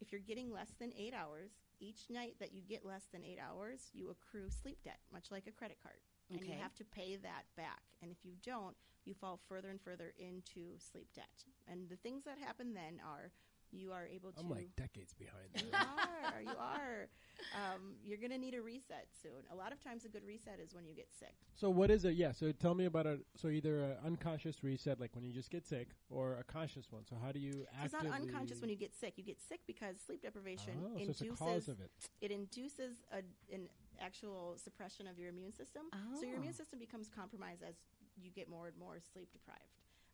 if 0.00 0.12
you're 0.12 0.20
getting 0.20 0.52
less 0.52 0.70
than 0.78 0.92
eight 0.96 1.12
hours, 1.14 1.50
each 1.80 2.08
night 2.10 2.36
that 2.40 2.52
you 2.52 2.62
get 2.62 2.84
less 2.84 3.06
than 3.12 3.24
eight 3.24 3.38
hours, 3.40 3.90
you 3.92 4.10
accrue 4.10 4.50
sleep 4.50 4.78
debt, 4.84 5.00
much 5.12 5.30
like 5.30 5.46
a 5.46 5.52
credit 5.52 5.78
card. 5.82 5.98
And 6.30 6.44
you 6.44 6.52
have 6.60 6.74
to 6.74 6.84
pay 6.84 7.16
that 7.16 7.44
back. 7.56 7.82
And 8.02 8.10
if 8.10 8.18
you 8.22 8.34
don't, 8.42 8.76
you 9.04 9.14
fall 9.14 9.40
further 9.48 9.70
and 9.70 9.80
further 9.80 10.12
into 10.18 10.78
sleep 10.78 11.08
debt. 11.14 11.44
And 11.66 11.88
the 11.88 11.96
things 11.96 12.24
that 12.24 12.36
happen 12.38 12.74
then 12.74 13.00
are 13.04 13.32
you 13.72 13.92
are 13.92 14.06
able 14.06 14.32
to 14.32 14.40
I'm 14.40 14.48
like 14.50 14.70
decades 14.76 15.14
behind. 15.14 15.48
You 15.54 15.70
are. 15.72 16.40
You 16.42 16.58
are. 16.58 17.08
Um, 17.54 17.94
you're 18.04 18.18
going 18.18 18.30
to 18.30 18.38
need 18.38 18.54
a 18.54 18.62
reset 18.62 19.06
soon. 19.22 19.44
A 19.52 19.54
lot 19.54 19.72
of 19.72 19.82
times, 19.82 20.04
a 20.04 20.08
good 20.08 20.24
reset 20.26 20.58
is 20.62 20.74
when 20.74 20.86
you 20.86 20.94
get 20.94 21.08
sick. 21.18 21.34
So 21.54 21.68
what 21.70 21.90
is 21.90 22.04
it? 22.04 22.14
Yeah. 22.14 22.32
So 22.32 22.50
tell 22.52 22.74
me 22.74 22.86
about 22.86 23.06
a. 23.06 23.18
So 23.36 23.48
either 23.48 23.82
an 23.84 23.96
unconscious 24.04 24.62
reset, 24.64 24.98
like 25.00 25.14
when 25.14 25.24
you 25.24 25.32
just 25.32 25.50
get 25.50 25.66
sick, 25.66 25.88
or 26.10 26.34
a 26.38 26.44
conscious 26.44 26.86
one. 26.90 27.04
So 27.08 27.16
how 27.22 27.30
do 27.32 27.38
you 27.38 27.52
So 27.52 27.84
it's 27.84 27.92
not 27.92 28.06
unconscious 28.06 28.60
when 28.60 28.70
you 28.70 28.76
get 28.76 28.94
sick. 28.94 29.14
You 29.16 29.24
get 29.24 29.40
sick 29.40 29.60
because 29.66 29.96
sleep 30.04 30.22
deprivation 30.22 30.72
Oh, 30.84 30.88
so 30.88 30.92
it's 31.10 31.20
induces 31.20 31.32
a 31.40 31.44
cause 31.44 31.68
of 31.68 31.80
it. 31.80 31.90
it 32.20 32.30
induces 32.30 32.96
a, 33.12 33.18
an 33.54 33.68
actual 34.00 34.56
suppression 34.56 35.06
of 35.06 35.18
your 35.18 35.28
immune 35.28 35.52
system. 35.52 35.82
Oh. 35.92 35.98
So 36.20 36.26
your 36.26 36.36
Oh. 36.36 36.38
immune 36.38 36.54
system 36.54 36.78
becomes 36.78 37.08
compromised 37.08 37.62
as 37.62 37.74
you 38.20 38.30
get 38.30 38.48
more 38.48 38.66
and 38.68 38.76
more 38.78 38.98
sleep 39.12 39.30
deprived. 39.32 39.60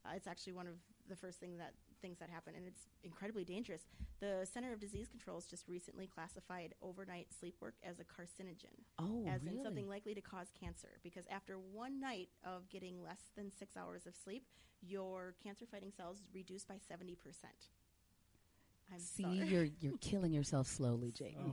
Uh, 0.05 0.11
it's 0.16 0.26
actually 0.26 0.53
one 0.53 0.66
of 0.66 0.74
the 1.09 1.16
first 1.16 1.41
things 1.41 1.57
that 1.59 1.72
things 2.05 2.18
that 2.18 2.28
happen, 2.28 2.52
and 2.55 2.66
it's 2.66 2.82
incredibly 3.02 3.44
dangerous. 3.44 3.80
The 4.20 4.46
Center 4.52 4.74
of 4.74 4.78
Disease 4.80 5.09
Controls 5.09 5.46
just 5.46 5.66
recently 5.66 6.07
classified 6.07 6.74
overnight 6.82 7.28
sleep 7.32 7.55
work 7.62 7.76
as 7.82 7.96
a 7.98 8.05
carcinogen, 8.05 8.76
Oh, 8.98 9.24
as 9.26 9.42
really? 9.42 9.57
in 9.57 9.64
something 9.64 9.88
likely 9.88 10.14
to 10.14 10.20
cause 10.20 10.48
cancer. 10.61 10.98
Because 11.02 11.24
after 11.30 11.55
one 11.72 11.98
night 12.00 12.28
of 12.44 12.68
getting 12.68 13.02
less 13.02 13.22
than 13.36 13.50
six 13.59 13.74
hours 13.74 14.07
of 14.07 14.14
sleep, 14.14 14.44
your 14.82 15.34
cancer-fighting 15.42 15.92
cells 15.96 16.18
reduce 16.34 16.64
by 16.66 16.76
seventy 16.86 17.14
percent. 17.14 17.55
I'm 18.92 18.98
See, 19.00 19.22
sorry. 19.22 19.48
you're 19.48 19.66
you're 19.80 19.96
killing 20.02 20.32
yourself 20.34 20.66
slowly, 20.66 21.11
Jake. 21.11 21.36
Oh 21.40 21.46
my 21.46 21.52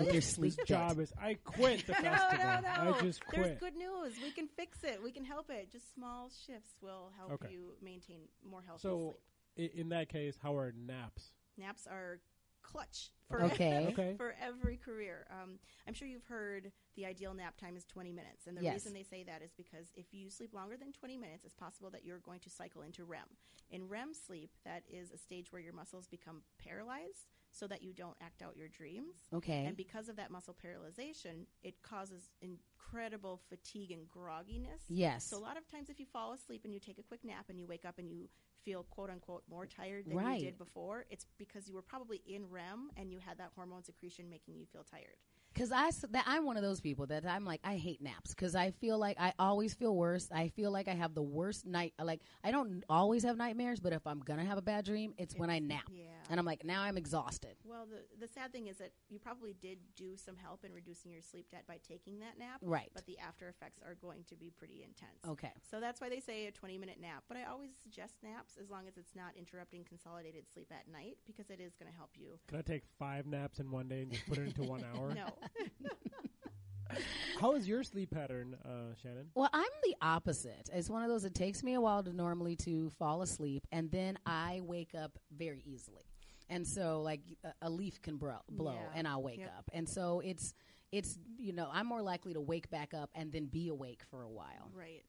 oh. 0.00 0.04
With 0.04 0.12
your 0.12 0.22
sleep 0.22 0.54
This 0.56 0.66
job 0.66 0.98
is. 0.98 1.12
I 1.22 1.34
quit 1.44 1.86
the 1.86 1.92
no, 2.02 2.10
festival. 2.10 2.44
no, 2.44 2.84
no. 2.90 2.94
I 2.96 3.00
just 3.02 3.24
quit. 3.24 3.44
There's 3.44 3.58
good 3.60 3.76
news. 3.76 4.14
We 4.20 4.32
can 4.32 4.48
fix 4.48 4.82
it. 4.82 5.00
We 5.02 5.12
can 5.12 5.24
help 5.24 5.50
it. 5.50 5.70
Just 5.70 5.94
small 5.94 6.30
shifts 6.46 6.72
will 6.82 7.12
help 7.16 7.32
Okay. 7.34 7.52
you 7.52 7.74
maintain 7.80 8.22
more 8.48 8.60
healthy 8.66 8.82
So, 8.82 8.98
sleep. 8.98 9.14
I- 9.58 9.70
in 9.74 9.88
that 9.90 10.08
case, 10.08 10.36
how 10.42 10.56
are 10.56 10.72
naps? 10.72 11.32
Naps 11.56 11.86
are 11.86 12.20
clutch 12.62 13.10
for 13.28 13.42
Okay. 13.44 13.88
Okay. 13.98 14.14
for 14.16 14.34
every 14.40 14.76
career. 14.76 15.26
Um, 15.30 15.58
I'm 15.86 15.92
sure 15.94 16.08
you've 16.08 16.24
heard 16.24 16.72
the 16.96 17.04
ideal 17.06 17.34
nap 17.34 17.56
time 17.58 17.76
is 17.76 17.84
20 17.84 18.10
minutes, 18.12 18.46
and 18.46 18.56
the 18.56 18.62
Yes. 18.62 18.74
reason 18.74 18.94
they 18.94 19.02
say 19.02 19.22
that 19.24 19.42
is 19.42 19.52
because 19.52 19.92
if 19.94 20.12
you 20.14 20.30
sleep 20.30 20.54
longer 20.54 20.76
than 20.76 20.92
20 20.92 21.16
minutes, 21.18 21.44
it's 21.44 21.54
possible 21.54 21.90
that 21.90 22.04
you're 22.04 22.20
going 22.20 22.40
to 22.40 22.50
cycle 22.50 22.82
into 22.82 23.04
REM. 23.04 23.36
In 23.70 23.86
REM 23.88 24.14
sleep, 24.14 24.50
that 24.64 24.82
is 24.88 25.10
a 25.10 25.18
stage 25.18 25.52
where 25.52 25.60
your 25.60 25.72
muscles 25.74 26.06
become 26.08 26.42
paralyzed, 26.58 27.28
so 27.52 27.66
that 27.68 27.82
you 27.82 27.92
don't 27.92 28.16
act 28.20 28.42
out 28.42 28.56
your 28.56 28.68
dreams. 28.68 29.28
Okay. 29.32 29.64
And 29.66 29.76
because 29.76 30.08
of 30.08 30.16
that 30.16 30.30
muscle 30.30 30.54
paralyzation, 30.54 31.46
it 31.62 31.80
causes 31.82 32.30
incredible 32.40 33.40
fatigue 33.48 33.92
and 33.92 34.08
grogginess. 34.10 34.82
Yes. 34.88 35.24
So 35.24 35.36
a 35.36 35.38
lot 35.38 35.56
of 35.56 35.66
times, 35.70 35.88
if 35.90 36.00
you 36.00 36.06
fall 36.06 36.32
asleep 36.32 36.62
and 36.64 36.72
you 36.74 36.80
take 36.80 36.98
a 36.98 37.02
quick 37.02 37.22
nap 37.24 37.46
and 37.50 37.60
you 37.60 37.66
wake 37.66 37.84
up 37.84 37.98
and 37.98 38.10
you 38.10 38.28
feel 38.64 38.84
quote 38.84 39.10
unquote 39.10 39.42
more 39.48 39.66
tired 39.66 40.06
than 40.06 40.16
Right. 40.16 40.40
you 40.40 40.46
did 40.46 40.58
before, 40.58 41.04
it's 41.10 41.26
because 41.38 41.68
you 41.68 41.74
were 41.74 41.82
probably 41.82 42.22
in 42.26 42.48
REM 42.50 42.90
and 42.96 43.12
you 43.12 43.18
had 43.18 43.38
that 43.38 43.50
hormone 43.54 43.82
secretion 43.84 44.28
making 44.28 44.56
you 44.56 44.66
feel 44.66 44.84
tired. 44.84 45.16
Because 45.54 45.70
I 45.72 45.86
s- 45.86 46.04
that 46.10 46.24
I'm 46.26 46.44
one 46.44 46.56
of 46.56 46.62
those 46.62 46.80
people 46.80 47.06
that 47.06 47.24
I'm 47.24 47.44
like 47.44 47.60
I 47.64 47.76
hate 47.76 48.02
naps 48.02 48.30
because 48.34 48.54
I 48.56 48.72
feel 48.72 48.98
like 48.98 49.16
I 49.20 49.32
always 49.38 49.72
feel 49.74 49.94
worse. 49.94 50.28
I 50.34 50.48
feel 50.48 50.70
like 50.72 50.88
I 50.88 50.94
have 50.94 51.14
the 51.14 51.22
worst 51.22 51.64
night. 51.64 51.94
Like 52.02 52.20
I 52.42 52.50
don't 52.50 52.82
always 52.88 53.22
have 53.22 53.36
nightmares, 53.36 53.78
but 53.80 53.92
if 53.92 54.06
I'm 54.06 54.18
gonna 54.20 54.44
have 54.44 54.58
a 54.58 54.62
bad 54.62 54.84
dream, 54.84 55.14
it's 55.16 55.34
when 55.36 55.50
I 55.50 55.60
nap. 55.60 55.84
Yeah. 55.90 56.02
And 56.30 56.40
I'm 56.40 56.46
like 56.46 56.64
now 56.64 56.82
I'm 56.82 56.96
exhausted. 56.96 57.54
Well, 57.64 57.86
the 57.88 58.26
the 58.26 58.32
sad 58.32 58.50
thing 58.52 58.66
is 58.66 58.78
that 58.78 58.92
you 59.08 59.18
probably 59.18 59.54
did 59.60 59.78
do 59.94 60.16
some 60.16 60.36
help 60.36 60.64
in 60.64 60.72
reducing 60.72 61.12
your 61.12 61.22
sleep 61.22 61.46
debt 61.50 61.64
by 61.68 61.78
taking 61.86 62.18
that 62.20 62.38
nap. 62.38 62.58
Right. 62.60 62.90
But 62.94 63.06
the 63.06 63.18
after 63.18 63.48
effects 63.48 63.78
are 63.84 63.94
going 63.94 64.24
to 64.28 64.36
be 64.36 64.50
pretty 64.50 64.82
intense. 64.82 65.20
Okay. 65.28 65.52
So 65.70 65.78
that's 65.80 66.00
why 66.00 66.08
they 66.08 66.20
say 66.20 66.46
a 66.46 66.50
20 66.52 66.78
minute 66.78 66.98
nap. 67.00 67.24
But 67.28 67.36
I 67.36 67.44
always 67.44 67.70
suggest 67.82 68.14
naps 68.22 68.56
as 68.60 68.70
long 68.70 68.88
as 68.88 68.96
it's 68.96 69.14
not 69.14 69.32
interrupting 69.38 69.84
consolidated 69.84 70.44
sleep 70.52 70.72
at 70.72 70.90
night 70.90 71.18
because 71.26 71.48
it 71.50 71.60
is 71.60 71.74
going 71.74 71.90
to 71.90 71.96
help 71.96 72.10
you. 72.16 72.38
Can 72.48 72.58
I 72.58 72.62
take 72.62 72.82
five 72.98 73.26
naps 73.26 73.60
in 73.60 73.70
one 73.70 73.86
day 73.88 74.02
and 74.02 74.10
just 74.12 74.26
put 74.26 74.38
it 74.38 74.46
into 74.46 74.62
one 74.62 74.82
hour? 74.96 75.14
No. 75.14 75.26
How 77.40 77.54
is 77.56 77.66
your 77.66 77.82
sleep 77.82 78.10
pattern, 78.12 78.56
uh, 78.64 78.94
Shannan? 79.02 79.26
Well, 79.34 79.50
I'm 79.52 79.70
the 79.82 79.96
opposite. 80.00 80.70
It's 80.72 80.88
one 80.88 81.02
of 81.02 81.08
those. 81.08 81.24
It 81.24 81.34
takes 81.34 81.62
me 81.64 81.74
a 81.74 81.80
while 81.80 82.02
to 82.04 82.12
normally 82.12 82.54
to 82.56 82.90
fall 82.90 83.22
asleep, 83.22 83.66
and 83.72 83.90
then 83.90 84.16
I 84.24 84.60
wake 84.62 84.94
up 84.94 85.18
very 85.36 85.60
easily. 85.66 86.04
And 86.48 86.64
so, 86.66 87.00
like 87.02 87.20
a, 87.42 87.52
a 87.62 87.70
leaf 87.70 88.00
can 88.02 88.16
bro- 88.16 88.36
blow, 88.48 88.74
Yeah. 88.74 88.92
and 88.98 89.08
I'll 89.08 89.22
wake 89.22 89.40
Yep. 89.40 89.52
up. 89.58 89.70
And 89.72 89.88
so 89.88 90.20
it's 90.20 90.54
it's 90.92 91.18
you 91.38 91.52
know 91.52 91.68
I'm 91.72 91.86
more 91.86 92.02
likely 92.02 92.34
to 92.34 92.40
wake 92.40 92.70
back 92.70 92.94
up 92.94 93.10
and 93.14 93.32
then 93.32 93.46
be 93.46 93.68
awake 93.68 94.02
for 94.10 94.22
a 94.22 94.28
while. 94.30 94.70
Right. 94.72 95.02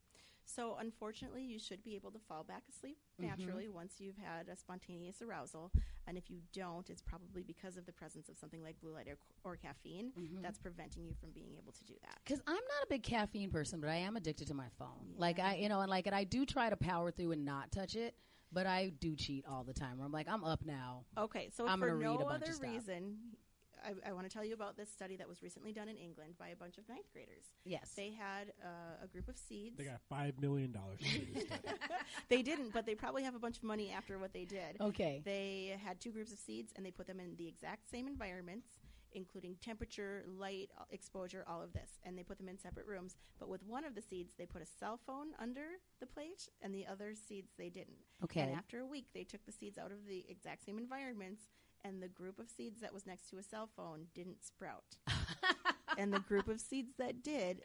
So, 0.46 0.76
unfortunately, 0.80 1.43
you 1.43 1.58
should 1.60 1.84
be 1.84 1.96
able 1.96 2.12
to 2.12 2.20
fall 2.20 2.43
back 2.43 2.64
asleep 2.70 2.98
Mhm. 3.20 3.26
naturally 3.26 3.68
once 3.68 4.00
you've 4.00 4.18
had 4.18 4.48
a 4.48 4.56
spontaneous 4.56 5.22
arousal. 5.22 5.72
And 6.08 6.18
if 6.18 6.30
you 6.30 6.41
don't, 6.54 6.89
it's 6.89 7.02
probably 7.02 7.41
because 7.43 7.78
of 7.78 7.86
the 7.86 7.91
presence 7.91 8.30
of 8.30 8.38
something 8.38 8.62
like 8.62 8.80
blue 8.80 8.93
light 8.93 9.08
or, 9.08 9.18
or 9.43 9.58
caffeine 9.58 10.12
Mhm. 10.14 10.41
that's 10.41 10.60
preventing 10.60 11.06
you 11.06 11.14
from 11.16 11.32
being 11.32 11.56
able 11.56 11.72
to 11.74 11.84
do 11.84 11.96
that. 12.04 12.20
Because 12.24 12.41
I'm 12.46 12.54
not 12.56 12.84
a 12.84 12.88
big 12.88 13.04
caffeine 13.04 13.50
person, 13.50 13.82
but 13.82 13.89
I 13.89 13.96
am 13.96 14.16
addicted 14.16 14.48
to 14.48 14.54
my 14.54 14.70
phone. 14.70 15.16
Like 15.18 15.39
I, 15.39 15.56
you 15.56 15.68
know, 15.70 15.82
and 15.82 15.89
like, 15.89 16.06
and 16.06 16.16
I 16.16 16.24
do 16.24 16.46
try 16.46 16.70
to 16.70 16.78
power 16.78 17.10
through 17.12 17.32
and 17.32 17.43
not 17.43 17.72
touch 17.72 17.96
it, 17.96 18.16
but 18.52 18.68
I 18.68 18.89
do 18.89 19.16
cheat 19.16 19.46
all 19.48 19.64
the 19.64 19.74
time. 19.74 19.98
Where 19.98 20.06
I'm 20.06 20.12
like, 20.12 20.28
I'm 20.30 20.43
up 20.43 20.64
now. 20.64 21.06
Okay, 21.18 21.50
so 21.50 21.68
I'm 21.68 21.80
for 21.80 21.98
no 21.98 22.16
a 22.20 22.26
bunch 22.26 22.43
other 22.43 22.52
of 22.52 22.56
stuff. 22.58 22.70
reason, 22.70 23.36
I, 23.86 24.09
I 24.09 24.13
want 24.13 24.27
to 24.27 24.33
tell 24.33 24.43
you 24.43 24.53
about 24.53 24.77
this 24.77 24.89
study 24.89 25.15
that 25.17 25.27
was 25.27 25.41
recently 25.41 25.71
done 25.71 25.88
in 25.88 25.97
England 25.97 26.36
by 26.39 26.49
a 26.49 26.55
bunch 26.55 26.77
of 26.77 26.88
ninth 26.89 27.11
graders. 27.13 27.45
Yes. 27.63 27.91
They 27.95 28.11
had 28.11 28.53
uh, 28.63 29.03
a 29.03 29.07
group 29.07 29.27
of 29.29 29.38
seeds. 29.38 29.77
They 29.77 29.83
got 29.83 30.01
five 30.09 30.39
million 30.39 30.71
dollars. 30.71 30.99
they 32.29 32.41
didn't, 32.41 32.73
but 32.73 32.86
they 32.86 32.95
probably 32.95 33.23
have 33.23 33.36
a 33.36 33.39
bunch 33.39 33.57
of 33.57 33.63
money 33.63 33.91
after 33.91 34.17
what 34.17 34.33
they 34.33 34.45
did. 34.45 34.77
Okay. 34.81 35.21
They 35.23 35.77
had 35.83 35.99
two 35.99 36.11
groups 36.11 36.31
of 36.31 36.39
seeds 36.39 36.73
and 36.75 36.86
they 36.86 36.91
put 36.91 37.07
them 37.07 37.19
in 37.19 37.36
the 37.38 37.47
exact 37.47 37.89
same 37.89 38.07
environments, 38.07 38.67
including 39.13 39.55
temperature, 39.63 40.23
light, 40.38 40.69
uh, 40.79 40.83
exposure, 40.91 41.45
all 41.47 41.61
of 41.61 41.73
this. 41.73 41.91
And 42.03 42.17
they 42.17 42.23
put 42.23 42.38
them 42.38 42.49
in 42.49 42.57
separate 42.57 42.88
rooms. 42.88 43.15
But 43.39 43.49
with 43.49 43.63
one 43.63 43.86
of 43.86 43.95
the 43.95 44.01
seeds, 44.01 44.33
they 44.38 44.45
put 44.45 44.61
a 44.61 44.65
cell 44.65 44.99
phone 45.05 45.27
under 45.39 45.65
the 45.99 46.05
plate, 46.05 46.49
and 46.61 46.73
the 46.73 46.86
other 46.86 47.13
seeds 47.15 47.51
they 47.57 47.69
didn't. 47.69 47.97
Okay. 48.23 48.41
And 48.41 48.53
after 48.53 48.79
a 48.79 48.86
week, 48.86 49.07
they 49.13 49.23
took 49.23 49.45
the 49.45 49.51
seeds 49.51 49.77
out 49.77 49.91
of 49.91 50.05
the 50.07 50.25
exact 50.29 50.65
same 50.65 50.77
environments, 50.77 51.43
and 51.86 52.01
the 52.01 52.07
group 52.07 52.39
of 52.39 52.49
seeds 52.49 52.81
that 52.81 52.93
was 52.93 53.05
next 53.05 53.29
to 53.29 53.38
a 53.38 53.43
cell 53.43 53.69
phone 53.75 54.07
didn't 54.13 54.43
sprout. 54.43 54.97
and 55.97 56.13
the 56.13 56.19
group 56.19 56.47
of 56.47 56.59
seeds 56.59 56.93
that 56.97 57.23
did 57.23 57.61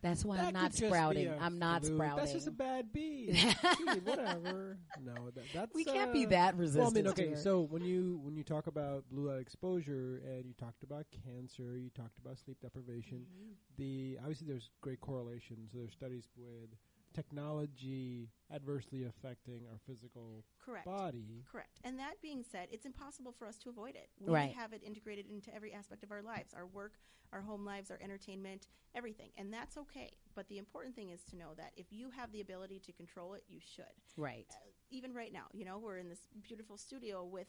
That's 0.00 0.24
why 0.24 0.36
That 0.36 0.46
I'm 0.46 0.52
not 0.52 0.62
could 0.62 0.70
just 0.70 0.82
be 0.82 0.88
sprouting. 0.88 1.32
I'm 1.40 1.58
not 1.58 1.82
fluke. 1.82 1.94
sprouting. 1.94 2.16
That's 2.16 2.32
just 2.32 2.48
a 2.48 2.52
bad 2.52 2.92
bee. 2.92 3.32
Gee, 3.32 4.00
whatever. 4.04 4.78
No, 5.04 5.14
that, 5.34 5.44
that's 5.54 5.74
We 5.74 5.84
can't 5.84 6.12
be 6.12 6.26
uh, 6.26 6.30
that 6.30 6.56
Well, 6.56 6.66
I 6.86 6.90
mean, 6.90 7.04
resistant 7.04 7.16
to 7.16 7.22
okay. 7.22 7.34
So 7.36 7.60
when 7.62 7.84
you 7.84 8.20
when 8.22 8.36
you 8.36 8.44
talk 8.44 8.66
about 8.66 9.04
blue 9.10 9.30
light 9.30 9.40
exposure 9.40 10.20
and 10.24 10.44
you 10.46 10.54
talked 10.58 10.82
about 10.82 11.06
cancer, 11.24 11.76
you 11.76 11.90
talked 11.90 12.18
about 12.18 12.38
sleep 12.38 12.58
deprivation. 12.60 13.18
Mm-hmm. 13.18 13.52
The 13.78 14.18
obviously 14.20 14.46
there's 14.48 14.70
great 14.80 15.00
correlations. 15.00 15.70
There's 15.74 15.92
studies 15.92 16.28
with 16.36 16.70
technology 17.12 18.28
adversely 18.52 19.04
affecting 19.04 19.62
our 19.70 19.78
physical 19.86 20.44
Correct. 20.64 20.86
body. 20.86 21.44
Correct. 21.50 21.80
And 21.84 21.98
that 21.98 22.20
being 22.22 22.42
said, 22.42 22.68
it's 22.70 22.86
impossible 22.86 23.32
for 23.32 23.46
us 23.46 23.56
to 23.58 23.68
avoid 23.68 23.94
it. 23.94 24.10
We 24.20 24.32
Right. 24.32 24.52
have 24.54 24.72
it 24.72 24.82
integrated 24.82 25.26
into 25.28 25.54
every 25.54 25.72
aspect 25.72 26.02
of 26.02 26.10
our 26.10 26.22
lives 26.22 26.54
our 26.54 26.66
work, 26.66 26.98
our 27.32 27.40
home 27.40 27.64
lives, 27.64 27.90
our 27.90 27.98
entertainment, 28.02 28.68
everything. 28.94 29.30
And 29.36 29.52
that's 29.52 29.76
okay. 29.76 30.10
But 30.34 30.48
the 30.48 30.58
important 30.58 30.94
thing 30.94 31.10
is 31.10 31.22
to 31.24 31.36
know 31.36 31.54
that 31.56 31.72
if 31.76 31.92
you 31.92 32.10
have 32.10 32.32
the 32.32 32.40
ability 32.40 32.80
to 32.80 32.92
control 32.92 33.34
it, 33.34 33.44
you 33.48 33.60
should. 33.60 33.84
Right. 34.16 34.46
Uh, 34.50 34.54
even 34.90 35.14
right 35.14 35.32
now, 35.32 35.46
you 35.52 35.64
know, 35.64 35.78
we're 35.78 35.98
in 35.98 36.08
this 36.08 36.28
beautiful 36.42 36.76
studio 36.76 37.24
with 37.24 37.48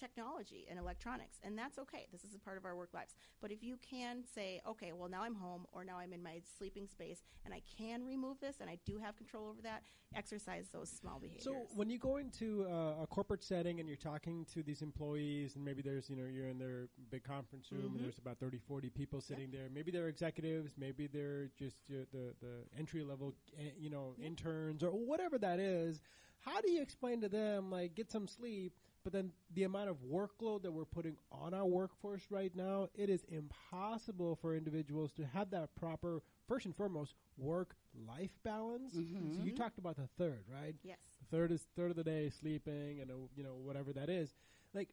technology 0.00 0.66
and 0.68 0.78
electronics, 0.78 1.38
and 1.44 1.56
that's 1.56 1.78
okay. 1.78 2.06
This 2.10 2.24
is 2.24 2.34
a 2.34 2.38
part 2.38 2.56
of 2.56 2.64
our 2.64 2.74
work 2.74 2.94
lives. 2.94 3.14
But 3.40 3.52
if 3.52 3.62
you 3.62 3.76
can 3.78 4.24
say, 4.34 4.60
okay, 4.66 4.92
well, 4.92 5.08
now 5.08 5.22
I'm 5.22 5.34
home 5.34 5.66
or 5.72 5.84
now 5.84 5.98
I'm 5.98 6.12
in 6.12 6.22
my 6.22 6.40
sleeping 6.58 6.88
space 6.88 7.22
and 7.44 7.52
I 7.52 7.60
can 7.78 8.04
remove 8.04 8.40
this 8.40 8.56
and 8.60 8.70
I 8.70 8.78
do 8.86 8.98
have 8.98 9.16
control 9.16 9.48
over 9.48 9.60
that, 9.62 9.82
exercise 10.16 10.68
those 10.72 10.88
small 10.88 11.20
behaviors. 11.20 11.44
So 11.44 11.66
when 11.76 11.90
you 11.90 11.98
go 11.98 12.16
into 12.16 12.66
uh, 12.68 13.02
a 13.02 13.06
corporate 13.06 13.44
setting 13.44 13.78
and 13.78 13.88
you're 13.88 13.96
talking 13.96 14.46
to 14.54 14.62
these 14.62 14.82
employees 14.82 15.54
and 15.56 15.64
maybe 15.64 15.82
there's, 15.82 16.08
you 16.08 16.16
know, 16.16 16.24
you're 16.24 16.48
in 16.48 16.58
their 16.58 16.88
big 17.10 17.22
conference 17.22 17.70
room 17.70 17.92
Mhm. 17.92 17.96
and 17.96 18.04
there's 18.04 18.18
about 18.18 18.38
30, 18.38 18.58
40 18.58 18.88
people 18.90 19.20
sitting 19.20 19.50
there. 19.50 19.68
Maybe 19.70 19.90
they're 19.90 20.08
executives, 20.08 20.76
maybe 20.78 21.06
they're 21.06 21.48
just 21.58 21.84
uh, 21.90 22.04
the, 22.12 22.34
the 22.40 22.64
entry 22.78 23.04
level, 23.04 23.34
uh, 23.58 23.62
you 23.78 23.90
know, 23.90 24.14
interns 24.18 24.82
or 24.82 24.90
whatever 24.90 25.38
that 25.38 25.60
is. 25.60 26.00
How 26.38 26.60
do 26.62 26.70
you 26.70 26.80
explain 26.80 27.20
to 27.20 27.28
them, 27.28 27.70
like, 27.70 27.94
get 27.94 28.10
some 28.10 28.26
sleep, 28.26 28.72
but 29.02 29.12
then 29.12 29.30
the 29.54 29.64
amount 29.64 29.88
of 29.88 29.96
workload 30.02 30.62
that 30.62 30.72
we're 30.72 30.84
putting 30.84 31.16
on 31.32 31.54
our 31.54 31.64
workforce 31.66 32.22
right 32.30 32.54
now, 32.54 32.88
it 32.94 33.08
is 33.08 33.24
impossible 33.28 34.36
for 34.36 34.54
individuals 34.54 35.12
to 35.12 35.24
have 35.26 35.50
that 35.50 35.74
proper, 35.76 36.22
first 36.46 36.66
and 36.66 36.76
foremost, 36.76 37.14
work 37.38 37.74
life 38.06 38.38
balance. 38.44 38.92
So 38.94 39.00
you 39.00 39.52
talked 39.52 39.78
about 39.78 39.96
the 39.96 40.08
third, 40.18 40.44
right? 40.52 40.74
Yes. 40.82 40.98
third 41.30 41.52
is 41.52 41.66
third 41.76 41.90
of 41.90 41.96
the 41.96 42.04
day 42.04 42.28
sleeping 42.28 43.00
and 43.00 43.10
uh, 43.10 43.14
you 43.36 43.44
know 43.44 43.54
whatever 43.54 43.92
that 43.92 44.08
is 44.08 44.34
like 44.74 44.88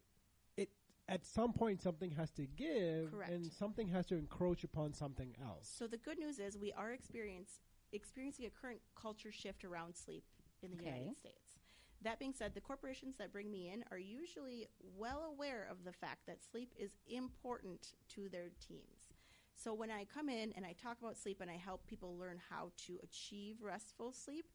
it 0.55 0.69
at 1.09 1.25
some 1.25 1.51
point 1.51 1.81
something 1.81 2.11
has 2.11 2.29
to 2.31 2.43
give 2.55 3.11
Correct. 3.11 3.31
and 3.31 3.51
something 3.51 3.87
has 3.87 4.05
to 4.07 4.15
encroach 4.15 4.63
upon 4.63 4.93
something 4.93 5.35
else 5.41 5.73
So 5.77 5.87
the 5.87 5.97
good 5.97 6.19
news 6.19 6.37
is 6.39 6.57
we 6.57 6.71
are 6.73 6.91
experience, 6.91 7.61
experiencing 7.91 8.45
a 8.45 8.49
current 8.49 8.81
culture 8.95 9.31
shift 9.31 9.63
around 9.63 9.95
sleep 9.95 10.23
in 10.61 10.71
the 10.71 10.77
Okay. 10.77 10.85
United 10.89 11.17
States. 11.17 11.46
That 12.03 12.19
being 12.19 12.33
said, 12.33 12.53
the 12.53 12.61
corporations 12.61 13.15
that 13.17 13.31
bring 13.33 13.51
me 13.51 13.71
in 13.73 13.83
are 13.91 13.97
usually 13.97 14.67
well 14.97 15.23
aware 15.33 15.67
of 15.69 15.83
the 15.83 15.91
fact 15.91 16.27
that 16.27 16.43
sleep 16.43 16.73
is 16.77 16.91
important 17.07 17.93
to 18.09 18.29
their 18.29 18.49
teams. 18.65 19.09
So 19.55 19.73
when 19.73 19.89
I 19.89 20.05
come 20.05 20.29
in 20.29 20.51
and 20.55 20.65
I 20.65 20.73
talk 20.73 20.97
about 21.01 21.17
sleep 21.17 21.41
and 21.41 21.49
I 21.49 21.55
help 21.57 21.85
people 21.87 22.15
learn 22.17 22.39
how 22.49 22.71
to 22.85 22.99
achieve 23.01 23.57
restful 23.61 24.11
sleep, 24.11 24.45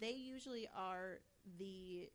they 0.00 0.12
usually 0.12 0.68
are 0.76 1.20
the 1.58 2.10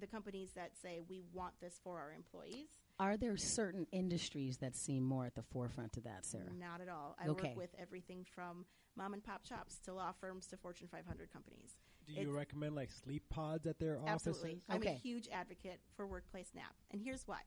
the 0.00 0.06
companies 0.06 0.52
that 0.54 0.76
say 0.80 1.00
we 1.08 1.22
want 1.32 1.54
this 1.60 1.80
for 1.82 1.98
our 1.98 2.12
employees. 2.12 2.68
Are 3.00 3.16
there 3.16 3.36
certain 3.36 3.84
industries 3.90 4.58
that 4.58 4.76
seem 4.76 5.02
more 5.02 5.26
at 5.26 5.34
the 5.34 5.42
forefront 5.42 5.96
of 5.96 6.04
that, 6.04 6.24
Sarah? 6.24 6.52
Not 6.56 6.80
at 6.80 6.88
all. 6.88 7.16
I 7.18 7.26
Okay. 7.28 7.48
work 7.48 7.56
with 7.56 7.74
everything 7.80 8.24
from 8.24 8.64
mom 8.94 9.12
and 9.14 9.24
pop 9.24 9.44
shops 9.44 9.78
to 9.86 9.94
law 9.94 10.12
firms 10.12 10.46
to 10.48 10.56
Fortune 10.56 10.86
500 10.86 11.32
companies. 11.32 11.74
Do 12.14 12.20
you 12.20 12.30
recommend 12.30 12.74
like 12.74 12.90
sleep 12.90 13.22
pods 13.28 13.66
at 13.66 13.78
their 13.78 13.98
office? 13.98 14.08
Absolutely. 14.26 14.50
offices? 14.50 14.64
I'm 14.68 14.82
a 14.82 14.86
Okay. 14.86 14.94
huge 15.02 15.28
advocate 15.30 15.80
for 15.94 16.06
workplace 16.06 16.50
nap. 16.54 16.74
And 16.90 17.00
here's 17.02 17.26
why. 17.28 17.40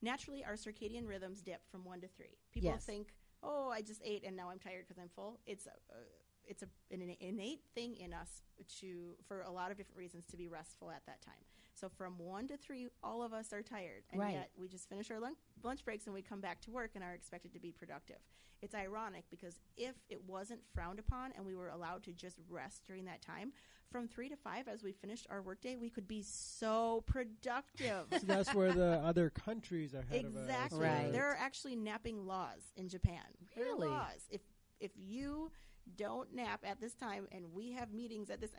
Naturally, 0.00 0.44
our 0.44 0.54
circadian 0.54 1.06
rhythms 1.06 1.42
dip 1.42 1.60
from 1.70 1.84
one 1.84 2.00
to 2.00 2.08
three. 2.08 2.38
People 2.52 2.70
Yes. 2.70 2.84
think, 2.84 3.14
oh, 3.42 3.68
I 3.70 3.82
just 3.82 4.00
ate 4.04 4.24
and 4.24 4.36
now 4.36 4.48
I'm 4.48 4.58
tired 4.58 4.86
because 4.86 5.00
I'm 5.02 5.08
full. 5.10 5.40
It's 5.46 5.66
a, 5.66 5.70
uh, 5.70 6.04
it's 6.46 6.62
a, 6.62 6.68
an 6.90 7.14
innate 7.20 7.62
thing 7.74 7.94
in 7.96 8.14
us 8.14 8.42
to, 8.80 9.16
for 9.26 9.42
a 9.42 9.50
lot 9.50 9.70
of 9.70 9.76
different 9.76 9.98
reasons, 9.98 10.24
to 10.28 10.36
be 10.36 10.48
restful 10.48 10.90
at 10.90 11.04
that 11.06 11.20
time. 11.20 11.44
So 11.74 11.88
from 11.88 12.18
one 12.18 12.48
to 12.48 12.56
three, 12.56 12.88
all 13.02 13.22
of 13.22 13.32
us 13.32 13.52
are 13.52 13.62
tired, 13.62 14.04
and 14.10 14.20
Right. 14.20 14.32
yet 14.34 14.50
we 14.56 14.66
just 14.66 14.88
finish 14.88 15.10
our 15.10 15.20
lunch, 15.20 15.38
lunch 15.64 15.84
breaks 15.84 16.06
and 16.06 16.14
we 16.14 16.22
come 16.22 16.40
back 16.40 16.60
to 16.62 16.70
work 16.70 16.92
and 16.94 17.04
are 17.04 17.14
expected 17.14 17.52
to 17.52 17.60
be 17.60 17.72
productive. 17.72 18.18
It's 18.60 18.74
ironic 18.74 19.24
because 19.30 19.60
if 19.76 19.94
it 20.08 20.20
wasn't 20.26 20.60
frowned 20.74 20.98
upon 20.98 21.32
and 21.36 21.46
we 21.46 21.54
were 21.54 21.68
allowed 21.68 22.02
to 22.04 22.12
just 22.12 22.38
rest 22.48 22.84
during 22.86 23.04
that 23.04 23.22
time, 23.22 23.52
from 23.90 24.06
three 24.06 24.28
to 24.28 24.36
five, 24.36 24.68
as 24.68 24.82
we 24.82 24.92
finished 24.92 25.26
our 25.30 25.40
workday, 25.40 25.76
we 25.76 25.88
could 25.88 26.06
be 26.06 26.22
so 26.22 27.02
productive. 27.06 28.06
So 28.10 28.26
that's 28.26 28.52
where 28.54 28.72
the 28.72 29.00
other 29.04 29.30
countries 29.30 29.94
are 29.94 30.00
ahead 30.00 30.24
of 30.24 30.36
us. 30.36 30.42
Exactly. 30.42 30.80
Right. 30.80 31.12
There 31.12 31.30
are 31.30 31.36
actually 31.38 31.76
napping 31.76 32.26
laws 32.26 32.60
in 32.76 32.88
Japan. 32.88 33.22
There 33.54 33.64
are 33.64 33.68
Really? 33.76 33.88
laws. 33.88 34.26
If 34.30 34.40
if 34.80 34.90
you 34.96 35.50
don't 35.96 36.34
nap 36.34 36.64
at 36.66 36.80
this 36.80 36.94
time 36.94 37.26
and 37.32 37.52
we 37.54 37.72
have 37.72 37.92
meetings 37.92 38.28
at 38.28 38.40
this 38.40 38.50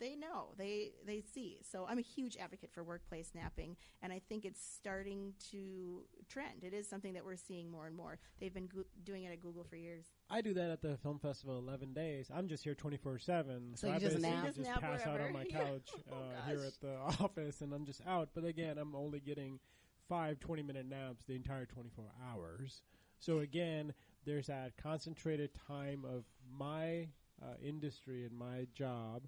they 0.00 0.14
know. 0.16 0.54
They 0.56 0.92
they 1.06 1.20
see. 1.20 1.60
So 1.70 1.86
I'm 1.88 1.98
a 1.98 2.02
huge 2.02 2.36
advocate 2.36 2.70
for 2.72 2.82
workplace 2.84 3.30
napping 3.34 3.76
and 4.02 4.12
I 4.12 4.20
think 4.28 4.44
it's 4.44 4.60
starting 4.62 5.32
to 5.50 6.02
trend. 6.28 6.62
It 6.62 6.72
is 6.74 6.88
something 6.88 7.14
that 7.14 7.24
we're 7.24 7.36
seeing 7.36 7.70
more 7.70 7.86
and 7.86 7.96
more. 7.96 8.18
They've 8.40 8.52
been 8.54 8.66
go- 8.66 8.84
doing 9.04 9.24
it 9.24 9.32
at 9.32 9.40
Google 9.40 9.64
for 9.64 9.76
years. 9.76 10.06
I 10.30 10.40
do 10.40 10.54
that 10.54 10.70
at 10.70 10.82
the 10.82 10.96
film 10.98 11.18
festival 11.18 11.58
11 11.58 11.92
days. 11.94 12.30
I'm 12.34 12.48
just 12.48 12.64
here 12.64 12.74
24 12.74 13.18
7. 13.18 13.72
So 13.76 13.86
you 13.88 13.92
I 13.94 13.98
just 13.98 14.16
basically 14.16 14.30
nap? 14.30 14.44
Just 14.46 14.56
just 14.58 14.70
nap 14.70 14.80
pass 14.80 15.06
out 15.06 15.20
on 15.20 15.32
my 15.32 15.44
Yeah. 15.48 15.58
couch 15.64 15.90
Oh, 16.12 16.14
uh, 16.16 16.48
here 16.48 16.64
at 16.64 16.80
the 16.80 16.96
office 17.24 17.60
and 17.60 17.72
I'm 17.72 17.84
just 17.84 18.00
out. 18.06 18.30
But 18.34 18.44
again, 18.44 18.78
I'm 18.78 18.94
only 18.94 19.20
getting 19.20 19.58
five 20.08 20.40
20 20.40 20.62
minute 20.62 20.86
naps 20.86 21.24
the 21.24 21.34
entire 21.34 21.66
24 21.66 22.04
hours. 22.30 22.82
So 23.18 23.38
again, 23.40 23.92
there's 24.24 24.46
that 24.46 24.72
concentrated 24.76 25.50
time 25.66 26.04
of 26.04 26.24
my 26.56 27.08
uh, 27.42 27.54
industry 27.62 28.24
and 28.24 28.36
my 28.36 28.66
job 28.74 29.22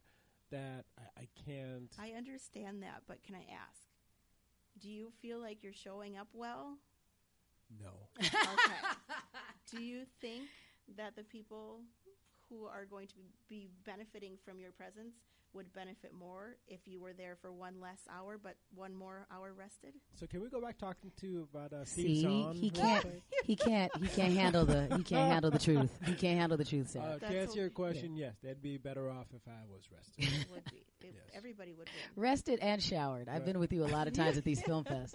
that 0.51 0.85
I, 0.99 1.23
I 1.23 1.29
can't. 1.47 1.93
I 1.99 2.17
understand 2.17 2.83
that, 2.83 3.03
but 3.07 3.23
can 3.23 3.35
I 3.35 3.45
ask? 3.53 3.83
Do 4.81 4.89
you 4.89 5.13
feel 5.21 5.41
like 5.41 5.63
you're 5.63 5.73
showing 5.73 6.17
up 6.17 6.29
well? 6.33 6.77
no. 7.81 7.91
Okay. 8.21 8.81
Do 9.71 9.83
you 9.83 10.03
think 10.21 10.49
that 10.97 11.15
the 11.17 11.23
people 11.23 11.81
who 12.49 12.67
are 12.67 12.85
going 12.85 13.07
to 13.07 13.15
be 13.49 13.69
benefiting 13.85 14.33
from 14.45 14.59
your 14.59 14.73
presence 14.73 15.15
would 15.53 15.73
benefit 15.73 16.13
more 16.19 16.57
if 16.69 16.81
you 16.87 17.01
were 17.01 17.13
there 17.13 17.37
for 17.41 17.53
one 17.53 17.81
less 17.81 18.01
hour, 18.11 18.39
but 18.43 18.57
one 18.75 18.95
more 18.95 19.27
hour 19.33 19.53
rested? 19.53 19.95
So 20.19 20.27
can 20.27 20.41
we 20.41 20.49
go 20.49 20.61
back 20.61 20.79
talking 20.79 21.11
to 21.21 21.49
about 21.53 21.73
uh, 21.73 21.85
Steve 21.85 22.05
See, 22.05 22.23
Zahn 22.23 22.53
he 22.55 22.71
can't. 22.71 23.07
He 23.45 23.57
can't. 23.57 23.97
He 23.97 24.07
can't 24.09 24.33
handle 24.35 24.65
the. 24.65 24.83
He 24.97 25.03
can't 25.03 25.31
handle 25.33 25.51
the 25.51 25.59
truth. 25.59 25.91
He 26.07 26.15
can't 26.15 26.39
handle 26.39 26.57
the 26.59 26.65
truth, 26.65 26.91
Sarah. 26.91 27.19
Uh, 27.23 27.29
to 27.29 27.39
answer 27.41 27.57
your 27.57 27.67
okay. 27.67 27.75
question, 27.75 28.17
yes, 28.17 28.37
they'd 28.43 28.63
be 28.63 28.77
better 28.77 29.11
off 29.11 29.27
if 29.35 29.43
I 29.49 29.65
was 29.71 29.83
rested. 29.93 30.47
Would 30.53 30.65
be. 30.71 30.79
It, 30.79 31.15
Yes. 31.15 31.15
Everybody 31.35 31.73
would 31.73 31.89
win. 31.89 32.23
Rested 32.23 32.59
and 32.61 32.83
showered. 32.83 33.27
I've 33.27 33.37
Right. 33.37 33.47
been 33.47 33.59
with 33.59 33.73
you 33.73 33.85
a 33.85 33.87
lot 33.87 34.07
of 34.07 34.13
times 34.13 34.37
at 34.37 34.45
these 34.45 34.61
film 34.67 34.85
fests. 34.85 35.15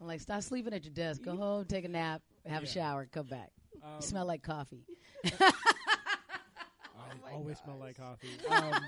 I'm 0.00 0.06
like, 0.06 0.20
stop 0.20 0.42
sleeping 0.42 0.72
at 0.72 0.84
your 0.84 0.94
desk. 0.94 1.22
Go 1.22 1.36
home, 1.36 1.64
take 1.64 1.84
a 1.84 1.88
nap, 1.88 2.22
have 2.46 2.62
a 2.62 2.66
shower, 2.66 3.08
come 3.10 3.26
back. 3.26 3.50
Um, 3.82 3.90
You 3.96 4.02
smell 4.02 4.26
like 4.26 4.42
coffee. 4.44 4.84
I 7.26 7.32
always 7.32 7.58
smell 7.58 7.78
like 7.78 7.96
coffee. 7.96 8.28
Um, 8.48 8.80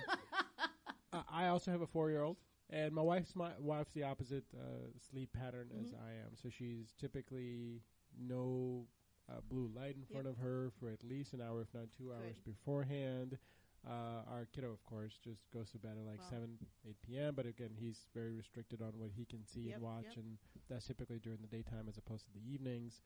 I- 1.45 1.49
also 1.49 1.70
have 1.70 1.82
a 1.82 1.87
four-year-old, 1.87 2.37
and 2.70 2.93
my 2.95 3.03
wife's 3.03 3.34
my 3.37 3.51
wife's 3.59 3.93
the 3.93 4.05
opposite 4.05 4.45
uh, 4.55 4.89
sleep 5.11 5.30
pattern 5.32 5.68
as 5.80 5.89
Mm-hmm. 5.89 6.05
I 6.09 6.11
am. 6.24 6.32
So 6.43 6.49
she's 6.49 6.95
typically 7.01 7.82
no 8.18 8.87
uh, 9.28 9.41
blue 9.49 9.68
light 9.74 9.97
in 9.97 10.05
front 10.05 10.26
of 10.26 10.37
her 10.39 10.70
for 10.78 10.89
at 10.91 11.03
least 11.05 11.32
an 11.34 11.41
hour, 11.41 11.61
if 11.62 11.72
not 11.74 11.89
two 11.97 12.12
hours 12.12 12.39
beforehand. 12.45 13.39
Uh, 13.87 14.22
our 14.34 14.47
kiddo, 14.53 14.70
of 14.72 14.82
course, 14.84 15.16
just 15.22 15.49
goes 15.53 15.70
to 15.70 15.78
bed 15.78 15.93
at 16.01 16.05
like 16.07 16.18
Wow. 16.20 16.30
seven, 16.30 16.59
eight 16.89 17.01
p.m. 17.03 17.34
But 17.37 17.47
again, 17.47 17.70
he's 17.78 18.07
very 18.14 18.32
restricted 18.32 18.82
on 18.82 18.93
what 18.99 19.11
he 19.14 19.24
can 19.24 19.45
see 19.47 19.66
Yep, 19.68 19.74
and 19.74 19.82
watch, 19.82 20.05
yep. 20.09 20.16
and 20.16 20.39
that's 20.68 20.87
typically 20.87 21.18
during 21.20 21.39
the 21.41 21.47
daytime 21.57 21.87
as 21.89 21.97
opposed 21.99 22.24
to 22.26 22.32
the 22.32 22.45
evenings. 22.53 23.01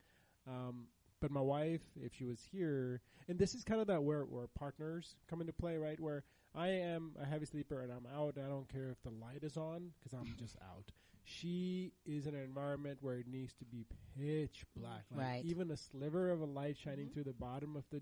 Um, 0.47 0.87
but 1.19 1.29
my 1.29 1.41
wife, 1.41 1.81
if 2.01 2.15
she 2.15 2.25
was 2.25 2.41
here, 2.51 3.01
and 3.27 3.37
this 3.37 3.53
is 3.53 3.63
kind 3.63 3.79
of 3.79 3.85
that 3.87 4.03
where 4.03 4.25
where 4.25 4.47
partners 4.47 5.15
come 5.29 5.39
into 5.41 5.53
play, 5.53 5.77
right? 5.77 5.99
Where 5.99 6.23
I 6.53 6.67
am 6.69 7.15
a 7.21 7.25
heavy 7.25 7.45
sleeper 7.45 7.81
and 7.81 7.91
I'm 7.91 8.05
out, 8.13 8.37
I 8.37 8.47
don't 8.47 8.67
care 8.67 8.89
if 8.89 9.01
the 9.03 9.09
light 9.09 9.43
is 9.43 9.57
on 9.57 9.91
because 9.99 10.13
I'm 10.17 10.35
just 10.37 10.57
out. 10.61 10.91
She 11.23 11.93
is 12.05 12.27
in 12.27 12.35
an 12.35 12.41
environment 12.43 12.97
where 13.01 13.15
it 13.17 13.27
needs 13.27 13.53
to 13.55 13.65
be 13.65 13.85
pitch 14.17 14.65
black, 14.75 15.05
like 15.11 15.19
Right. 15.27 15.45
even 15.45 15.71
a 15.71 15.77
sliver 15.77 16.29
of 16.29 16.41
a 16.41 16.45
light 16.45 16.77
shining 16.77 17.09
through 17.09 17.23
the 17.25 17.33
bottom 17.33 17.75
of 17.75 17.85
the 17.89 18.01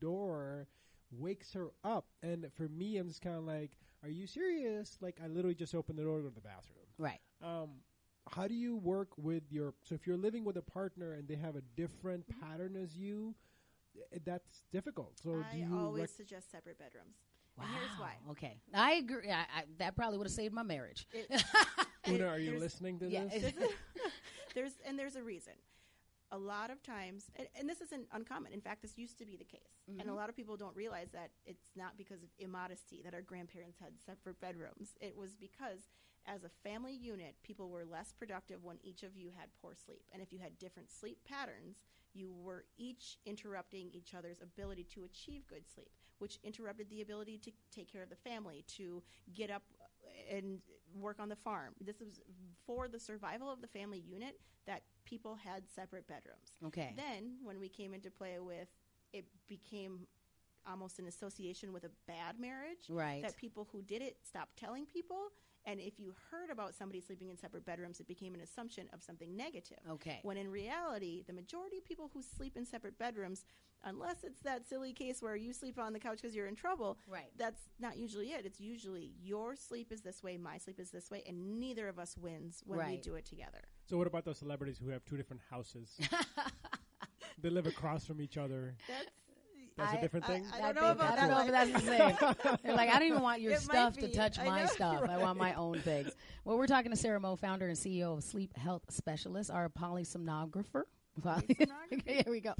door 0.00 0.66
wakes 1.10 1.52
her 1.52 1.72
up. 1.84 2.06
And 2.22 2.50
for 2.54 2.68
me, 2.68 2.96
I'm 2.96 3.08
just 3.08 3.20
kind 3.20 3.36
of 3.36 3.44
like, 3.44 3.72
"Are 4.02 4.08
you 4.08 4.26
serious?" 4.26 4.96
Like 5.02 5.20
I 5.20 5.26
literally 5.26 5.56
just 5.56 5.74
opened 5.74 5.98
the 5.98 6.04
door 6.04 6.18
to 6.18 6.22
go 6.22 6.28
to 6.28 6.34
the 6.34 6.40
bathroom. 6.40 6.86
Right. 6.96 7.20
Um, 7.42 7.82
how 8.30 8.46
do 8.46 8.54
you 8.54 8.76
work 8.76 9.18
with 9.18 9.42
your? 9.50 9.74
So 9.82 9.94
if 9.94 10.06
you're 10.06 10.16
living 10.16 10.44
with 10.44 10.56
a 10.56 10.62
partner 10.62 11.14
and 11.14 11.26
they 11.26 11.36
have 11.36 11.56
a 11.56 11.62
different 11.76 12.24
pattern 12.40 12.76
as 12.76 12.96
you, 12.96 13.34
eh, 14.12 14.18
that's 14.24 14.62
difficult. 14.70 15.18
So 15.18 15.34
I 15.34 15.52
do 15.52 15.58
you? 15.58 15.76
always 15.76 16.02
rec- 16.02 16.10
suggest 16.10 16.50
separate 16.50 16.78
bedrooms. 16.78 17.16
Wow. 17.60 17.66
And 17.68 17.76
here's 17.78 17.98
why. 17.98 18.14
Okay. 18.32 18.56
I 18.74 18.92
agree. 18.94 19.30
I, 19.30 19.40
I, 19.40 19.64
that 19.78 19.96
probably 19.96 20.18
would 20.18 20.26
have 20.26 20.32
saved 20.32 20.54
my 20.54 20.62
marriage. 20.62 21.06
It- 21.12 21.30
Una, 22.08 22.26
are 22.28 22.38
you 22.38 22.58
listening 22.58 22.98
to 23.00 23.08
Yeah, 23.10 23.24
this? 23.24 23.44
it's- 23.44 23.54
there's 24.54 24.72
and 24.86 24.98
there's 24.98 25.16
a 25.16 25.22
reason. 25.22 25.52
A 26.32 26.38
lot 26.38 26.70
of 26.70 26.80
times, 26.82 27.24
and, 27.34 27.48
and 27.58 27.68
this 27.68 27.80
isn't 27.80 28.06
uncommon. 28.12 28.52
In 28.52 28.60
fact, 28.60 28.82
this 28.82 28.96
used 28.96 29.18
to 29.18 29.26
be 29.26 29.36
the 29.36 29.44
case, 29.44 29.82
and 29.88 30.02
a 30.08 30.12
Mhm. 30.12 30.16
lot 30.16 30.28
of 30.28 30.36
people 30.36 30.56
don't 30.56 30.76
realize 30.76 31.08
that 31.12 31.30
it's 31.44 31.64
not 31.74 31.96
because 31.98 32.22
of 32.22 32.28
immodesty 32.38 33.02
that 33.04 33.14
our 33.14 33.20
grandparents 33.20 33.78
had 33.80 33.98
separate 34.06 34.40
bedrooms. 34.40 34.94
It 35.00 35.16
was 35.16 35.34
because, 35.34 35.90
as 36.26 36.44
a 36.44 36.48
family 36.62 36.94
unit, 36.94 37.34
people 37.42 37.68
were 37.68 37.84
less 37.84 38.12
productive 38.12 38.62
when 38.62 38.78
each 38.84 39.02
of 39.02 39.16
you 39.16 39.32
had 39.36 39.48
poor 39.60 39.74
sleep, 39.74 40.04
and 40.12 40.22
if 40.22 40.32
you 40.32 40.38
had 40.38 40.56
different 40.58 40.88
sleep 40.88 41.18
patterns, 41.24 41.78
you 42.14 42.32
were 42.32 42.64
each 42.78 43.18
interrupting 43.26 43.90
each 43.92 44.14
other's 44.14 44.40
ability 44.40 44.84
to 44.94 45.02
achieve 45.02 45.48
good 45.48 45.66
sleep, 45.68 45.90
which 46.20 46.38
interrupted 46.44 46.88
the 46.88 47.02
ability 47.02 47.38
to 47.38 47.50
take 47.74 47.90
care 47.92 48.02
of 48.02 48.10
the 48.10 48.16
family, 48.16 48.64
to 48.76 49.02
get 49.34 49.50
up 49.50 49.62
and 50.32 50.60
work 50.94 51.18
on 51.20 51.28
the 51.28 51.36
farm. 51.36 51.74
This 51.80 52.00
was 52.00 52.20
for 52.66 52.88
the 52.88 52.98
survival 52.98 53.50
of 53.50 53.60
the 53.60 53.66
family 53.66 53.98
unit 53.98 54.38
that 54.66 54.82
people 55.04 55.36
had 55.36 55.68
separate 55.68 56.06
bedrooms. 56.06 56.54
Okay. 56.66 56.94
Then, 56.96 57.36
when 57.42 57.58
we 57.58 57.68
came 57.68 57.94
into 57.94 58.10
play 58.10 58.38
with, 58.38 58.68
it 59.12 59.24
became 59.48 60.06
almost 60.68 60.98
an 60.98 61.06
association 61.06 61.72
with 61.72 61.84
a 61.84 61.90
bad 62.06 62.38
marriage. 62.38 62.88
Right. 62.88 63.22
That 63.22 63.36
people 63.36 63.68
who 63.72 63.82
did 63.82 64.02
it 64.02 64.18
stopped 64.22 64.56
telling 64.56 64.86
people. 64.86 65.30
And 65.66 65.78
if 65.78 66.00
you 66.00 66.14
heard 66.30 66.50
about 66.50 66.74
somebody 66.74 67.00
sleeping 67.00 67.28
in 67.28 67.36
separate 67.36 67.64
bedrooms, 67.66 68.00
it 68.00 68.08
became 68.08 68.34
an 68.34 68.40
assumption 68.40 68.88
of 68.94 69.02
something 69.02 69.36
negative. 69.36 69.78
Okay. 69.90 70.20
When 70.22 70.36
in 70.36 70.50
reality, 70.50 71.22
the 71.26 71.32
majority 71.34 71.76
of 71.78 71.84
people 71.84 72.10
who 72.14 72.22
sleep 72.22 72.56
in 72.56 72.64
separate 72.64 72.98
bedrooms, 72.98 73.44
unless 73.84 74.24
it's 74.24 74.40
that 74.40 74.66
silly 74.66 74.92
case 74.92 75.20
where 75.20 75.36
you 75.36 75.52
sleep 75.52 75.78
on 75.78 75.92
the 75.92 75.98
couch 75.98 76.18
because 76.22 76.34
you're 76.34 76.46
in 76.46 76.56
trouble, 76.56 76.98
Right. 77.06 77.30
that's 77.36 77.60
not 77.78 77.98
usually 77.98 78.32
it. 78.32 78.46
It's 78.46 78.60
usually 78.60 79.12
your 79.22 79.54
sleep 79.54 79.92
is 79.92 80.00
this 80.00 80.22
way, 80.22 80.38
my 80.38 80.56
sleep 80.58 80.80
is 80.80 80.90
this 80.90 81.10
way, 81.10 81.22
and 81.26 81.60
neither 81.60 81.88
of 81.88 81.98
us 81.98 82.16
wins 82.16 82.62
when 82.66 82.86
we 82.88 82.96
do 82.96 83.14
it 83.16 83.26
together. 83.26 83.60
so 83.86 83.98
what 83.98 84.06
about 84.06 84.24
those 84.24 84.38
celebrities 84.38 84.78
who 84.82 84.88
have 84.90 85.04
two 85.04 85.16
different 85.18 85.42
houses? 85.50 85.98
they 87.42 87.50
live 87.50 87.66
across 87.66 88.04
from 88.06 88.20
each 88.20 88.36
other. 88.36 88.74
That's 88.88 89.10
That's 89.80 89.94
a 89.94 89.98
I- 89.98 90.00
different 90.00 90.24
I- 90.24 90.28
thing. 90.28 90.46
I 90.52 90.58
That 90.60 90.74
don't 90.74 90.74
know 90.74 90.80
thing- 90.94 91.00
about 91.00 91.12
I 91.12 91.20
don't 91.20 91.30
know 91.30 91.52
that 91.52 91.66
if 91.68 91.72
that's 91.72 91.84
the 91.84 92.44
same. 92.48 92.58
They're 92.62 92.74
like, 92.76 92.90
I 92.90 92.98
don't 92.98 93.08
even 93.08 93.22
want 93.22 93.40
your 93.40 93.52
It 93.52 93.60
stuff 93.60 93.96
to 93.98 94.08
touch 94.12 94.38
I 94.38 94.44
my 94.44 94.60
know, 94.62 94.66
stuff. 94.66 95.02
I 95.08 95.18
want 95.18 95.38
my 95.38 95.54
own 95.54 95.80
things. 95.80 96.10
Well, 96.44 96.56
we're 96.58 96.66
talking 96.66 96.90
to 96.90 96.96
Sarah 96.96 97.20
Moe, 97.20 97.36
founder 97.36 97.68
and 97.68 97.76
CEO 97.76 98.16
of 98.16 98.24
Sleep 98.24 98.56
Health 98.56 98.82
Specialist, 98.90 99.50
our 99.50 99.68
polysomnographer. 99.78 100.84
Here 102.06 102.22
we 102.28 102.40
go. 102.40 102.54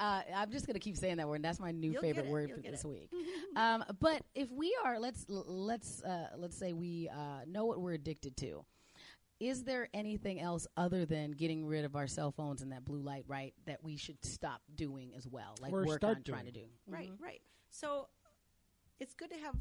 Uh, 0.00 0.22
I'm 0.34 0.50
just 0.50 0.66
going 0.66 0.74
to 0.74 0.80
keep 0.80 0.96
saying 0.96 1.16
that 1.16 1.28
word. 1.28 1.42
That's 1.42 1.60
my 1.60 1.72
new 1.72 1.92
You'll 1.92 2.00
favorite 2.00 2.26
word 2.26 2.48
You'll 2.50 2.62
for 2.62 2.70
this 2.70 2.84
it. 2.84 2.88
week. 2.88 3.10
um, 3.56 3.84
but 4.00 4.22
if 4.34 4.50
we 4.50 4.74
are, 4.84 4.98
let's 4.98 5.26
let's 5.28 6.02
uh, 6.02 6.28
let's 6.36 6.56
say 6.56 6.72
we 6.72 7.08
uh, 7.12 7.40
know 7.46 7.66
what 7.66 7.80
we're 7.80 7.92
addicted 7.94 8.36
to. 8.38 8.64
Is 9.40 9.62
there 9.62 9.88
anything 9.94 10.40
else 10.40 10.66
other 10.76 11.06
than 11.06 11.30
getting 11.32 11.64
rid 11.64 11.84
of 11.84 11.94
our 11.94 12.08
cell 12.08 12.32
phones 12.32 12.60
and 12.60 12.72
that 12.72 12.84
blue 12.84 13.00
light, 13.00 13.24
right, 13.28 13.54
that 13.66 13.84
we 13.84 13.96
should 13.96 14.24
stop 14.24 14.62
doing 14.74 15.12
as 15.16 15.28
well, 15.28 15.54
like 15.60 15.72
Or 15.72 15.84
work 15.84 16.00
start 16.00 16.16
on 16.18 16.22
trying 16.24 16.46
to 16.46 16.52
do? 16.52 16.60
doing. 16.60 16.70
Right, 16.86 17.12
mm-hmm. 17.12 17.22
right. 17.22 17.40
So 17.70 18.08
it's 18.98 19.14
good 19.14 19.30
to 19.30 19.36
have 19.36 19.54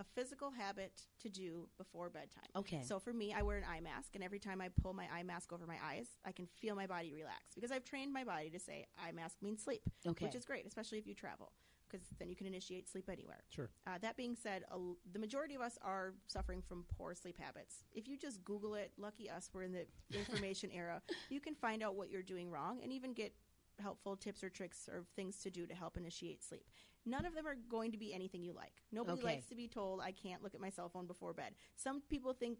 a 0.00 0.04
physical 0.14 0.50
habit 0.50 1.02
to 1.20 1.28
do 1.28 1.68
before 1.76 2.10
bedtime. 2.10 2.48
Okay. 2.56 2.82
So 2.84 2.98
for 2.98 3.12
me, 3.12 3.32
I 3.32 3.42
wear 3.42 3.56
an 3.56 3.64
eye 3.68 3.80
mask, 3.80 4.14
and 4.14 4.24
every 4.24 4.38
time 4.38 4.60
I 4.60 4.68
pull 4.82 4.94
my 4.94 5.06
eye 5.12 5.22
mask 5.22 5.52
over 5.52 5.66
my 5.66 5.76
eyes, 5.84 6.08
I 6.24 6.32
can 6.32 6.46
feel 6.60 6.74
my 6.74 6.86
body 6.86 7.12
relax 7.12 7.54
because 7.54 7.70
I've 7.70 7.84
trained 7.84 8.12
my 8.12 8.24
body 8.24 8.50
to 8.50 8.58
say 8.58 8.86
eye 9.00 9.12
mask 9.12 9.36
means 9.42 9.62
sleep, 9.62 9.82
Okay. 10.06 10.26
which 10.26 10.34
is 10.34 10.44
great, 10.44 10.66
especially 10.66 10.98
if 10.98 11.06
you 11.06 11.14
travel 11.14 11.52
because 11.90 12.06
then 12.18 12.28
you 12.28 12.36
can 12.36 12.46
initiate 12.46 12.88
sleep 12.88 13.08
anywhere. 13.10 13.42
Sure. 13.48 13.70
Uh, 13.86 13.98
that 14.00 14.16
being 14.16 14.34
said, 14.34 14.64
a 14.70 14.78
the 15.12 15.18
majority 15.18 15.54
of 15.54 15.60
us 15.60 15.78
are 15.82 16.14
suffering 16.26 16.62
from 16.66 16.84
poor 16.96 17.14
sleep 17.14 17.38
habits. 17.38 17.84
If 17.92 18.08
you 18.08 18.16
just 18.16 18.44
Google 18.44 18.74
it, 18.74 18.92
lucky 18.96 19.30
us, 19.30 19.50
we're 19.52 19.62
in 19.62 19.72
the 19.72 19.86
information 20.18 20.70
era, 20.72 21.02
you 21.30 21.40
can 21.40 21.54
find 21.54 21.82
out 21.82 21.94
what 21.94 22.10
you're 22.10 22.22
doing 22.22 22.50
wrong 22.50 22.80
and 22.82 22.92
even 22.92 23.12
get 23.12 23.32
helpful 23.80 24.16
tips 24.16 24.42
or 24.42 24.50
tricks 24.50 24.88
or 24.92 25.04
things 25.16 25.38
to 25.38 25.50
do 25.50 25.66
to 25.66 25.74
help 25.74 25.96
initiate 25.96 26.42
sleep. 26.42 26.68
None 27.06 27.24
of 27.24 27.34
them 27.34 27.46
are 27.46 27.56
going 27.70 27.92
to 27.92 27.98
be 27.98 28.12
anything 28.12 28.42
you 28.42 28.52
like. 28.52 28.82
Nobody 28.92 29.18
Okay. 29.22 29.34
likes 29.34 29.46
to 29.46 29.54
be 29.54 29.66
told, 29.68 30.00
I 30.00 30.12
can't 30.12 30.42
look 30.42 30.54
at 30.54 30.60
my 30.60 30.68
cell 30.68 30.88
phone 30.88 31.06
before 31.06 31.32
bed. 31.32 31.54
Some 31.76 32.02
people 32.10 32.34
think 32.34 32.58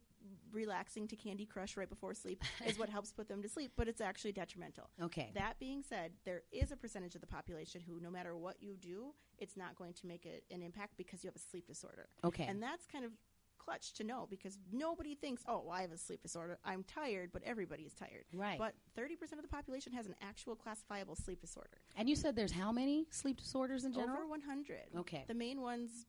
relaxing 0.52 1.06
to 1.08 1.16
Candy 1.16 1.44
Crush 1.44 1.76
right 1.76 1.88
before 1.88 2.14
sleep 2.14 2.42
is 2.66 2.78
what 2.78 2.88
helps 2.88 3.12
put 3.12 3.28
them 3.28 3.42
to 3.42 3.48
sleep, 3.48 3.72
but 3.76 3.88
it's 3.88 4.00
actually 4.00 4.32
detrimental. 4.32 4.88
Okay. 5.02 5.32
That 5.34 5.58
being 5.58 5.82
said, 5.86 6.12
there 6.24 6.42
is 6.52 6.72
a 6.72 6.76
percentage 6.76 7.14
of 7.14 7.20
the 7.20 7.26
population 7.26 7.82
who, 7.86 8.00
no 8.00 8.10
matter 8.10 8.36
what 8.36 8.56
you 8.62 8.76
do, 8.76 9.12
it's 9.38 9.56
not 9.56 9.76
going 9.76 9.92
to 9.94 10.06
make 10.06 10.26
a, 10.26 10.54
an 10.54 10.62
impact 10.62 10.96
because 10.96 11.22
you 11.22 11.28
have 11.28 11.36
a 11.36 11.38
sleep 11.50 11.66
disorder. 11.66 12.08
Okay. 12.24 12.46
And 12.46 12.62
that's 12.62 12.86
kind 12.86 13.04
of 13.04 13.12
clutch 13.68 13.92
to 13.92 14.04
know 14.04 14.26
because 14.30 14.58
nobody 14.72 15.14
thinks, 15.14 15.42
oh, 15.46 15.62
well, 15.66 15.76
I 15.76 15.82
have 15.82 15.92
a 15.92 15.98
sleep 15.98 16.22
disorder. 16.22 16.58
I'm 16.64 16.84
tired, 16.84 17.30
but 17.32 17.42
everybody 17.44 17.82
is 17.82 17.92
tired. 17.92 18.24
Right. 18.32 18.58
But 18.58 18.74
30% 18.98 19.32
of 19.32 19.42
the 19.42 19.48
population 19.48 19.92
has 19.92 20.06
an 20.06 20.14
actual 20.22 20.56
classifiable 20.56 21.16
sleep 21.16 21.40
disorder. 21.40 21.78
And 21.96 22.08
you 22.08 22.16
said 22.16 22.34
there's 22.34 22.52
how 22.52 22.72
many 22.72 23.06
sleep 23.10 23.38
disorders 23.38 23.84
in 23.84 23.92
general? 23.92 24.16
Over 24.16 24.26
100. 24.26 24.78
Okay. 24.98 25.24
The 25.28 25.34
main 25.34 25.60
ones, 25.60 26.06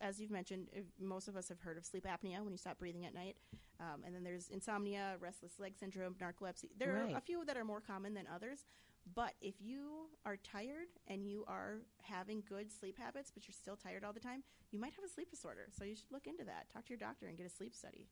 as 0.00 0.20
you've 0.20 0.30
mentioned, 0.30 0.68
most 1.00 1.28
of 1.28 1.36
us 1.36 1.48
have 1.48 1.60
heard 1.60 1.76
of 1.76 1.84
sleep 1.84 2.06
apnea 2.06 2.42
when 2.42 2.52
you 2.52 2.58
stop 2.58 2.78
breathing 2.78 3.04
at 3.04 3.14
night. 3.14 3.36
Um, 3.80 4.02
and 4.06 4.14
then 4.14 4.22
there's 4.22 4.48
insomnia, 4.48 5.16
restless 5.20 5.58
leg 5.58 5.74
syndrome, 5.78 6.14
narcolepsy. 6.14 6.70
There 6.78 6.96
are 6.96 7.16
a 7.16 7.20
few 7.20 7.44
that 7.44 7.56
are 7.56 7.64
more 7.64 7.80
common 7.80 8.14
than 8.14 8.24
others. 8.32 8.64
But 9.14 9.34
if 9.40 9.54
you 9.60 10.06
are 10.24 10.36
tired 10.36 10.88
and 11.08 11.26
you 11.26 11.44
are 11.48 11.80
having 12.02 12.42
good 12.48 12.70
sleep 12.72 12.98
habits, 12.98 13.30
but 13.32 13.46
you're 13.46 13.54
still 13.54 13.76
tired 13.76 14.04
all 14.04 14.12
the 14.12 14.20
time, 14.20 14.42
you 14.70 14.78
might 14.78 14.94
have 14.94 15.04
a 15.04 15.08
sleep 15.08 15.30
disorder. 15.30 15.66
So 15.76 15.84
you 15.84 15.94
should 15.96 16.10
look 16.12 16.26
into 16.26 16.44
that. 16.44 16.66
Talk 16.72 16.84
to 16.86 16.90
your 16.90 16.98
doctor 16.98 17.26
and 17.26 17.36
get 17.36 17.46
a 17.46 17.50
sleep 17.50 17.74
study. 17.74 18.06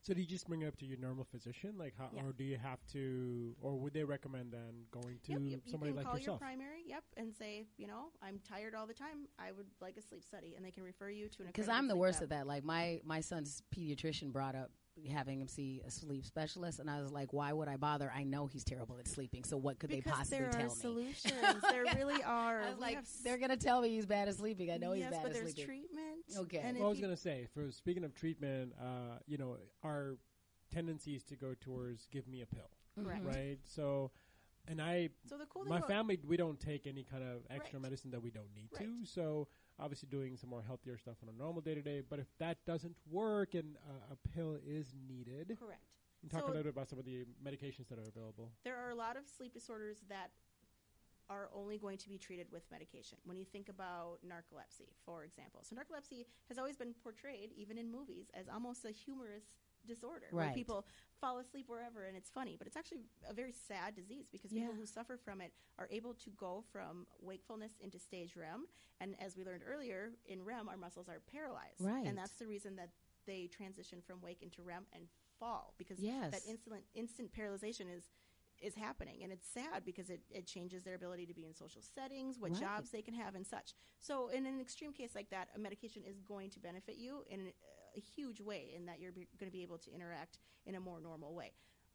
So 0.00 0.14
do 0.14 0.20
you 0.20 0.26
just 0.28 0.46
bring 0.46 0.62
it 0.62 0.66
up 0.68 0.76
to 0.76 0.86
your 0.86 0.96
normal 0.96 1.24
physician, 1.24 1.74
like, 1.76 1.92
how, 1.98 2.08
Yeah. 2.14 2.22
or 2.24 2.32
do 2.32 2.44
you 2.44 2.56
have 2.56 2.78
to, 2.92 3.56
or 3.60 3.76
would 3.80 3.92
they 3.92 4.04
recommend 4.04 4.52
then 4.52 4.86
going 4.92 5.18
to 5.24 5.32
Yep, 5.32 5.40
yep, 5.42 5.60
somebody 5.66 5.90
you 5.90 5.94
can 5.94 5.96
like 5.96 6.06
call 6.06 6.14
yourself? 6.16 6.40
your 6.40 6.48
primary, 6.48 6.82
yep, 6.86 7.02
and 7.16 7.34
say, 7.34 7.66
you 7.76 7.88
know, 7.88 8.12
I'm 8.22 8.38
tired 8.48 8.76
all 8.76 8.86
the 8.86 8.94
time. 8.94 9.26
I 9.40 9.50
would 9.50 9.66
like 9.80 9.96
a 9.96 10.00
sleep 10.02 10.22
study, 10.22 10.54
and 10.56 10.64
they 10.64 10.70
can 10.70 10.84
refer 10.84 11.10
you 11.10 11.28
to 11.30 11.42
an. 11.42 11.48
Because 11.48 11.68
I'm 11.68 11.88
the 11.88 11.96
worst 11.96 12.20
lab. 12.20 12.22
at 12.22 12.28
that. 12.30 12.46
Like 12.46 12.62
my 12.64 13.00
my 13.04 13.20
son's 13.20 13.60
pediatrician 13.76 14.32
brought 14.32 14.54
up 14.54 14.70
having 15.06 15.40
him 15.40 15.48
see 15.48 15.80
a 15.86 15.90
sleep 15.90 16.24
specialist, 16.24 16.78
and 16.80 16.90
I 16.90 17.00
was 17.00 17.12
like, 17.12 17.32
why 17.32 17.52
would 17.52 17.68
I 17.68 17.76
bother? 17.76 18.12
I 18.14 18.24
know 18.24 18.46
he's 18.46 18.64
terrible 18.64 18.98
at 18.98 19.06
sleeping. 19.06 19.44
So 19.44 19.56
what 19.56 19.78
could 19.78 19.90
they 19.90 19.96
Because 19.96 20.12
possibly 20.18 20.38
there 20.40 20.50
tell 20.50 20.60
are 20.62 20.64
me? 20.64 20.70
solutions. 20.74 21.34
there 21.70 21.84
really 21.96 22.22
are. 22.22 22.62
I 22.62 22.66
was 22.70 22.76
We 22.76 22.80
like, 22.82 22.94
have 22.96 23.04
s- 23.04 23.20
they're 23.22 23.38
gonna 23.38 23.56
tell 23.56 23.80
me 23.80 23.90
he's 23.90 24.06
bad 24.06 24.28
at 24.28 24.34
sleeping. 24.34 24.70
I 24.70 24.76
know 24.78 24.92
he's 24.92 25.02
yes, 25.02 25.12
bad 25.12 25.22
but 25.22 25.30
at 25.30 25.34
there's 25.34 25.52
sleeping. 25.52 25.64
treatment. 25.66 26.24
Okay. 26.36 26.58
and 26.58 26.76
Well, 26.78 26.86
I 26.86 26.88
was 26.90 26.98
you- 26.98 27.04
going 27.04 27.14
to 27.16 27.20
say, 27.22 27.46
for 27.54 27.70
speaking 27.70 28.04
of 28.04 28.14
treatment, 28.14 28.72
uh, 28.80 29.18
you 29.26 29.38
know, 29.38 29.56
our 29.84 30.16
tendency 30.72 31.14
is 31.14 31.22
to 31.24 31.36
go 31.36 31.54
towards 31.60 32.06
give 32.10 32.26
me 32.28 32.42
a 32.42 32.46
pill, 32.46 32.68
Correct. 33.02 33.24
right? 33.24 33.58
So, 33.64 34.10
and 34.66 34.82
I, 34.82 35.08
So 35.28 35.38
the 35.38 35.46
cool 35.46 35.62
thing 35.62 35.70
my 35.70 35.78
about- 35.78 35.88
family, 35.88 36.18
we 36.26 36.36
don't 36.36 36.60
take 36.60 36.86
any 36.86 37.02
kind 37.04 37.22
of 37.22 37.42
extra 37.48 37.78
Right. 37.78 37.82
medicine 37.84 38.10
that 38.10 38.22
we 38.22 38.30
don't 38.30 38.52
need 38.54 38.68
Right. 38.78 38.84
to. 38.84 39.06
So, 39.06 39.48
obviously, 39.78 40.08
doing 40.10 40.36
some 40.36 40.50
more 40.50 40.62
healthier 40.62 40.98
stuff 40.98 41.16
on 41.22 41.28
a 41.28 41.36
normal 41.38 41.60
day 41.62 41.74
to 41.74 41.82
day. 41.82 42.02
But 42.08 42.18
if 42.18 42.26
that 42.38 42.58
doesn't 42.66 42.96
work 43.10 43.54
and 43.54 43.76
uh, 43.88 44.14
a 44.14 44.28
pill 44.34 44.56
is 44.66 44.94
needed, 45.08 45.56
Correct. 45.58 45.82
and 46.22 46.30
talk 46.30 46.40
So- 46.42 46.46
a 46.46 46.48
little 46.48 46.62
bit 46.64 46.70
about 46.72 46.88
some 46.88 46.98
of 46.98 47.04
the 47.04 47.24
medications 47.44 47.88
that 47.88 47.98
are 47.98 48.08
available. 48.08 48.50
there 48.64 48.76
are 48.76 48.90
a 48.90 48.94
lot 48.94 49.16
of 49.16 49.28
sleep 49.28 49.52
disorders 49.54 49.98
that 50.08 50.30
are 51.30 51.50
only 51.54 51.76
going 51.76 51.98
to 51.98 52.08
be 52.08 52.16
treated 52.16 52.46
with 52.50 52.62
medication. 52.70 53.18
When 53.26 53.36
you 53.36 53.44
think 53.44 53.68
about 53.68 54.18
narcolepsy, 54.26 54.88
for 55.04 55.24
example, 55.24 55.60
so 55.62 55.76
narcolepsy 55.76 56.24
has 56.48 56.56
always 56.58 56.76
been 56.78 56.94
portrayed, 57.02 57.50
even 57.54 57.76
in 57.76 57.90
movies, 57.92 58.30
as 58.32 58.48
almost 58.48 58.86
a 58.86 58.90
humorous 58.90 59.44
disorder 59.88 60.26
where 60.30 60.46
people 60.54 60.86
fall 61.20 61.38
asleep 61.38 61.64
wherever 61.68 62.04
and 62.04 62.16
it's 62.16 62.30
funny, 62.30 62.54
but 62.56 62.66
it's 62.68 62.76
actually 62.76 63.00
a 63.28 63.34
very 63.34 63.52
sad 63.52 63.96
disease 63.96 64.26
because 64.30 64.52
people 64.52 64.74
who 64.78 64.86
suffer 64.86 65.16
from 65.16 65.40
it 65.40 65.52
are 65.78 65.88
able 65.90 66.14
to 66.14 66.30
go 66.36 66.62
from 66.72 67.06
wakefulness 67.20 67.72
into 67.80 67.98
stage 67.98 68.36
REM, 68.36 68.66
and 69.00 69.16
as 69.20 69.36
we 69.36 69.44
learned 69.44 69.62
earlier, 69.66 70.12
in 70.26 70.44
REM 70.44 70.68
our 70.68 70.76
muscles 70.76 71.08
are 71.08 71.20
paralyzed, 71.32 71.80
Right. 71.80 72.06
and 72.06 72.16
that's 72.16 72.34
the 72.38 72.46
reason 72.46 72.76
that 72.76 72.90
they 73.26 73.48
transition 73.48 74.00
from 74.06 74.20
wake 74.22 74.42
into 74.42 74.62
REM 74.62 74.86
and 74.92 75.04
fall 75.40 75.74
because 75.78 75.98
Yes. 76.00 76.30
that 76.32 76.42
instant 76.48 76.82
instant 76.94 77.32
paralyzation 77.32 77.86
is 77.96 78.04
is 78.60 78.74
happening 78.74 79.22
and 79.22 79.30
it's 79.32 79.46
sad 79.46 79.84
because 79.84 80.10
it, 80.10 80.20
it 80.30 80.44
changes 80.44 80.82
their 80.82 80.96
ability 80.96 81.24
to 81.24 81.32
be 81.32 81.44
in 81.44 81.54
social 81.54 81.80
settings 81.80 82.40
what 82.40 82.50
Right. 82.50 82.60
jobs 82.60 82.90
they 82.90 83.02
can 83.02 83.14
have 83.14 83.36
and 83.36 83.46
such 83.46 83.72
so 84.00 84.28
in 84.30 84.46
an 84.46 84.60
extreme 84.60 84.92
case 84.92 85.14
like 85.14 85.30
that 85.30 85.46
a 85.54 85.58
medication 85.60 86.02
is 86.04 86.18
going 86.20 86.50
to 86.50 86.58
benefit 86.58 86.96
you 86.96 87.22
in 87.30 87.52
a 87.98 88.00
huge 88.16 88.40
way 88.40 88.72
in 88.76 88.86
that 88.86 89.00
you're 89.00 89.12
be, 89.12 89.26
going 89.38 89.50
to 89.50 89.56
be 89.56 89.62
able 89.62 89.78
to 89.78 89.92
interact 89.94 90.38
in 90.66 90.74
a 90.74 90.80
more 90.80 91.00
normal 91.00 91.34
way 91.34 91.52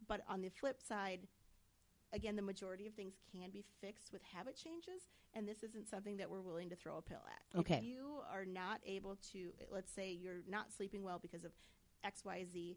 but 0.07 0.21
on 0.29 0.41
the 0.41 0.49
flip 0.49 0.81
side 0.81 1.21
again 2.13 2.35
the 2.35 2.41
majority 2.41 2.85
of 2.87 2.93
things 2.93 3.13
can 3.31 3.49
be 3.51 3.63
fixed 3.81 4.11
with 4.11 4.21
habit 4.35 4.55
changes 4.55 5.09
and 5.33 5.47
this 5.47 5.63
isn't 5.63 5.87
something 5.89 6.17
that 6.17 6.29
we're 6.29 6.41
willing 6.41 6.69
to 6.69 6.75
throw 6.75 6.97
a 6.97 7.01
pill 7.01 7.23
at 7.27 7.59
Okay. 7.59 7.77
if 7.77 7.83
you 7.83 8.19
are 8.31 8.45
not 8.45 8.79
able 8.85 9.17
to 9.31 9.49
let's 9.71 9.91
say 9.91 10.11
you're 10.11 10.43
not 10.47 10.71
sleeping 10.71 11.03
well 11.03 11.19
because 11.19 11.43
of 11.43 11.51
xyz 12.05 12.75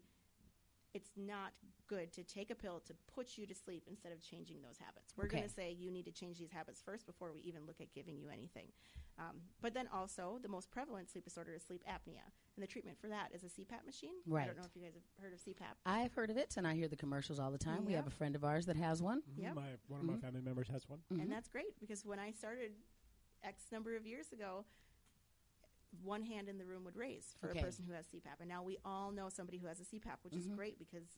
it's 0.93 1.11
not 1.15 1.51
good 1.87 2.11
to 2.13 2.23
take 2.23 2.49
a 2.51 2.55
pill 2.55 2.81
to 2.85 2.93
put 3.13 3.37
you 3.37 3.45
to 3.45 3.55
sleep 3.55 3.83
instead 3.87 4.11
of 4.11 4.21
changing 4.21 4.61
those 4.61 4.77
habits. 4.77 5.13
We're 5.15 5.27
going 5.27 5.43
to 5.43 5.49
say 5.49 5.71
you 5.77 5.89
need 5.91 6.05
to 6.05 6.11
change 6.11 6.37
these 6.37 6.51
habits 6.51 6.81
first 6.83 7.05
before 7.05 7.31
we 7.31 7.39
even 7.41 7.65
look 7.65 7.79
at 7.79 7.93
giving 7.93 8.17
you 8.17 8.29
anything. 8.29 8.67
Um, 9.19 9.37
but 9.61 9.73
then 9.73 9.87
also, 9.93 10.37
the 10.41 10.47
most 10.49 10.69
prevalent 10.69 11.09
sleep 11.09 11.23
disorder 11.23 11.53
is 11.53 11.63
sleep 11.63 11.83
apnea, 11.89 12.21
and 12.55 12.63
the 12.63 12.67
treatment 12.67 12.97
for 12.99 13.07
that 13.07 13.29
is 13.33 13.43
a 13.43 13.47
CPAP 13.47 13.85
machine. 13.85 14.13
Right. 14.27 14.43
I 14.43 14.47
don't 14.47 14.57
know 14.57 14.63
if 14.65 14.75
you 14.75 14.81
guys 14.83 14.93
have 14.93 15.23
heard 15.23 15.33
of 15.33 15.39
CPAP. 15.39 15.75
I've 15.85 16.13
heard 16.13 16.29
of 16.29 16.37
it, 16.37 16.55
and 16.57 16.67
I 16.67 16.75
hear 16.75 16.87
the 16.87 16.95
commercials 16.97 17.39
all 17.39 17.51
the 17.51 17.57
time. 17.57 17.85
We 17.85 17.93
have 17.93 18.07
a 18.07 18.11
friend 18.11 18.35
of 18.35 18.43
ours 18.43 18.65
that 18.67 18.75
has 18.75 19.01
one. 19.01 19.21
Yep. 19.37 19.55
My 19.55 19.61
one 19.87 19.99
of 20.01 20.05
my 20.05 20.13
Mhm. 20.13 20.21
family 20.21 20.41
members 20.41 20.67
has 20.67 20.87
one. 20.89 20.99
Mhm. 21.11 21.21
And 21.21 21.31
that's 21.31 21.47
great 21.47 21.79
because 21.79 22.05
when 22.05 22.19
I 22.19 22.31
started 22.31 22.73
X 23.43 23.71
number 23.71 23.95
of 23.95 24.05
years 24.05 24.31
ago, 24.31 24.65
one 26.03 26.21
hand 26.21 26.49
in 26.49 26.57
the 26.57 26.65
room 26.65 26.83
would 26.85 26.95
raise 26.95 27.35
for 27.39 27.49
Okay. 27.49 27.59
a 27.59 27.63
person 27.63 27.85
who 27.85 27.93
has 27.93 28.05
CPAP. 28.07 28.39
And 28.39 28.49
now 28.49 28.63
we 28.63 28.77
all 28.85 29.11
know 29.11 29.29
somebody 29.29 29.57
who 29.57 29.67
has 29.67 29.79
a 29.79 29.85
CPAP, 29.85 30.17
which 30.23 30.35
is 30.35 30.47
Mhm. 30.47 30.55
great 30.55 30.77
because 30.79 31.17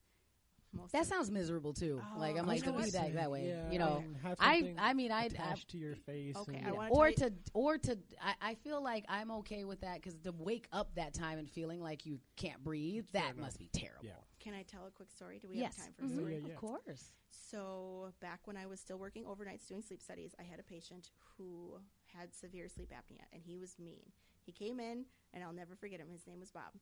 most 0.71 0.91
That 0.91 1.01
of- 1.01 1.07
sounds 1.07 1.31
miserable 1.31 1.73
too. 1.73 1.99
Oh, 1.99 2.19
like 2.19 2.37
I'm 2.37 2.45
like 2.45 2.63
know 2.63 2.77
to 2.77 2.83
be 2.83 2.91
that 2.91 3.13
that 3.15 3.31
way. 3.31 3.47
Yeah, 3.47 3.71
you 3.71 3.79
know, 3.79 4.03
I 4.39 4.75
I 4.77 4.93
mean 4.93 5.11
I, 5.11 5.21
I 5.21 5.25
attached 5.25 5.69
to 5.69 5.79
your 5.79 5.95
face. 5.95 6.35
Okay, 6.35 6.57
and 6.57 6.67
I 6.77 6.89
or 6.89 7.11
to 7.11 7.33
or 7.55 7.79
to 7.79 7.97
I, 8.21 8.35
I 8.39 8.53
feel 8.55 8.79
like 8.81 9.03
I'm 9.09 9.31
okay 9.31 9.63
with 9.63 9.81
that 9.81 9.95
because 9.95 10.13
to 10.19 10.31
wake 10.31 10.67
up 10.71 10.93
that 10.93 11.15
time 11.15 11.39
and 11.39 11.49
feeling 11.49 11.81
like 11.81 12.05
you 12.05 12.19
can't 12.35 12.63
breathe 12.63 13.07
that 13.13 13.33
enough. 13.33 13.37
must 13.37 13.57
be 13.57 13.67
terrible. 13.69 14.05
Yeah. 14.05 14.11
Can 14.39 14.53
I 14.53 14.61
tell 14.61 14.85
a 14.85 14.91
quick 14.91 15.09
story? 15.09 15.39
Do 15.39 15.49
we 15.49 15.57
yes, 15.57 15.75
have 15.77 15.85
time 15.85 15.93
for 15.95 16.03
a 16.03 16.07
Mhm. 16.07 16.13
story? 16.15 16.33
Yeah, 16.35 16.47
yeah. 16.49 16.53
of 16.53 16.59
course. 16.59 17.13
So, 17.31 18.13
back 18.19 18.45
when 18.45 18.55
I 18.55 18.67
was 18.67 18.79
still 18.79 18.97
working 18.99 19.23
overnights 19.25 19.67
doing 19.67 19.81
sleep 19.81 20.01
studies, 20.01 20.33
I 20.39 20.43
had 20.43 20.59
a 20.59 20.63
patient 20.63 21.11
who 21.35 21.79
had 22.05 22.33
severe 22.33 22.69
sleep 22.69 22.91
apnea, 22.91 23.25
and 23.33 23.41
he 23.43 23.57
was 23.57 23.77
mean. 23.79 24.13
He 24.49 24.65
came 24.65 24.79
in, 24.79 25.05
and 25.33 25.43
I'll 25.43 25.53
never 25.53 25.75
forget 25.75 25.99
him. 25.99 26.09
His 26.09 26.25
name 26.25 26.39
was 26.39 26.49
Bob. 26.51 26.73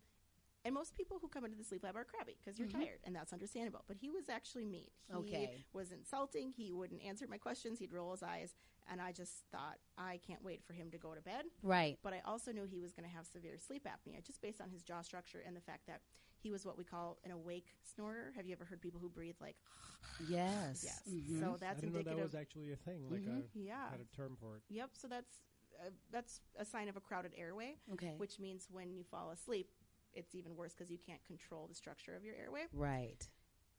And 0.63 0.73
most 0.73 0.95
people 0.95 1.17
who 1.21 1.27
come 1.27 1.43
into 1.45 1.57
the 1.57 1.63
sleep 1.65 1.83
lab 1.83 1.95
are 1.97 2.05
crabby 2.05 2.35
because 2.39 2.57
you're 2.57 2.67
Mhm. 2.69 2.79
tired, 2.81 2.99
and 3.03 3.13
that's 3.15 3.33
understandable. 3.33 3.83
But 3.87 3.97
he 3.97 4.09
was 4.09 4.27
actually 4.29 4.65
mean. 4.65 4.89
He 5.07 5.13
Okay. 5.13 5.65
was 5.73 5.91
insulting. 5.91 6.51
He 6.53 6.71
wouldn't 6.71 7.01
answer 7.01 7.27
my 7.27 7.37
questions. 7.37 7.79
He'd 7.79 7.91
roll 7.91 8.11
his 8.11 8.23
eyes, 8.23 8.55
and 8.87 9.01
I 9.01 9.11
just 9.11 9.45
thought, 9.51 9.79
I 9.97 10.17
can't 10.19 10.41
wait 10.43 10.63
for 10.63 10.73
him 10.73 10.89
to 10.91 10.97
go 10.97 11.13
to 11.13 11.21
bed. 11.21 11.45
Right. 11.61 11.99
But 12.01 12.13
I 12.13 12.21
also 12.21 12.51
knew 12.53 12.63
he 12.65 12.79
was 12.79 12.93
going 12.93 13.03
to 13.07 13.13
have 13.13 13.27
severe 13.27 13.57
sleep 13.59 13.83
apnea 13.85 14.23
just 14.23 14.41
based 14.41 14.61
on 14.61 14.69
his 14.69 14.81
jaw 14.81 15.01
structure 15.01 15.41
and 15.41 15.55
the 15.55 15.61
fact 15.61 15.85
that 15.87 16.01
he 16.37 16.51
was 16.51 16.65
what 16.65 16.77
we 16.77 16.85
call 16.85 17.19
an 17.23 17.31
awake 17.31 17.75
snorer. 17.83 18.31
Have 18.31 18.45
you 18.45 18.53
ever 18.53 18.63
heard 18.65 18.81
people 18.81 18.99
who 19.01 19.09
breathe 19.09 19.39
like? 19.41 19.57
Yes. 20.29 20.83
Yes. 20.83 21.03
Mhm. 21.07 21.39
So 21.39 21.57
I 21.65 21.73
didn't 21.75 21.93
know 21.93 22.01
that 22.01 22.17
was 22.17 22.33
actually 22.33 22.71
a 22.71 22.77
thing. 22.77 23.09
Like 23.09 23.21
Mhm. 23.23 23.43
I 23.45 23.49
yeah. 23.53 23.89
had 23.91 23.99
a 23.99 24.05
term 24.05 24.35
for 24.37 24.55
it. 24.57 24.63
Yep. 24.69 24.95
So 24.95 25.07
that's 25.07 25.41
uh, 25.85 25.89
that's 26.11 26.41
a 26.59 26.65
sign 26.65 26.89
of 26.89 26.95
a 26.97 26.99
crowded 26.99 27.31
airway, 27.37 27.75
Okay. 27.93 28.13
which 28.17 28.39
means 28.39 28.67
when 28.71 28.91
you 28.93 29.03
fall 29.03 29.31
asleep, 29.31 29.69
it's 30.13 30.33
even 30.35 30.55
worse 30.55 30.73
because 30.73 30.89
you 30.91 30.97
can't 30.97 31.23
control 31.25 31.67
the 31.67 31.75
structure 31.75 32.15
of 32.15 32.23
your 32.23 32.35
airway. 32.35 32.65
right. 32.73 33.27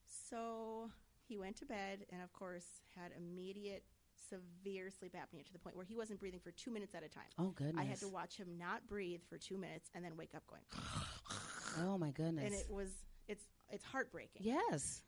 So 0.07 0.91
he 1.27 1.37
went 1.37 1.57
to 1.57 1.67
bed 1.67 2.07
and, 2.13 2.23
of 2.23 2.33
course, 2.33 2.67
had 2.97 3.13
immediate 3.17 3.85
severe 4.31 4.91
sleep 4.91 5.15
apnea 5.15 5.45
to 5.47 5.53
the 5.53 5.59
point 5.59 5.77
where 5.77 5.85
he 5.85 5.95
wasn't 5.95 6.19
breathing 6.21 6.41
for 6.41 6.51
two 6.51 6.71
minutes 6.71 6.95
at 6.95 7.03
a 7.03 7.09
time. 7.09 7.25
Oh 7.39 7.51
goodness. 7.51 7.77
I 7.79 7.85
had 7.85 7.99
to 8.01 8.09
watch 8.09 8.37
him 8.37 8.49
not 8.59 8.87
breathe 8.87 9.21
for 9.29 9.39
two 9.39 9.57
minutes 9.57 9.91
and 9.95 10.05
then 10.05 10.17
wake 10.17 10.35
up 10.35 10.43
going, 10.47 10.63
Oh 11.87 11.97
my 11.99 12.11
goodness. 12.11 12.45
and 12.45 12.55
it 12.55 12.67
was 12.71 12.89
it's 13.29 13.45
it's 13.71 13.85
heartbreaking. 13.85 14.43
yes. 14.43 15.03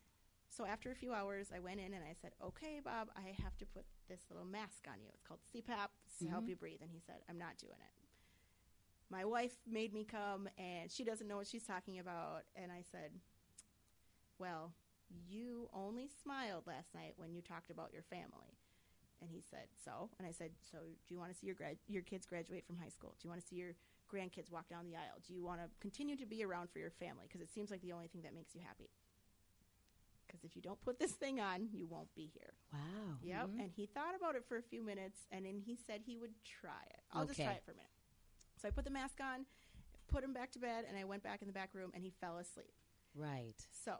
So 0.51 0.65
after 0.65 0.91
a 0.91 0.95
few 0.95 1.13
hours, 1.13 1.47
I 1.55 1.59
went 1.59 1.79
in 1.79 1.93
and 1.93 2.03
I 2.03 2.13
said, 2.21 2.33
"Okay, 2.43 2.81
Bob, 2.83 3.09
I 3.15 3.31
have 3.41 3.57
to 3.57 3.65
put 3.65 3.85
this 4.07 4.19
little 4.29 4.45
mask 4.45 4.85
on 4.91 5.01
you. 5.01 5.09
It's 5.13 5.23
called 5.23 5.39
CPAP 5.53 5.89
it's 6.05 6.19
to 6.19 6.27
help 6.27 6.43
Mhm. 6.45 6.49
you 6.49 6.55
breathe." 6.57 6.81
And 6.81 6.91
he 6.91 6.99
said, 6.99 7.23
"I'm 7.29 7.37
not 7.37 7.57
doing 7.57 7.79
it." 7.79 7.93
My 9.09 9.25
wife 9.25 9.55
made 9.65 9.93
me 9.93 10.05
come, 10.05 10.47
and 10.57 10.91
she 10.91 11.03
doesn't 11.03 11.27
know 11.27 11.37
what 11.37 11.47
she's 11.47 11.65
talking 11.65 11.99
about. 11.99 12.45
And 12.55 12.71
I 12.71 12.81
said, 12.81 13.19
Well, 14.39 14.73
you 15.09 15.69
only 15.73 16.07
smiled 16.07 16.65
last 16.67 16.93
night 16.95 17.13
when 17.17 17.33
you 17.33 17.41
talked 17.41 17.69
about 17.69 17.91
your 17.93 18.03
family. 18.03 18.57
And 19.21 19.29
he 19.29 19.41
said, 19.41 19.67
So? 19.83 20.09
And 20.17 20.27
I 20.27 20.31
said, 20.31 20.51
So 20.71 20.77
do 21.05 21.13
you 21.13 21.19
want 21.19 21.31
to 21.31 21.37
see 21.37 21.45
your, 21.47 21.55
grad- 21.55 21.77
your 21.87 22.01
kids 22.03 22.25
graduate 22.25 22.65
from 22.65 22.77
high 22.77 22.89
school? 22.89 23.15
Do 23.19 23.25
you 23.27 23.29
want 23.29 23.41
to 23.41 23.47
see 23.47 23.57
your 23.57 23.75
grandkids 24.11 24.49
walk 24.49 24.67
down 24.69 24.85
the 24.85 24.95
aisle? 24.95 25.19
Do 25.27 25.33
you 25.33 25.43
want 25.43 25.61
to 25.61 25.69
continue 25.79 26.15
to 26.17 26.25
be 26.25 26.43
around 26.43 26.69
for 26.71 26.79
your 26.79 26.89
family? 26.91 27.25
Because 27.27 27.41
it 27.41 27.51
seems 27.51 27.69
like 27.69 27.81
the 27.81 27.91
only 27.91 28.07
thing 28.07 28.21
that 28.23 28.33
makes 28.33 28.55
you 28.55 28.61
happy. 28.61 28.89
Because 30.31 30.45
if 30.45 30.55
you 30.55 30.61
don't 30.61 30.79
put 30.81 30.97
this 30.99 31.11
thing 31.11 31.39
on, 31.39 31.67
you 31.73 31.85
won't 31.87 32.13
be 32.15 32.25
here. 32.33 32.53
Wow. 32.71 33.17
Yep. 33.21 33.47
Mhm. 33.49 33.59
And 33.59 33.71
he 33.71 33.85
thought 33.85 34.15
about 34.15 34.35
it 34.35 34.45
for 34.47 34.57
a 34.57 34.61
few 34.63 34.81
minutes, 34.81 35.27
and 35.31 35.45
then 35.45 35.59
he 35.59 35.75
said 35.75 36.01
he 36.05 36.15
would 36.17 36.33
try 36.45 36.83
it. 36.89 37.01
I'll 37.11 37.25
just 37.25 37.39
try 37.39 37.53
it 37.53 37.63
for 37.65 37.71
a 37.71 37.75
minute. 37.75 37.91
So 38.55 38.67
I 38.67 38.71
put 38.71 38.85
the 38.85 38.91
mask 38.91 39.19
on, 39.19 39.45
put 40.07 40.23
him 40.23 40.33
back 40.33 40.51
to 40.51 40.59
bed, 40.59 40.85
and 40.87 40.97
I 40.97 41.03
went 41.03 41.23
back 41.23 41.41
in 41.41 41.47
the 41.47 41.53
back 41.53 41.73
room, 41.73 41.91
and 41.93 42.03
he 42.03 42.11
fell 42.11 42.37
asleep. 42.37 42.73
Right. 43.13 43.67
So, 43.71 43.97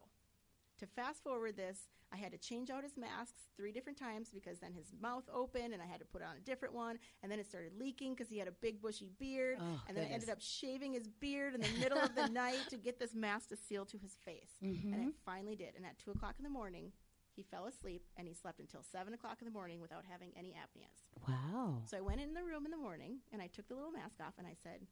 to 0.82 0.88
fast 0.88 1.23
forward 1.23 1.55
this, 1.55 1.88
I 2.13 2.17
had 2.17 2.32
to 2.34 2.38
change 2.38 2.69
out 2.69 2.84
his 2.84 2.97
masks 2.97 3.43
three 3.55 3.71
different 3.71 3.97
times 3.97 4.29
because 4.34 4.59
then 4.59 4.73
his 4.73 4.91
mouth 5.01 5.23
opened 5.34 5.73
and 5.73 5.82
I 5.82 5.86
had 5.86 5.99
to 5.99 6.05
put 6.05 6.21
on 6.21 6.36
a 6.36 6.39
different 6.41 6.73
one. 6.73 6.99
And 7.23 7.32
then 7.32 7.39
it 7.39 7.45
started 7.47 7.71
leaking 7.79 8.13
because 8.15 8.29
he 8.29 8.38
had 8.38 8.49
a 8.49 8.51
big 8.51 8.82
bushy 8.82 9.09
beard. 9.17 9.59
Oh, 9.61 9.79
and 9.88 9.95
then 9.95 10.05
I 10.05 10.13
ended 10.13 10.29
up 10.29 10.41
shaving 10.41 10.91
his 10.93 11.07
beard 11.07 11.55
in 11.55 11.61
the 11.61 11.69
middle 11.79 11.97
of 11.99 12.13
the 12.15 12.27
night 12.43 12.67
to 12.69 12.77
get 12.77 12.99
this 12.99 13.13
mask 13.15 13.49
to 13.49 13.55
seal 13.55 13.86
to 13.86 13.97
his 13.97 14.15
face. 14.25 14.51
And 14.61 14.73
Mhm. 14.95 15.07
it 15.09 15.15
finally 15.25 15.55
did. 15.55 15.75
And 15.77 15.86
at 15.86 15.97
2 15.99 16.11
o'clock 16.11 16.36
in 16.38 16.43
the 16.43 16.49
morning, 16.49 16.91
he 17.34 17.43
fell 17.43 17.65
asleep 17.67 18.03
and 18.17 18.27
he 18.27 18.34
slept 18.34 18.59
until 18.59 18.84
7 18.84 19.13
o'clock 19.13 19.38
in 19.41 19.45
the 19.45 19.51
morning 19.53 19.79
without 19.79 20.03
having 20.03 20.34
any 20.36 20.49
apneas. 20.53 21.05
Wow. 21.27 21.82
So 21.86 21.97
I 21.97 22.01
went 22.01 22.19
in 22.19 22.34
the 22.34 22.43
room 22.43 22.65
in 22.65 22.71
the 22.71 22.77
morning 22.77 23.19
and 23.32 23.41
I 23.41 23.47
took 23.47 23.67
the 23.69 23.75
little 23.75 23.91
mask 23.91 24.19
off 24.19 24.34
and 24.38 24.45
I 24.47 24.55
said, 24.63 24.86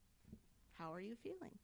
How 0.77 0.93
are 0.93 1.01
you 1.01 1.15
feeling? 1.15 1.57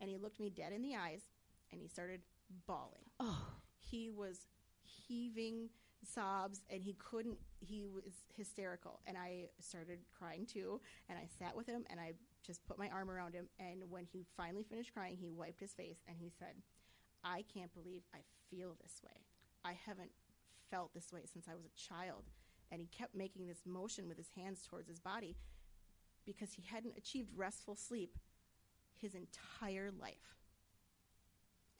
And 0.00 0.08
he 0.08 0.16
looked 0.16 0.40
me 0.40 0.48
dead 0.48 0.72
in 0.72 0.80
the 0.80 0.96
eyes 0.96 1.22
and 1.70 1.80
he 1.82 1.86
started 1.88 2.22
bawling. 2.66 3.04
Oh. 3.20 3.46
He 3.90 4.10
was 4.10 4.46
heaving 4.82 5.68
sobs 6.04 6.62
and 6.70 6.82
he 6.82 6.94
couldn't, 6.94 7.38
he 7.60 7.86
was 7.86 8.24
hysterical. 8.34 9.00
And 9.06 9.16
I 9.16 9.48
started 9.60 9.98
crying 10.16 10.46
too. 10.46 10.80
And 11.08 11.18
I 11.18 11.26
sat 11.38 11.56
with 11.56 11.66
him 11.66 11.84
and 11.90 12.00
I 12.00 12.12
just 12.44 12.64
put 12.66 12.78
my 12.78 12.88
arm 12.88 13.10
around 13.10 13.34
him. 13.34 13.48
And 13.58 13.84
when 13.88 14.04
he 14.04 14.24
finally 14.36 14.64
finished 14.64 14.92
crying, 14.94 15.16
he 15.20 15.30
wiped 15.30 15.60
his 15.60 15.72
face 15.72 15.98
and 16.08 16.16
he 16.18 16.30
said, 16.38 16.54
I 17.24 17.44
can't 17.52 17.72
believe 17.74 18.02
I 18.14 18.18
feel 18.50 18.76
this 18.82 19.00
way. 19.04 19.26
I 19.64 19.74
haven't 19.86 20.10
felt 20.70 20.92
this 20.94 21.12
way 21.12 21.22
since 21.32 21.46
I 21.48 21.54
was 21.54 21.64
a 21.64 21.94
child. 21.94 22.24
And 22.70 22.80
he 22.80 22.88
kept 22.88 23.14
making 23.14 23.46
this 23.46 23.62
motion 23.66 24.08
with 24.08 24.16
his 24.16 24.30
hands 24.34 24.62
towards 24.68 24.88
his 24.88 24.98
body 24.98 25.36
because 26.24 26.52
he 26.52 26.62
hadn't 26.62 26.96
achieved 26.96 27.28
restful 27.36 27.76
sleep 27.76 28.16
his 28.94 29.14
entire 29.14 29.90
life. 30.00 30.38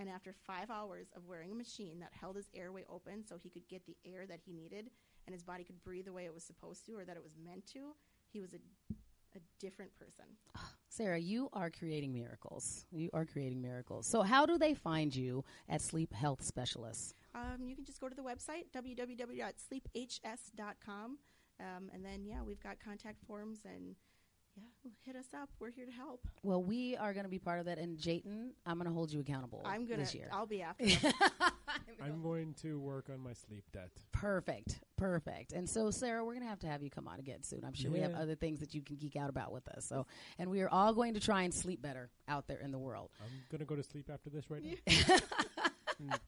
And 0.02 0.10
after 0.10 0.32
five 0.32 0.68
hours 0.68 1.12
of 1.14 1.28
wearing 1.28 1.52
a 1.52 1.54
machine 1.54 2.00
that 2.00 2.10
held 2.12 2.34
his 2.34 2.48
airway 2.56 2.82
open 2.90 3.24
so 3.24 3.36
he 3.40 3.48
could 3.48 3.68
get 3.68 3.86
the 3.86 3.96
air 4.04 4.26
that 4.26 4.40
he 4.44 4.52
needed 4.52 4.90
and 5.26 5.32
his 5.32 5.44
body 5.44 5.62
could 5.62 5.80
breathe 5.84 6.06
the 6.06 6.12
way 6.12 6.24
it 6.24 6.34
was 6.34 6.42
supposed 6.42 6.84
to 6.86 6.98
or 6.98 7.04
that 7.04 7.16
it 7.16 7.22
was 7.22 7.36
meant 7.36 7.64
to, 7.68 7.94
he 8.32 8.40
was 8.40 8.52
a, 8.52 8.58
a 9.36 9.40
different 9.60 9.94
person. 9.94 10.24
Sarah, 10.88 11.20
you 11.20 11.48
are 11.52 11.70
creating 11.70 12.12
miracles. 12.12 12.84
You 12.90 13.10
are 13.14 13.24
creating 13.24 13.62
miracles. 13.62 14.08
So, 14.08 14.22
how 14.22 14.44
do 14.44 14.58
they 14.58 14.74
find 14.74 15.14
you 15.14 15.44
at 15.68 15.80
Sleep 15.80 16.12
Health 16.12 16.42
Specialists? 16.42 17.14
Um, 17.36 17.64
you 17.64 17.76
can 17.76 17.84
just 17.84 18.00
go 18.00 18.08
to 18.08 18.16
the 18.16 18.22
website, 18.22 18.72
www.sleephs.com. 18.76 21.18
Um, 21.60 21.90
and 21.94 22.04
then, 22.04 22.24
yeah, 22.24 22.42
we've 22.44 22.58
got 22.60 22.80
contact 22.84 23.20
forms 23.24 23.60
and, 23.64 23.94
yeah, 24.56 24.90
hit 25.04 25.16
us 25.16 25.26
up. 25.34 25.48
We're 25.60 25.70
here 25.70 25.86
to 25.86 25.92
help. 25.92 26.26
Well, 26.42 26.62
we 26.62 26.96
are 26.96 27.12
going 27.12 27.24
to 27.24 27.30
be 27.30 27.38
part 27.38 27.58
of 27.60 27.66
that. 27.66 27.78
And 27.78 27.98
Jatin, 27.98 28.50
I'm 28.66 28.76
going 28.76 28.88
to 28.88 28.92
hold 28.94 29.12
you 29.12 29.20
accountable 29.20 29.62
I'm 29.64 29.86
going 29.86 30.00
this 30.00 30.12
to, 30.12 30.18
year. 30.18 30.28
I'll 30.32 30.46
be 30.46 30.62
after. 30.62 30.84
you. 30.86 30.96
I'm 32.02 32.22
going 32.22 32.54
to 32.62 32.78
work 32.78 33.06
on 33.12 33.20
my 33.20 33.32
sleep 33.32 33.64
debt. 33.72 33.90
Perfect. 34.12 34.80
Perfect. 34.96 35.52
And 35.52 35.68
so, 35.68 35.90
Sarah, 35.90 36.24
we're 36.24 36.34
going 36.34 36.44
to 36.44 36.48
have 36.48 36.60
to 36.60 36.66
have 36.66 36.82
you 36.82 36.90
come 36.90 37.08
on 37.08 37.18
again 37.18 37.42
soon. 37.42 37.64
I'm 37.64 37.72
sure 37.74 37.90
we 37.90 38.00
have 38.00 38.14
other 38.14 38.34
things 38.34 38.60
that 38.60 38.74
you 38.74 38.82
can 38.82 38.96
geek 38.96 39.16
out 39.16 39.30
about 39.30 39.52
with 39.52 39.66
us. 39.68 39.84
So, 39.84 40.06
and 40.38 40.50
we 40.50 40.60
are 40.60 40.68
all 40.68 40.92
going 40.92 41.14
to 41.14 41.20
try 41.20 41.42
and 41.42 41.52
sleep 41.52 41.82
better 41.82 42.10
out 42.28 42.46
there 42.46 42.60
in 42.60 42.70
the 42.70 42.78
world. 42.78 43.10
I'm 43.20 43.30
going 43.50 43.60
to 43.60 43.64
go 43.64 43.74
to 43.76 43.82
sleep 43.82 44.10
after 44.12 44.30
this 44.30 44.50
right 44.50 44.62
now. 44.62 45.16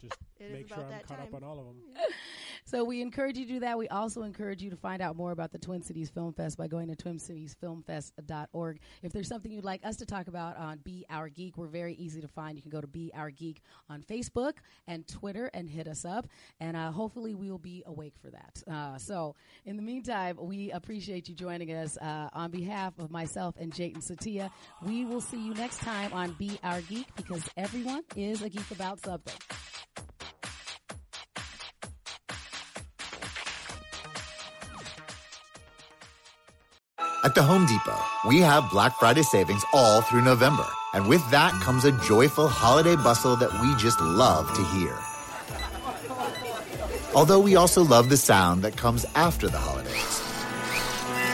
Just 0.01 0.17
It 0.39 0.45
is 0.45 0.53
make 0.53 0.69
sure 0.69 0.77
about 0.77 0.87
I'm 0.87 0.91
that 0.93 1.07
caught 1.07 1.19
time. 1.19 1.27
up 1.29 1.35
on 1.35 1.45
all 1.45 1.59
of 1.59 1.67
them. 1.67 1.77
So 2.67 2.83
we 2.83 3.03
encourage 3.03 3.37
you 3.37 3.45
to 3.47 3.53
do 3.53 3.61
that. 3.61 3.77
We 3.77 3.89
also 3.89 4.23
encourage 4.23 4.63
you 4.63 4.71
to 4.71 4.77
find 4.77 5.03
out 5.03 5.17
more 5.17 5.33
about 5.33 5.53
the 5.53 5.59
Twin 5.59 5.83
Cities 5.83 6.09
Film 6.09 6.33
Fest 6.33 6.57
by 6.57 6.67
going 6.67 6.89
to 6.89 6.97
twincitiesfilmfest.org. 6.97 8.81
If 9.03 9.13
there's 9.13 9.29
something 9.29 9.53
you'd 9.53 9.65
like 9.65 9.85
us 9.85 9.97
to 9.97 10.07
talk 10.07 10.29
about 10.29 10.57
on 10.57 10.79
Be 10.79 11.05
Our 11.11 11.29
Geek, 11.29 11.59
we're 11.59 11.67
very 11.67 11.95
easy 11.95 12.23
to 12.23 12.29
find. 12.29 12.57
You 12.57 12.63
can 12.63 12.71
go 12.71 12.81
to 12.81 12.87
Be 12.87 13.13
Our 13.15 13.31
Geek 13.31 13.61
on 13.91 14.03
Facebook 14.03 14.55
and 14.87 15.07
Twitter 15.07 15.51
and 15.53 15.69
hit 15.69 15.87
us 15.87 16.07
up. 16.07 16.27
And 16.59 16.75
uh, 16.75 16.91
hopefully 16.91 17.35
we 17.35 17.51
will 17.51 17.59
be 17.59 17.83
awake 17.87 18.15
for 18.21 18.31
that. 18.31 18.63
Uh, 18.67 18.97
so 18.97 19.35
in 19.67 19.77
the 19.77 19.83
meantime, 19.83 20.39
we 20.41 20.71
appreciate 20.71 21.29
you 21.29 21.35
joining 21.35 21.71
us. 21.73 21.99
Uh, 21.99 22.29
on 22.33 22.51
behalf 22.51 22.99
of 22.99 23.11
myself 23.11 23.55
and 23.59 23.73
Jatin 23.73 23.99
Setia, 23.99 24.51
we 24.83 25.05
will 25.05 25.21
see 25.21 25.39
you 25.45 25.53
next 25.55 25.81
time 25.81 26.13
on 26.13 26.33
Be 26.39 26.59
Our 26.63 26.81
Geek 26.83 27.15
because 27.15 27.43
everyone 27.57 28.03
is 28.17 28.43
a 28.43 28.49
geek 28.49 28.71
about 28.71 29.01
something. 29.05 29.35
At 37.25 37.35
the 37.35 37.43
Home 37.43 37.65
Depot, 37.65 37.99
we 38.29 38.41
have 38.41 38.69
Black 38.69 38.99
Friday 38.99 39.23
savings 39.23 39.65
all 39.73 40.03
through 40.03 40.21
November. 40.21 40.67
And 40.93 41.09
with 41.09 41.23
that 41.31 41.59
comes 41.63 41.87
a 41.87 41.93
joyful 41.93 42.49
holiday 42.49 42.97
bustle 42.97 43.35
that 43.37 43.51
we 43.63 43.75
just 43.77 43.99
love 43.99 44.53
to 44.55 44.63
hear. 44.63 44.95
Although 47.15 47.41
we 47.41 47.57
also 47.57 47.83
love 47.83 48.11
the 48.11 48.19
sound 48.19 48.61
that 48.61 48.77
comes 48.77 49.07
after 49.15 49.49
the 49.49 49.57
holidays. 49.57 50.21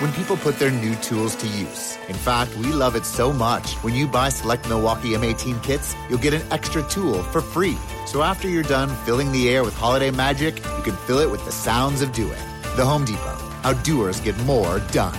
When 0.01 0.13
people 0.13 0.37
put 0.37 0.61
their 0.61 0.71
new 0.71 0.95
tools 0.97 1.35
to 1.35 1.49
use. 1.49 1.99
In 2.09 2.15
fact, 2.15 2.57
we 2.59 2.67
love 2.67 2.95
it 2.95 3.05
so 3.05 3.33
much. 3.33 3.75
When 3.83 3.93
you 3.93 4.07
buy 4.07 4.29
select 4.29 4.69
Milwaukee 4.69 5.15
M18 5.15 5.61
kits, 5.65 5.97
you'll 6.09 6.21
get 6.21 6.35
an 6.35 6.43
extra 6.53 6.89
tool 6.89 7.25
for 7.25 7.41
free. 7.41 7.77
So 8.07 8.23
after 8.23 8.49
you're 8.49 8.63
done 8.63 8.91
filling 9.05 9.33
the 9.33 9.49
air 9.49 9.65
with 9.65 9.75
holiday 9.75 10.13
magic, 10.13 10.59
you 10.59 10.83
can 10.85 10.95
fill 11.09 11.19
it 11.19 11.29
with 11.29 11.45
the 11.45 11.53
sounds 11.53 12.01
of 12.01 12.13
doing. 12.13 12.39
The 12.77 12.87
Home 12.87 13.05
Depot. 13.05 13.39
How 13.65 13.73
doers 13.73 14.21
get 14.21 14.39
more 14.45 14.79
done. 14.93 15.19